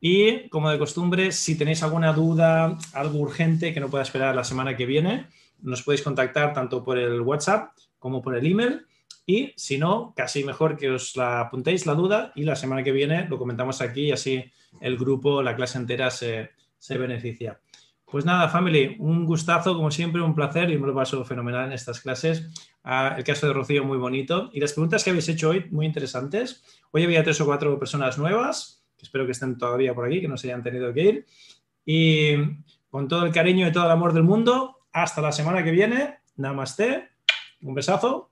[0.00, 4.44] y como de costumbre, si tenéis alguna duda, algo urgente que no pueda esperar la
[4.44, 5.26] semana que viene,
[5.60, 8.86] nos podéis contactar tanto por el WhatsApp como por el email.
[9.26, 12.92] Y si no, casi mejor que os la apuntéis la duda y la semana que
[12.92, 14.42] viene lo comentamos aquí y así
[14.80, 16.50] el grupo, la clase entera se,
[16.88, 17.60] beneficia.
[18.06, 21.72] Pues nada, family, un gustazo, como siempre, un placer y me lo paso fenomenal en
[21.72, 22.48] estas clases.
[22.82, 24.50] Ah, el caso de Rocío muy bonito.
[24.52, 26.64] Y las preguntas que habéis hecho hoy, muy interesantes.
[26.90, 30.36] Hoy había tres o cuatro personas nuevas espero que estén todavía por aquí, que no
[30.36, 31.26] se hayan tenido que ir.
[31.84, 32.34] Y
[32.90, 36.18] con todo el cariño y todo el amor del mundo, hasta la semana que viene.
[36.36, 37.08] Namaste,
[37.62, 38.30] un besazo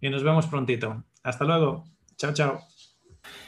[0.00, 1.04] y nos vemos prontito.
[1.22, 1.84] Hasta luego.
[2.16, 2.67] Chao, chao.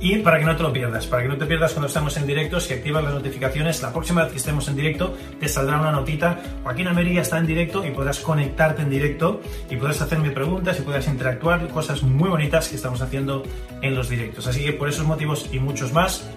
[0.00, 2.26] y para que no te lo pierdas, para que no te pierdas cuando estamos en
[2.26, 5.90] directo, si activas las notificaciones, la próxima vez que estemos en directo te saldrá una
[5.90, 6.40] notita.
[6.62, 10.82] Joaquín América está en directo y podrás conectarte en directo y podrás hacerme preguntas y
[10.82, 13.42] podrás interactuar, cosas muy bonitas que estamos haciendo
[13.82, 14.46] en los directos.
[14.46, 16.28] Así que por esos motivos y muchos más,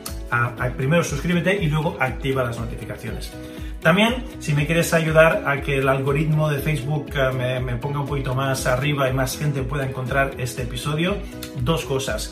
[0.77, 3.31] primero suscríbete y luego activa las notificaciones.
[3.81, 8.05] También, si me quieres ayudar a que el algoritmo de Facebook eh, me, ponga un
[8.05, 11.17] poquito más arriba y más gente pueda encontrar este episodio,
[11.61, 12.31] dos cosas.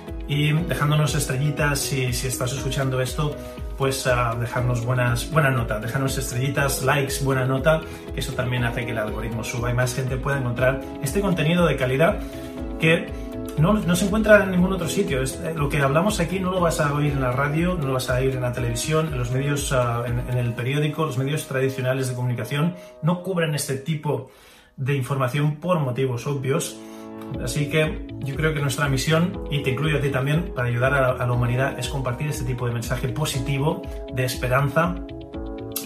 [0.31, 3.35] y dejándonos estrellitas si, si estás escuchando esto,
[3.77, 7.81] pues uh, dejarnos buenas, buena nota, dejarnos estrellitas, likes, buena nota,
[8.15, 11.75] eso también hace que el algoritmo suba y más gente pueda encontrar este contenido de
[11.75, 12.17] calidad
[12.79, 13.11] que
[13.57, 15.21] no, se encuentra en ningún otro sitio.
[15.21, 17.93] Eh, lo que hablamos aquí no lo vas a oír en la radio, no lo
[17.93, 21.45] vas a oír en la televisión, en los medios, ah, en, el periódico, los medios
[21.45, 24.31] tradicionales de comunicación no cubren este tipo
[24.77, 26.77] de información por motivos obvios.
[27.43, 30.93] Así que yo creo que nuestra misión, y te incluyo a ti también, para ayudar
[30.93, 33.81] a la, humanidad, es compartir este tipo de mensaje positivo,
[34.13, 34.95] de esperanza,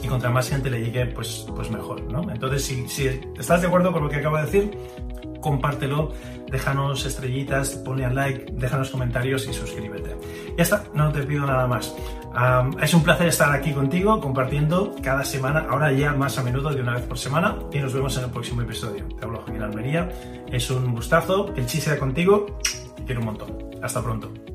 [0.06, 2.30] y contra más gente le llegue, pues, pues mejor, ¿no?
[2.32, 3.08] Entonces, si, si
[3.38, 4.78] estás de acuerdo con lo que acabo de decir,
[5.42, 6.12] compártelo,
[6.50, 10.16] déjanos estrellitas, ponle al like, déjanos comentarios y suscríbete.
[10.58, 11.94] Ya está, no te pido nada más.
[12.82, 16.82] es un placer estar aquí contigo compartiendo cada semana, ahora ya más a menudo de
[16.82, 19.06] una vez por semana y nos vemos en el próximo episodio.
[19.20, 20.10] Te hablo Joaquín Almería,
[20.52, 22.58] es un gustazo, el chiste contigo,
[22.96, 23.58] te quiero un montón.
[23.82, 24.55] Hasta pronto.